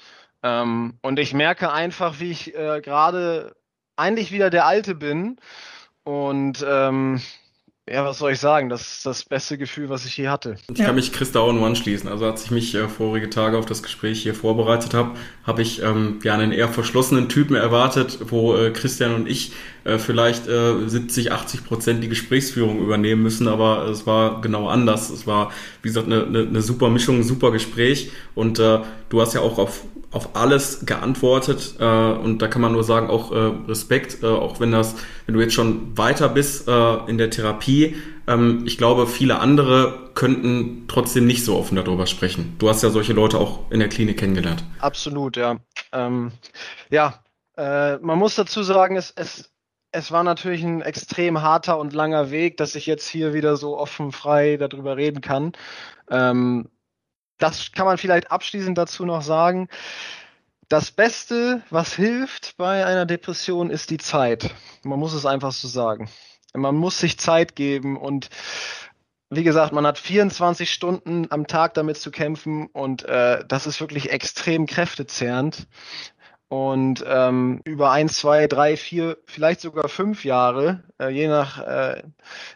Ähm, 0.42 0.98
und 1.02 1.18
ich 1.18 1.34
merke 1.34 1.72
einfach, 1.72 2.18
wie 2.18 2.30
ich 2.30 2.54
äh, 2.54 2.80
gerade 2.80 3.54
eigentlich 3.96 4.32
wieder 4.32 4.50
der 4.50 4.66
Alte 4.66 4.94
bin. 4.94 5.36
Und 6.04 6.64
ähm, 6.66 7.20
ja, 7.92 8.04
was 8.04 8.18
soll 8.18 8.32
ich 8.32 8.40
sagen? 8.40 8.68
Das 8.70 8.80
ist 8.80 9.06
das 9.06 9.24
beste 9.24 9.58
Gefühl, 9.58 9.88
was 9.90 10.06
ich 10.06 10.16
je 10.16 10.28
hatte. 10.28 10.56
Ich 10.72 10.78
Ja. 10.78 10.86
kann 10.86 10.94
mich 10.94 11.12
Christa 11.12 11.40
auch 11.40 11.52
nur 11.52 11.66
anschließen. 11.66 12.08
Also 12.08 12.24
als 12.24 12.44
ich 12.44 12.50
mich 12.50 12.74
äh, 12.74 12.88
vorige 12.88 13.28
Tage 13.28 13.58
auf 13.58 13.66
das 13.66 13.82
Gespräch 13.82 14.22
hier 14.22 14.34
vorbereitet 14.34 14.94
habe, 14.94 15.10
habe 15.44 15.60
ich 15.62 15.82
ähm, 15.82 16.18
ja 16.24 16.34
einen 16.34 16.52
eher 16.52 16.68
verschlossenen 16.68 17.28
Typen 17.28 17.54
erwartet, 17.54 18.18
wo 18.30 18.56
äh, 18.56 18.70
Christian 18.70 19.14
und 19.14 19.28
ich 19.28 19.52
äh, 19.84 19.98
vielleicht 19.98 20.48
äh, 20.48 20.86
70, 20.86 21.32
80 21.32 21.64
Prozent 21.64 22.02
die 22.02 22.08
Gesprächsführung 22.08 22.80
übernehmen 22.80 23.22
müssen, 23.22 23.48
aber 23.48 23.86
es 23.88 24.06
war 24.06 24.40
genau 24.40 24.68
anders. 24.68 25.10
Es 25.10 25.26
war, 25.26 25.50
wie 25.82 25.88
gesagt, 25.88 26.06
eine, 26.06 26.24
eine, 26.24 26.40
eine 26.40 26.62
super 26.62 26.90
Mischung, 26.90 27.16
ein 27.16 27.24
super 27.24 27.50
Gespräch 27.50 28.10
und 28.34 28.58
äh, 28.58 28.80
du 29.08 29.20
hast 29.20 29.34
ja 29.34 29.40
auch 29.40 29.58
auf 29.58 29.82
auf 30.12 30.36
alles 30.36 30.84
geantwortet 30.84 31.76
äh, 31.80 31.84
und 31.84 32.42
da 32.42 32.46
kann 32.46 32.60
man 32.60 32.72
nur 32.72 32.84
sagen 32.84 33.08
auch 33.08 33.32
äh, 33.32 33.52
Respekt, 33.66 34.22
äh, 34.22 34.26
auch 34.26 34.60
wenn 34.60 34.70
das, 34.70 34.94
wenn 35.24 35.34
du 35.34 35.40
jetzt 35.40 35.54
schon 35.54 35.96
weiter 35.96 36.28
bist 36.28 36.68
äh, 36.68 36.96
in 37.06 37.16
der 37.16 37.30
Therapie. 37.30 37.96
Ähm, 38.26 38.62
ich 38.66 38.76
glaube, 38.76 39.06
viele 39.06 39.38
andere 39.38 40.10
könnten 40.14 40.84
trotzdem 40.86 41.26
nicht 41.26 41.44
so 41.44 41.56
offen 41.56 41.76
darüber 41.76 42.06
sprechen. 42.06 42.54
Du 42.58 42.68
hast 42.68 42.82
ja 42.82 42.90
solche 42.90 43.14
Leute 43.14 43.38
auch 43.38 43.70
in 43.70 43.80
der 43.80 43.88
Klinik 43.88 44.18
kennengelernt. 44.18 44.62
Absolut, 44.80 45.38
ja. 45.38 45.56
Ähm, 45.92 46.30
ja, 46.90 47.14
äh, 47.56 47.96
man 47.96 48.18
muss 48.18 48.34
dazu 48.34 48.62
sagen, 48.62 48.96
es, 48.96 49.12
es, 49.16 49.50
es 49.92 50.10
war 50.10 50.24
natürlich 50.24 50.64
ein 50.64 50.80
extrem 50.80 51.42
harter 51.42 51.78
und 51.78 51.92
langer 51.92 52.30
Weg, 52.30 52.56
dass 52.56 52.74
ich 52.74 52.86
jetzt 52.86 53.06
hier 53.06 53.34
wieder 53.34 53.56
so 53.56 53.78
offen 53.78 54.10
frei 54.10 54.56
darüber 54.56 54.96
reden 54.96 55.20
kann. 55.20 55.52
Ähm, 56.10 56.70
das 57.38 57.72
kann 57.72 57.86
man 57.86 57.98
vielleicht 57.98 58.30
abschließend 58.30 58.76
dazu 58.78 59.04
noch 59.04 59.22
sagen. 59.22 59.68
Das 60.68 60.90
Beste, 60.90 61.62
was 61.68 61.94
hilft 61.94 62.56
bei 62.56 62.86
einer 62.86 63.04
Depression, 63.04 63.68
ist 63.68 63.90
die 63.90 63.98
Zeit. 63.98 64.54
Man 64.82 64.98
muss 64.98 65.12
es 65.12 65.26
einfach 65.26 65.52
so 65.52 65.68
sagen. 65.68 66.08
Man 66.54 66.74
muss 66.74 66.98
sich 66.98 67.18
Zeit 67.18 67.54
geben 67.54 67.98
und 67.98 68.30
wie 69.28 69.44
gesagt, 69.44 69.72
man 69.72 69.86
hat 69.86 69.98
24 69.98 70.70
Stunden 70.70 71.26
am 71.30 71.46
Tag 71.46 71.74
damit 71.74 71.96
zu 71.98 72.10
kämpfen 72.10 72.66
und 72.66 73.04
äh, 73.04 73.44
das 73.46 73.66
ist 73.66 73.80
wirklich 73.80 74.10
extrem 74.10 74.66
kräftezehrend. 74.66 75.66
Und 76.52 77.02
ähm, 77.08 77.62
über 77.64 77.92
ein, 77.92 78.10
zwei, 78.10 78.46
drei, 78.46 78.76
vier, 78.76 79.16
vielleicht 79.24 79.62
sogar 79.62 79.88
fünf 79.88 80.22
Jahre, 80.22 80.84
äh, 81.00 81.08
je 81.08 81.26
nach 81.26 81.66
äh, 81.66 82.02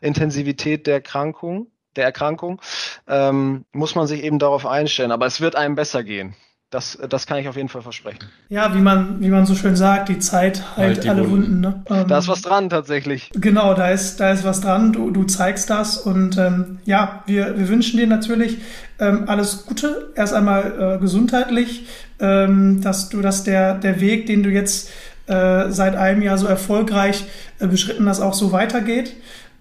Intensivität 0.03 0.87
der 0.87 0.97
Erkrankung, 0.97 1.69
der 1.97 2.05
Erkrankung, 2.05 2.61
ähm, 3.09 3.65
muss 3.73 3.95
man 3.95 4.07
sich 4.07 4.23
eben 4.23 4.39
darauf 4.39 4.67
einstellen. 4.67 5.13
Aber 5.13 5.25
es 5.25 5.41
wird 5.41 5.57
einem 5.57 5.77
besser 5.77 6.05
gehen. 6.05 6.37
Das, 6.77 6.99
das 7.09 7.27
kann 7.27 7.39
ich 7.39 7.49
auf 7.49 7.57
jeden 7.57 7.71
Fall 7.71 7.81
versprechen. 7.81 8.19
Ja, 8.51 8.75
wie 8.75 8.81
man, 8.81 9.19
wie 9.23 9.31
man 9.31 9.47
so 9.47 9.55
schön 9.55 9.77
sagt, 9.77 10.11
die 10.11 10.19
Zeit 10.19 10.63
heilt 10.77 10.99
Halt 10.99 11.09
alle 11.09 11.31
Wunden. 11.31 11.43
Wunden. 11.47 11.61
ne? 11.63 11.83
Ähm, 11.89 12.07
Da 12.07 12.19
ist 12.19 12.29
was 12.29 12.43
dran 12.43 12.69
tatsächlich. 12.69 13.31
Genau, 13.35 13.73
da 13.73 13.89
ist, 13.89 14.21
da 14.21 14.31
ist 14.31 14.45
was 14.45 14.61
dran. 14.61 14.93
Du, 14.93 15.11
du 15.11 15.25
zeigst 15.25 15.71
das 15.71 15.97
und 15.97 16.37
ähm, 16.37 16.81
ja, 16.85 17.23
wir, 17.25 17.57
wir 17.59 17.69
wünschen 17.71 17.97
dir 17.97 18.07
natürlich 18.07 18.59
ähm, 18.99 19.25
alles 19.27 19.65
Gute. 19.65 20.13
Erst 20.17 20.35
einmal 20.35 20.97
äh, 20.97 21.01
gesundheitlich, 21.01 21.87
ähm, 22.21 22.83
dass 22.83 23.09
du, 23.09 23.23
dass 23.23 23.43
der, 23.43 23.77
der 23.77 24.03
Weg, 24.03 24.27
den 24.27 24.43
du 24.43 24.51
jetzt 24.51 24.91
äh, 25.29 25.71
seit 25.71 25.97
einem 25.97 26.21
Jahr 26.21 26.37
so 26.37 26.47
erfolgreich 26.47 27.25
äh, 27.59 27.69
beschritten 27.69 28.07
hast, 28.07 28.21
auch 28.21 28.35
so 28.35 28.53
weitergeht. 28.53 29.15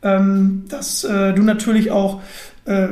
Ähm, 0.04 0.66
dass 0.68 1.06
äh, 1.06 1.32
du 1.32 1.44
natürlich 1.44 1.92
auch 1.92 2.22
äh, 2.66 2.90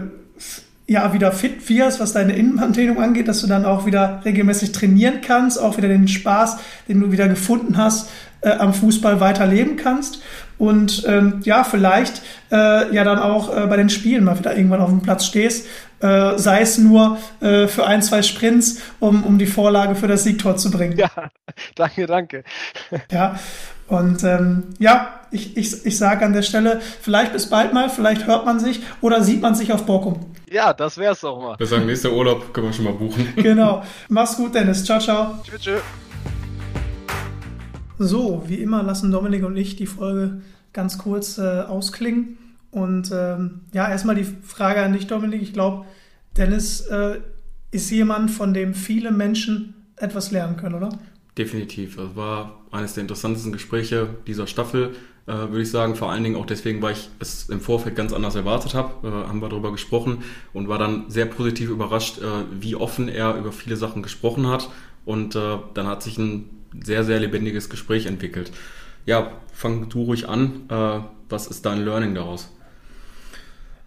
ja, 0.87 1.13
wieder 1.13 1.31
fit 1.31 1.69
wirst, 1.69 1.99
was 1.99 2.13
deine 2.13 2.33
Innenhandlehnung 2.33 3.01
angeht, 3.01 3.27
dass 3.27 3.41
du 3.41 3.47
dann 3.47 3.65
auch 3.65 3.85
wieder 3.85 4.21
regelmäßig 4.25 4.71
trainieren 4.73 5.21
kannst, 5.21 5.59
auch 5.59 5.77
wieder 5.77 5.87
den 5.87 6.07
Spaß, 6.07 6.57
den 6.87 6.99
du 6.99 7.11
wieder 7.11 7.27
gefunden 7.27 7.77
hast, 7.77 8.09
äh, 8.41 8.51
am 8.51 8.73
Fußball 8.73 9.19
weiterleben 9.19 9.77
kannst 9.77 10.21
und 10.57 11.03
ähm, 11.07 11.41
ja, 11.43 11.63
vielleicht 11.63 12.21
äh, 12.51 12.93
ja 12.95 13.03
dann 13.03 13.19
auch 13.19 13.55
äh, 13.55 13.65
bei 13.67 13.77
den 13.77 13.89
Spielen 13.89 14.23
mal 14.23 14.37
wieder 14.37 14.55
irgendwann 14.55 14.81
auf 14.81 14.89
dem 14.89 15.01
Platz 15.01 15.25
stehst, 15.25 15.67
äh, 15.99 16.37
sei 16.37 16.61
es 16.61 16.77
nur 16.77 17.17
äh, 17.41 17.67
für 17.67 17.85
ein, 17.85 18.01
zwei 18.01 18.21
Sprints, 18.21 18.81
um, 18.99 19.23
um 19.23 19.37
die 19.37 19.45
Vorlage 19.45 19.95
für 19.95 20.07
das 20.07 20.23
Siegtor 20.23 20.55
zu 20.57 20.71
bringen. 20.71 20.97
Ja, 20.97 21.09
danke, 21.75 22.05
danke. 22.05 22.43
Ja, 23.11 23.39
Und 23.87 24.23
ähm, 24.23 24.63
ja, 24.79 25.19
ich, 25.31 25.57
ich, 25.57 25.85
ich 25.85 25.97
sage 25.97 26.25
an 26.25 26.33
der 26.33 26.43
Stelle, 26.43 26.79
vielleicht 27.01 27.33
bis 27.33 27.49
bald 27.49 27.73
mal, 27.73 27.89
vielleicht 27.89 28.27
hört 28.27 28.45
man 28.45 28.59
sich 28.59 28.81
oder 29.01 29.23
sieht 29.23 29.41
man 29.41 29.55
sich 29.55 29.73
auf 29.73 29.85
Borkum. 29.85 30.33
Ja, 30.53 30.71
das 30.71 30.99
wär's 30.99 31.21
doch 31.21 31.41
mal. 31.41 31.57
Wir 31.57 31.65
sagen, 31.65 31.87
nächster 31.87 32.13
Urlaub 32.13 32.53
können 32.53 32.67
wir 32.67 32.73
schon 32.73 32.85
mal 32.85 32.93
buchen. 32.93 33.27
Genau. 33.37 33.83
Mach's 34.07 34.37
gut, 34.37 34.53
Dennis. 34.53 34.85
Ciao, 34.85 34.99
ciao. 34.99 35.39
Tschüss, 35.43 35.61
tschüss. 35.61 35.81
So, 37.97 38.43
wie 38.45 38.57
immer 38.57 38.83
lassen 38.83 39.11
Dominik 39.11 39.43
und 39.43 39.57
ich 39.57 39.77
die 39.77 39.87
Folge 39.87 40.43
ganz 40.71 40.99
kurz 40.99 41.39
äh, 41.39 41.61
ausklingen. 41.61 42.37
Und 42.69 43.11
ähm, 43.11 43.61
ja, 43.73 43.89
erstmal 43.89 44.13
die 44.13 44.25
Frage 44.25 44.83
an 44.83 44.93
dich, 44.93 45.07
Dominik. 45.07 45.41
Ich 45.41 45.53
glaube, 45.53 45.87
Dennis 46.37 46.81
äh, 46.81 47.19
ist 47.71 47.89
jemand, 47.89 48.29
von 48.29 48.53
dem 48.53 48.75
viele 48.75 49.11
Menschen 49.11 49.73
etwas 49.95 50.29
lernen 50.29 50.55
können, 50.55 50.75
oder? 50.75 50.89
Definitiv. 51.35 51.95
Das 51.95 52.15
war 52.15 52.61
eines 52.69 52.93
der 52.93 53.01
interessantesten 53.01 53.53
Gespräche 53.53 54.07
dieser 54.27 54.45
Staffel, 54.45 54.91
äh, 55.25 55.33
würde 55.33 55.61
ich 55.61 55.71
sagen. 55.71 55.95
Vor 55.95 56.11
allen 56.11 56.23
Dingen 56.23 56.35
auch 56.35 56.45
deswegen, 56.45 56.81
weil 56.81 56.93
ich 56.93 57.09
es 57.19 57.49
im 57.49 57.61
Vorfeld 57.61 57.95
ganz 57.95 58.13
anders 58.13 58.35
erwartet 58.35 58.73
habe. 58.73 59.07
Äh, 59.07 59.27
haben 59.27 59.41
wir 59.41 59.49
darüber 59.49 59.71
gesprochen 59.71 60.23
und 60.53 60.67
war 60.67 60.77
dann 60.77 61.09
sehr 61.09 61.25
positiv 61.25 61.69
überrascht, 61.69 62.19
äh, 62.19 62.25
wie 62.59 62.75
offen 62.75 63.09
er 63.09 63.35
über 63.35 63.51
viele 63.51 63.77
Sachen 63.77 64.03
gesprochen 64.03 64.47
hat. 64.47 64.69
Und 65.05 65.35
äh, 65.35 65.57
dann 65.73 65.87
hat 65.87 66.03
sich 66.03 66.17
ein 66.17 66.49
sehr, 66.83 67.03
sehr 67.03 67.19
lebendiges 67.19 67.69
Gespräch 67.69 68.05
entwickelt. 68.05 68.51
Ja, 69.05 69.31
fang 69.53 69.89
du 69.89 70.03
ruhig 70.03 70.27
an. 70.27 70.61
Äh, 70.69 70.99
was 71.29 71.47
ist 71.47 71.65
dein 71.65 71.83
Learning 71.83 72.15
daraus? 72.15 72.49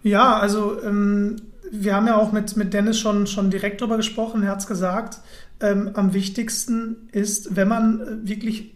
Ja, 0.03 0.39
also 0.39 0.81
ähm, 0.83 1.37
wir 1.71 1.95
haben 1.95 2.07
ja 2.07 2.17
auch 2.17 2.33
mit, 2.33 2.57
mit 2.57 2.75
Dennis 2.75 2.99
schon, 2.99 3.27
schon 3.27 3.51
direkt 3.51 3.81
darüber 3.81 3.97
gesprochen. 3.97 4.43
Er 4.43 4.51
hat 4.51 4.61
es 4.61 4.67
gesagt, 4.67 5.19
ähm, 5.61 5.91
am 5.95 6.13
wichtigsten 6.13 7.09
ist, 7.13 7.57
wenn 7.57 7.69
man 7.69 8.01
äh, 8.01 8.29
wirklich 8.29 8.76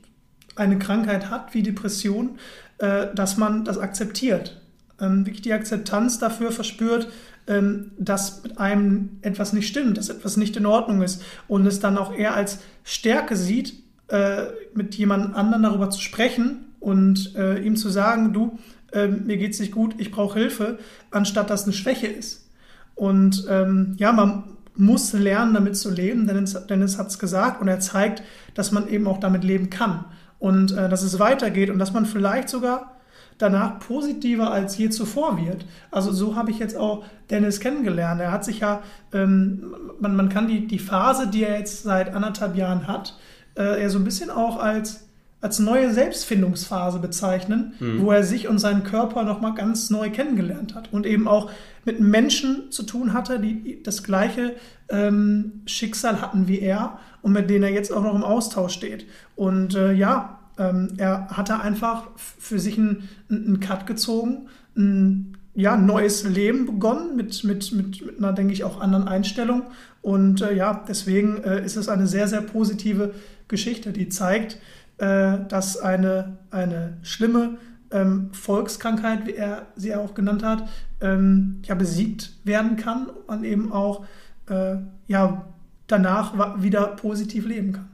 eine 0.60 0.78
Krankheit 0.78 1.30
hat 1.30 1.54
wie 1.54 1.62
Depression, 1.62 2.38
äh, 2.78 3.06
dass 3.14 3.36
man 3.36 3.64
das 3.64 3.78
akzeptiert. 3.78 4.60
Ähm, 5.00 5.24
wirklich 5.26 5.42
die 5.42 5.52
Akzeptanz 5.52 6.18
dafür 6.18 6.52
verspürt, 6.52 7.08
ähm, 7.46 7.92
dass 7.98 8.42
mit 8.42 8.58
einem 8.58 9.18
etwas 9.22 9.52
nicht 9.52 9.66
stimmt, 9.66 9.96
dass 9.96 10.10
etwas 10.10 10.36
nicht 10.36 10.56
in 10.56 10.66
Ordnung 10.66 11.02
ist 11.02 11.22
und 11.48 11.66
es 11.66 11.80
dann 11.80 11.96
auch 11.96 12.14
eher 12.14 12.34
als 12.34 12.58
Stärke 12.84 13.36
sieht, 13.36 13.74
äh, 14.08 14.44
mit 14.74 14.94
jemand 14.96 15.34
anderem 15.34 15.62
darüber 15.62 15.90
zu 15.90 16.00
sprechen 16.00 16.66
und 16.78 17.34
äh, 17.36 17.58
ihm 17.58 17.76
zu 17.76 17.88
sagen, 17.88 18.32
du, 18.32 18.58
äh, 18.92 19.08
mir 19.08 19.38
geht's 19.38 19.60
nicht 19.60 19.72
gut, 19.72 19.94
ich 19.98 20.10
brauche 20.10 20.38
Hilfe, 20.38 20.78
anstatt 21.10 21.48
dass 21.48 21.64
eine 21.64 21.72
Schwäche 21.72 22.06
ist. 22.06 22.48
Und 22.94 23.46
ähm, 23.48 23.94
ja, 23.96 24.12
man 24.12 24.44
muss 24.76 25.12
lernen, 25.14 25.54
damit 25.54 25.76
zu 25.76 25.90
leben, 25.90 26.26
Dennis, 26.26 26.56
Dennis 26.68 26.98
hat 26.98 27.08
es 27.08 27.18
gesagt 27.18 27.62
und 27.62 27.68
er 27.68 27.80
zeigt, 27.80 28.22
dass 28.54 28.72
man 28.72 28.88
eben 28.88 29.06
auch 29.06 29.18
damit 29.18 29.44
leben 29.44 29.70
kann 29.70 30.04
und 30.40 30.72
äh, 30.72 30.88
dass 30.88 31.02
es 31.02 31.20
weitergeht 31.20 31.70
und 31.70 31.78
dass 31.78 31.92
man 31.92 32.06
vielleicht 32.06 32.48
sogar 32.48 32.96
danach 33.38 33.78
positiver 33.78 34.50
als 34.50 34.76
je 34.76 34.90
zuvor 34.90 35.38
wird. 35.38 35.64
Also 35.90 36.12
so 36.12 36.36
habe 36.36 36.50
ich 36.50 36.58
jetzt 36.58 36.76
auch 36.76 37.04
Dennis 37.30 37.60
kennengelernt. 37.60 38.20
Er 38.20 38.32
hat 38.32 38.44
sich 38.44 38.60
ja, 38.60 38.82
ähm, 39.12 39.74
man, 39.98 40.16
man 40.16 40.28
kann 40.28 40.48
die, 40.48 40.66
die 40.66 40.78
Phase, 40.78 41.28
die 41.28 41.44
er 41.44 41.58
jetzt 41.58 41.84
seit 41.84 42.12
anderthalb 42.12 42.56
Jahren 42.56 42.86
hat, 42.86 43.16
äh, 43.56 43.80
eher 43.80 43.90
so 43.90 43.98
ein 43.98 44.04
bisschen 44.04 44.30
auch 44.30 44.58
als, 44.58 45.08
als 45.40 45.58
neue 45.58 45.92
Selbstfindungsphase 45.92 46.98
bezeichnen, 46.98 47.74
mhm. 47.80 48.02
wo 48.02 48.12
er 48.12 48.24
sich 48.24 48.46
und 48.46 48.58
seinen 48.58 48.84
Körper 48.84 49.22
nochmal 49.22 49.54
ganz 49.54 49.88
neu 49.88 50.10
kennengelernt 50.10 50.74
hat 50.74 50.92
und 50.92 51.06
eben 51.06 51.26
auch 51.26 51.50
mit 51.86 51.98
Menschen 51.98 52.70
zu 52.70 52.82
tun 52.82 53.14
hatte, 53.14 53.40
die 53.40 53.82
das 53.82 54.02
gleiche 54.02 54.54
ähm, 54.90 55.62
Schicksal 55.64 56.20
hatten 56.20 56.46
wie 56.46 56.60
er 56.60 56.98
und 57.22 57.32
mit 57.32 57.50
denen 57.50 57.64
er 57.64 57.70
jetzt 57.70 57.92
auch 57.92 58.02
noch 58.02 58.14
im 58.14 58.24
Austausch 58.24 58.72
steht. 58.72 59.06
Und 59.36 59.74
äh, 59.74 59.92
ja, 59.92 60.38
ähm, 60.58 60.88
er 60.96 61.28
hatte 61.28 61.60
einfach 61.60 62.08
für 62.16 62.58
sich 62.58 62.78
einen, 62.78 63.08
einen 63.30 63.60
Cut 63.60 63.86
gezogen, 63.86 64.48
ein 64.76 65.36
ja, 65.54 65.76
neues 65.76 66.24
Leben 66.24 66.66
begonnen 66.66 67.16
mit, 67.16 67.42
mit, 67.44 67.72
mit, 67.72 68.04
mit 68.04 68.18
einer, 68.18 68.32
denke 68.32 68.52
ich, 68.52 68.64
auch 68.64 68.80
anderen 68.80 69.08
Einstellung. 69.08 69.62
Und 70.02 70.42
äh, 70.42 70.54
ja, 70.54 70.84
deswegen 70.88 71.42
äh, 71.42 71.64
ist 71.64 71.76
es 71.76 71.88
eine 71.88 72.06
sehr, 72.06 72.28
sehr 72.28 72.40
positive 72.40 73.14
Geschichte, 73.48 73.92
die 73.92 74.08
zeigt, 74.08 74.58
äh, 74.98 75.38
dass 75.48 75.76
eine, 75.76 76.38
eine 76.50 76.98
schlimme 77.02 77.58
ähm, 77.90 78.30
Volkskrankheit, 78.32 79.26
wie 79.26 79.34
er 79.34 79.66
sie 79.76 79.94
auch 79.94 80.14
genannt 80.14 80.44
hat, 80.44 80.68
ähm, 81.00 81.60
ja, 81.64 81.74
besiegt 81.74 82.32
werden 82.44 82.76
kann 82.76 83.06
und 83.06 83.26
man 83.28 83.44
eben 83.44 83.72
auch 83.72 84.04
äh, 84.48 84.76
ja, 85.08 85.44
danach 85.90 86.62
wieder 86.62 86.86
positiv 86.86 87.46
leben 87.46 87.72
kann. 87.72 87.88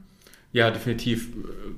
Ja, 0.53 0.71
definitiv. 0.71 1.29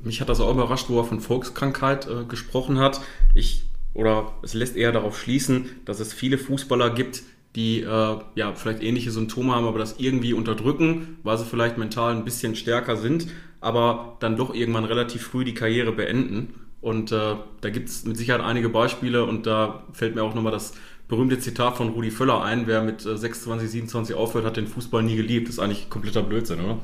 Mich 0.04 0.22
hat 0.22 0.30
das 0.30 0.40
auch 0.40 0.52
überrascht, 0.52 0.86
wo 0.90 1.00
er 1.00 1.06
von 1.06 1.20
Volkskrankheit 1.20 2.08
äh, 2.08 2.24
gesprochen 2.26 2.80
hat. 2.80 3.02
Ich 3.34 3.66
oder 3.94 4.32
es 4.44 4.54
lässt 4.54 4.76
eher 4.76 4.92
darauf 4.92 5.20
schließen, 5.20 5.66
dass 5.86 6.00
es 6.00 6.14
viele 6.14 6.38
Fußballer 6.38 6.92
gibt, 6.92 7.24
die 7.56 7.82
äh, 7.82 8.18
ja 8.36 8.54
vielleicht 8.56 8.84
ähnliche 8.84 9.12
Symptome 9.12 9.54
haben, 9.54 9.66
aber 9.66 9.80
das 9.80 10.00
irgendwie 10.00 10.34
unterdrücken, 10.34 11.18
weil 11.24 11.38
sie 11.38 11.46
vielleicht 11.46 11.78
mental 11.78 12.14
ein 12.14 12.24
bisschen 12.24 12.56
stärker 12.56 12.96
sind, 12.96 13.28
aber 13.60 14.18
dann 14.20 14.38
doch 14.38 14.54
irgendwann 14.54 14.86
relativ 14.86 15.24
früh 15.24 15.44
die 15.44 15.54
Karriere 15.56 15.92
beenden. 15.92 16.54
Und 16.82 17.12
äh, 17.12 17.36
da 17.60 17.70
gibt 17.70 17.90
es 17.90 18.06
mit 18.06 18.16
Sicherheit 18.16 18.42
einige 18.42 18.70
Beispiele 18.70 19.26
und 19.26 19.46
da 19.46 19.84
fällt 19.92 20.16
mir 20.16 20.24
auch 20.24 20.36
nochmal 20.36 20.54
das 20.54 20.74
berühmte 21.10 21.40
Zitat 21.40 21.76
von 21.76 21.90
Rudi 21.90 22.12
Völler 22.12 22.44
ein, 22.44 22.68
wer 22.68 22.82
mit 22.82 23.02
26, 23.02 23.68
äh, 23.68 23.72
27 23.72 24.16
aufhört, 24.16 24.46
hat 24.46 24.56
den 24.56 24.68
Fußball 24.68 25.04
nie 25.04 25.18
geliebt. 25.18 25.48
Das 25.48 25.56
ist 25.56 25.60
eigentlich 25.60 25.90
kompletter 25.90 26.24
Blödsinn, 26.24 26.62
oder? 26.62 26.78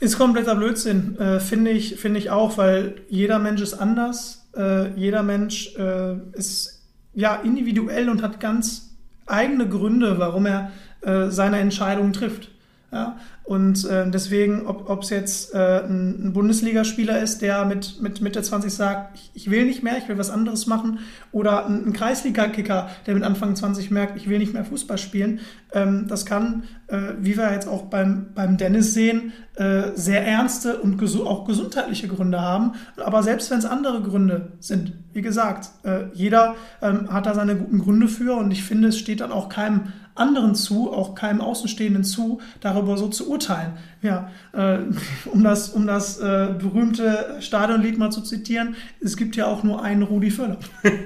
Ist 0.00 0.18
kompletter 0.18 0.56
Blödsinn, 0.56 1.18
äh, 1.18 1.38
finde 1.40 1.70
ich, 1.70 1.96
finde 1.96 2.18
ich 2.18 2.30
auch, 2.30 2.56
weil 2.56 3.02
jeder 3.10 3.38
Mensch 3.38 3.60
ist 3.60 3.74
anders. 3.74 4.48
Äh, 4.56 4.98
jeder 4.98 5.22
Mensch 5.22 5.76
äh, 5.76 6.16
ist 6.32 6.82
ja 7.12 7.34
individuell 7.36 8.08
und 8.08 8.22
hat 8.22 8.40
ganz 8.40 8.96
eigene 9.26 9.68
Gründe, 9.68 10.18
warum 10.18 10.46
er 10.46 10.72
äh, 11.02 11.28
seine 11.28 11.58
Entscheidungen 11.58 12.14
trifft. 12.14 12.50
Ja? 12.90 13.18
Und 13.50 13.84
äh, 13.86 14.08
deswegen, 14.08 14.64
ob 14.68 15.02
es 15.02 15.10
jetzt 15.10 15.54
äh, 15.54 15.82
ein, 15.82 16.26
ein, 16.26 16.32
Bundesligaspieler 16.32 17.20
ist, 17.20 17.42
der 17.42 17.64
mit, 17.64 18.00
mit 18.00 18.20
Mitte 18.20 18.40
20 18.40 18.72
sagt, 18.72 19.16
ich, 19.16 19.32
ich, 19.34 19.50
will 19.50 19.64
nicht 19.64 19.82
mehr, 19.82 19.98
ich 19.98 20.08
will 20.08 20.16
was 20.18 20.30
anderes 20.30 20.68
machen, 20.68 21.00
oder 21.32 21.66
ein, 21.66 21.84
ein 21.84 21.92
Kreisliga-Kicker, 21.92 22.88
der 23.08 23.14
mit 23.14 23.24
Anfang 23.24 23.56
20 23.56 23.90
merkt, 23.90 24.16
ich 24.16 24.28
will 24.28 24.38
nicht 24.38 24.52
mehr 24.52 24.64
Fußball 24.64 24.98
spielen, 24.98 25.40
ähm, 25.72 26.06
das 26.06 26.26
kann, 26.26 26.62
äh, 26.86 27.14
wie 27.18 27.36
wir 27.36 27.52
jetzt 27.52 27.66
auch 27.66 27.86
beim, 27.86 28.26
beim 28.36 28.56
Dennis 28.56 28.94
sehen, 28.94 29.32
äh, 29.56 29.96
sehr 29.96 30.24
ernste 30.24 30.78
und 30.78 30.96
gesu 30.96 31.26
auch 31.26 31.44
gesundheitliche 31.44 32.06
Gründe 32.06 32.40
haben. 32.40 32.74
Aber 33.04 33.24
selbst 33.24 33.50
wenn 33.50 33.58
es 33.58 33.64
andere 33.64 34.00
Gründe 34.00 34.52
sind, 34.60 34.92
wie 35.12 35.22
gesagt, 35.22 35.70
äh, 35.82 36.04
jeder 36.14 36.54
ähm, 36.82 37.12
hat 37.12 37.26
da 37.26 37.34
seine 37.34 37.56
guten 37.56 37.80
Gründe 37.80 38.06
für 38.06 38.36
und 38.36 38.52
ich 38.52 38.62
finde, 38.62 38.88
es 38.88 38.98
steht 38.98 39.22
dann 39.22 39.32
auch 39.32 39.48
keinem 39.48 39.88
anderen 40.14 40.54
zu, 40.54 40.92
auch 40.92 41.14
keinem 41.14 41.40
Außenstehenden 41.40 42.04
zu, 42.04 42.40
darüber 42.60 42.96
so 42.96 43.08
zu 43.08 43.30
urteilen. 43.30 43.72
Ja, 44.02 44.30
äh, 44.52 44.78
um 45.26 45.42
das, 45.42 45.70
um 45.70 45.86
das 45.86 46.18
äh, 46.18 46.54
berühmte 46.58 47.36
Stadionlied 47.40 47.98
mal 47.98 48.10
zu 48.10 48.20
zitieren, 48.22 48.76
es 49.00 49.16
gibt 49.16 49.36
ja 49.36 49.46
auch 49.46 49.62
nur 49.62 49.82
einen 49.82 50.02
Rudi 50.02 50.30
Völler. 50.30 50.58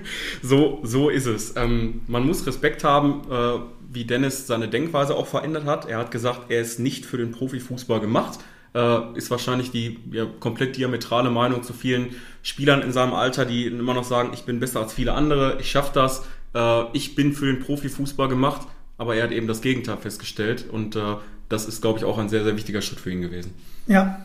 so, 0.43 0.81
so 0.83 1.09
ist 1.09 1.27
es. 1.27 1.55
Ähm, 1.57 2.03
man 2.07 2.27
muss 2.27 2.47
Respekt 2.47 2.85
haben, 2.85 3.23
äh, 3.31 3.61
wie 3.93 4.05
Dennis 4.05 4.47
seine 4.47 4.69
Denkweise 4.69 5.15
auch 5.15 5.27
verändert 5.27 5.67
hat. 5.67 5.89
Er 5.89 5.99
hat 5.99 6.11
gesagt, 6.11 6.51
er 6.51 6.61
ist 6.61 6.81
nicht 6.81 7.07
für 7.07 7.17
den 7.17 7.31
Profifußball 7.31 8.01
gemacht. 8.01 8.41
Äh, 8.75 9.17
ist 9.17 9.31
wahrscheinlich 9.31 9.71
die 9.71 10.01
ja, 10.11 10.27
komplett 10.41 10.77
diametrale 10.77 11.31
Meinung 11.31 11.63
zu 11.63 11.73
vielen 11.73 12.09
Spielern 12.43 12.83
in 12.83 12.93
seinem 12.93 13.15
Alter, 13.15 13.45
die 13.45 13.67
immer 13.67 13.95
noch 13.95 14.03
sagen, 14.03 14.31
ich 14.35 14.43
bin 14.43 14.59
besser 14.59 14.81
als 14.81 14.93
viele 14.93 15.13
andere, 15.13 15.59
ich 15.61 15.71
schaffe 15.71 15.93
das, 15.95 16.25
äh, 16.55 16.83
ich 16.93 17.15
bin 17.15 17.35
für 17.35 17.47
den 17.47 17.61
Profifußball 17.61 18.29
gemacht 18.29 18.67
aber 18.99 19.16
er 19.16 19.24
hat 19.24 19.32
eben 19.32 19.47
das 19.47 19.61
Gegenteil 19.61 19.97
festgestellt 19.99 20.66
und 20.70 20.97
äh, 20.97 21.01
das 21.49 21.66
ist, 21.66 21.82
glaube 21.82 21.99
ich, 21.99 22.05
auch 22.05 22.18
ein 22.18 22.28
sehr, 22.28 22.45
sehr 22.45 22.57
wichtiger 22.57 22.82
Schritt 22.82 23.01
für 23.01 23.11
ihn 23.11 23.20
gewesen. 23.20 23.53
Ja, 23.86 24.24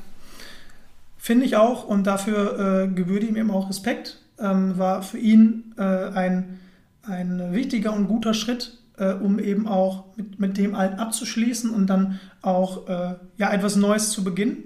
finde 1.18 1.46
ich 1.46 1.56
auch 1.56 1.86
und 1.86 2.06
dafür 2.08 2.84
äh, 2.84 2.88
gebührt 2.88 3.24
ihm 3.24 3.36
eben 3.36 3.52
auch 3.52 3.70
Respekt. 3.70 4.22
Ähm, 4.40 4.78
war 4.78 5.02
für 5.02 5.18
ihn 5.18 5.74
äh, 5.78 5.84
ein, 5.84 6.60
ein 7.04 7.52
wichtiger 7.52 7.94
und 7.94 8.08
guter 8.08 8.34
Schritt, 8.34 8.78
äh, 8.98 9.14
um 9.14 9.38
eben 9.38 9.68
auch 9.68 10.06
mit, 10.16 10.40
mit 10.40 10.58
dem 10.58 10.76
Alten 10.76 11.00
abzuschließen 11.00 11.72
und 11.72 11.88
dann 11.88 12.20
auch 12.42 12.88
äh, 12.88 13.16
ja, 13.38 13.52
etwas 13.52 13.76
Neues 13.76 14.12
zu 14.12 14.24
beginnen. 14.24 14.64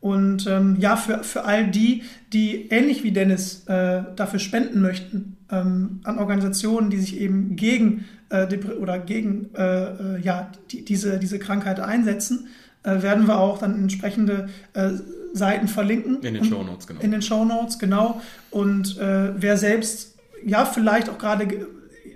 Und 0.00 0.46
ähm, 0.46 0.76
ja, 0.78 0.94
für, 0.94 1.24
für 1.24 1.44
all 1.44 1.66
die, 1.66 2.04
die 2.32 2.68
ähnlich 2.68 3.02
wie 3.02 3.10
Dennis 3.10 3.66
äh, 3.66 4.02
dafür 4.14 4.38
spenden 4.38 4.80
möchten, 4.80 5.36
ähm, 5.50 6.00
an 6.04 6.18
Organisationen, 6.18 6.90
die 6.90 6.98
sich 6.98 7.20
eben 7.20 7.56
gegen 7.56 8.04
äh, 8.30 8.46
oder 8.80 8.98
gegen 8.98 9.54
äh, 9.54 10.16
äh, 10.16 10.20
ja, 10.20 10.50
die, 10.70 10.84
diese, 10.84 11.18
diese 11.18 11.38
Krankheit 11.38 11.80
einsetzen, 11.80 12.48
äh, 12.82 13.02
werden 13.02 13.26
wir 13.26 13.38
auch 13.38 13.58
dann 13.58 13.74
entsprechende 13.74 14.48
äh, 14.74 14.90
Seiten 15.32 15.68
verlinken. 15.68 16.22
In 16.22 16.34
den 16.34 16.44
Show 16.44 16.62
Notes, 16.62 16.86
genau. 16.86 17.00
In 17.00 17.10
den 17.10 17.22
Show 17.22 17.44
Notes, 17.44 17.78
genau. 17.78 18.20
Und 18.50 18.98
äh, 18.98 19.32
wer 19.40 19.56
selbst 19.56 20.16
ja 20.44 20.64
vielleicht 20.64 21.08
auch 21.08 21.18
gerade 21.18 21.66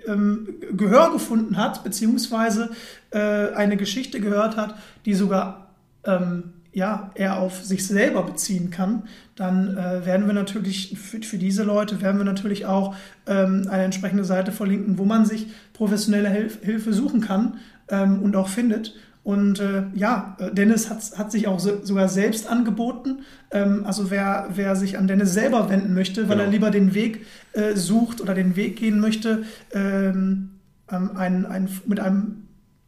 ähm, 0.07 0.49
Gehör 0.71 1.11
gefunden 1.11 1.57
hat, 1.57 1.83
beziehungsweise 1.83 2.71
eine 3.11 3.77
Geschichte 3.77 4.19
gehört 4.19 4.57
hat, 4.57 4.73
die 5.05 5.13
sogar 5.13 5.69
ähm, 6.03 6.53
ja, 6.73 7.11
er 7.13 7.37
auf 7.37 7.63
sich 7.63 7.85
selber 7.85 8.23
beziehen 8.23 8.71
kann, 8.71 9.03
dann 9.35 9.77
äh, 9.77 10.05
werden 10.05 10.25
wir 10.25 10.33
natürlich 10.33 10.97
für, 10.97 11.21
für, 11.21 11.37
diese 11.37 11.63
Leute 11.63 12.01
werden 12.01 12.17
wir 12.17 12.25
natürlich 12.25 12.65
auch 12.65 12.95
ähm, 13.27 13.67
eine 13.69 13.83
entsprechende 13.83 14.25
Seite 14.25 14.51
verlinken, 14.51 14.97
wo 14.97 15.05
man 15.05 15.25
sich 15.25 15.47
professionelle 15.73 16.29
Hilf 16.29 16.59
Hilfe 16.61 16.93
suchen 16.93 17.21
kann 17.21 17.57
ähm, 17.89 18.21
und 18.21 18.35
auch 18.35 18.47
findet. 18.47 18.95
Und 19.23 19.61
äh, 19.61 19.83
ja, 19.95 20.35
Dennis 20.51 20.89
hat, 20.89 21.17
hat 21.17 21.31
sich 21.31 21.47
auch 21.47 21.59
so, 21.59 21.83
sogar 21.83 22.09
selbst 22.09 22.49
angeboten. 22.49 23.19
Ähm, 23.51 23.85
also 23.85 24.11
wer, 24.11 24.49
wer 24.53 24.75
sich 24.75 24.97
an 24.97 25.07
Dennis 25.07 25.33
selber 25.33 25.69
wenden 25.69 25.93
möchte, 25.93 26.23
weil 26.23 26.37
genau. 26.37 26.43
er 26.43 26.51
lieber 26.51 26.71
den 26.71 26.93
Weg 26.93 27.25
äh, 27.53 27.75
sucht 27.75 28.19
oder 28.19 28.33
den 28.33 28.57
Weg 28.57 28.75
gehen 28.75 28.99
möchte, 28.99 29.43
ähm, 29.71 30.49
ähm 30.91 31.11
ein, 31.15 31.45
ein, 31.45 31.69
mit 31.85 32.01
einem 32.01 32.43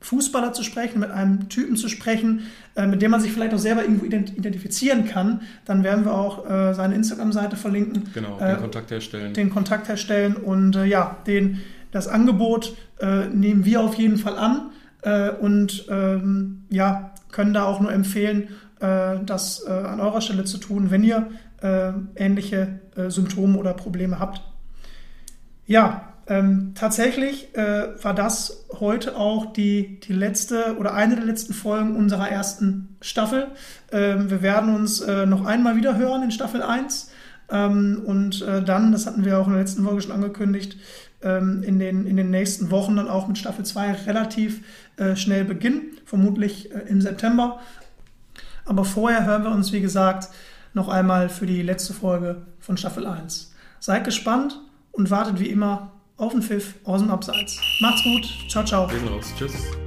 Fußballer 0.06 0.54
zu 0.54 0.64
sprechen, 0.64 1.00
mit 1.00 1.10
einem 1.10 1.50
Typen 1.50 1.78
zu 1.78 1.90
sprechen, 1.90 2.44
äh, 2.76 2.86
mit 2.86 3.02
dem 3.02 3.12
man 3.12 3.22
sich 3.22 3.32
vielleicht 3.32 3.54
auch 3.54 3.60
selber 3.60 3.82
irgendwo 3.82 4.06
identifizieren 4.06 5.06
kann, 5.06 5.42
dann 5.66 5.84
werden 5.84 6.06
wir 6.06 6.14
auch 6.14 6.48
äh, 6.48 6.74
seine 6.74 6.94
Instagram-Seite 6.96 7.56
verlinken. 7.56 8.04
Genau, 8.14 8.38
den 8.38 8.48
äh, 8.48 8.56
Kontakt 8.56 8.92
herstellen. 8.92 9.34
Den 9.34 9.50
Kontakt 9.50 9.88
herstellen 9.88 10.36
und 10.36 10.76
äh, 10.76 10.86
ja, 10.86 11.18
den, 11.26 11.62
das 11.96 12.08
Angebot 12.08 12.76
äh, 13.00 13.28
nehmen 13.28 13.64
wir 13.64 13.82
auf 13.82 13.96
jeden 13.96 14.18
Fall 14.18 14.38
an 14.38 14.72
äh, 15.02 15.30
und 15.30 15.86
ähm, 15.90 16.66
ja, 16.70 17.12
können 17.32 17.54
da 17.54 17.64
auch 17.64 17.80
nur 17.80 17.92
empfehlen, 17.92 18.50
das 18.80 19.66
an 19.66 20.00
eurer 20.00 20.22
Stelle 20.22 20.44
zu 20.44 20.58
tun, 20.58 20.92
wenn 20.92 21.04
ihr 21.04 21.30
ähnliche 22.16 22.80
Symptome 23.08 23.58
oder 23.58 23.74
Probleme 23.74 24.20
habt. 24.20 24.42
Ja, 25.66 26.14
ähm, 26.28 26.72
tatsächlich 26.74 27.56
äh, 27.56 28.04
war 28.04 28.16
das 28.16 28.66
heute 28.80 29.16
auch 29.16 29.54
die, 29.54 30.00
die 30.00 30.14
letzte 30.14 30.76
oder 30.80 30.96
eine 30.96 31.16
der 31.16 31.26
letzten 31.26 31.54
Folgen 31.54 31.96
unserer 31.96 32.30
ersten 32.30 32.98
Staffel. 33.00 33.48
Ähm, 33.92 34.32
wir 34.32 34.42
werden 34.42 34.74
uns 34.74 35.02
äh, 35.02 35.28
noch 35.28 35.46
einmal 35.46 35.76
wieder 35.76 35.98
hören 35.98 36.24
in 36.24 36.32
Staffel 36.32 36.64
1. 36.64 37.12
Ähm, 37.52 38.02
und 38.06 38.42
äh, 38.42 38.64
dann, 38.64 38.92
das 38.92 39.06
hatten 39.06 39.24
wir 39.24 39.38
auch 39.38 39.46
in 39.46 39.54
der 39.54 39.62
letzten 39.62 39.84
Folge 39.84 40.02
schon 40.02 40.14
angekündigt, 40.14 40.78
ähm, 41.26 41.64
in, 41.64 41.80
den, 41.80 42.08
in 42.08 42.16
den 42.16 42.30
nächsten 42.30 42.72
Wochen 42.72 42.96
dann 42.96 43.10
auch 43.10 43.28
mit 43.28 43.38
Staffel 43.38 43.66
2 43.66 43.92
relativ 44.06 44.62
äh, 44.96 45.16
schnell 45.16 45.44
beginnen, 45.44 45.98
vermutlich 46.06 46.72
äh, 46.74 46.80
im 46.88 47.02
September. 47.02 47.60
Aber 48.64 48.86
vorher 48.86 49.26
hören 49.26 49.44
wir 49.44 49.52
uns, 49.52 49.74
wie 49.74 49.82
gesagt, 49.82 50.30
noch 50.74 50.88
einmal 50.88 51.30
für 51.30 51.46
die 51.46 51.62
letzte 51.62 51.94
Folge 51.94 52.44
von 52.60 52.78
Staffel 52.78 53.06
1. 53.06 53.54
Seid 53.80 54.06
gespannt 54.06 54.62
und 54.92 55.10
wartet 55.10 55.40
wie 55.40 55.50
immer 55.50 55.92
auf 56.18 56.32
den 56.32 56.42
Pfiff 56.42 56.76
aus 56.84 57.02
dem 57.02 57.12
Abseits. 57.12 57.60
Macht's 57.82 58.04
gut. 58.04 58.26
Ciao, 58.50 58.64
ciao. 58.64 58.90
Sind 58.90 59.08
raus. 59.10 59.34
Tschüss. 59.38 59.85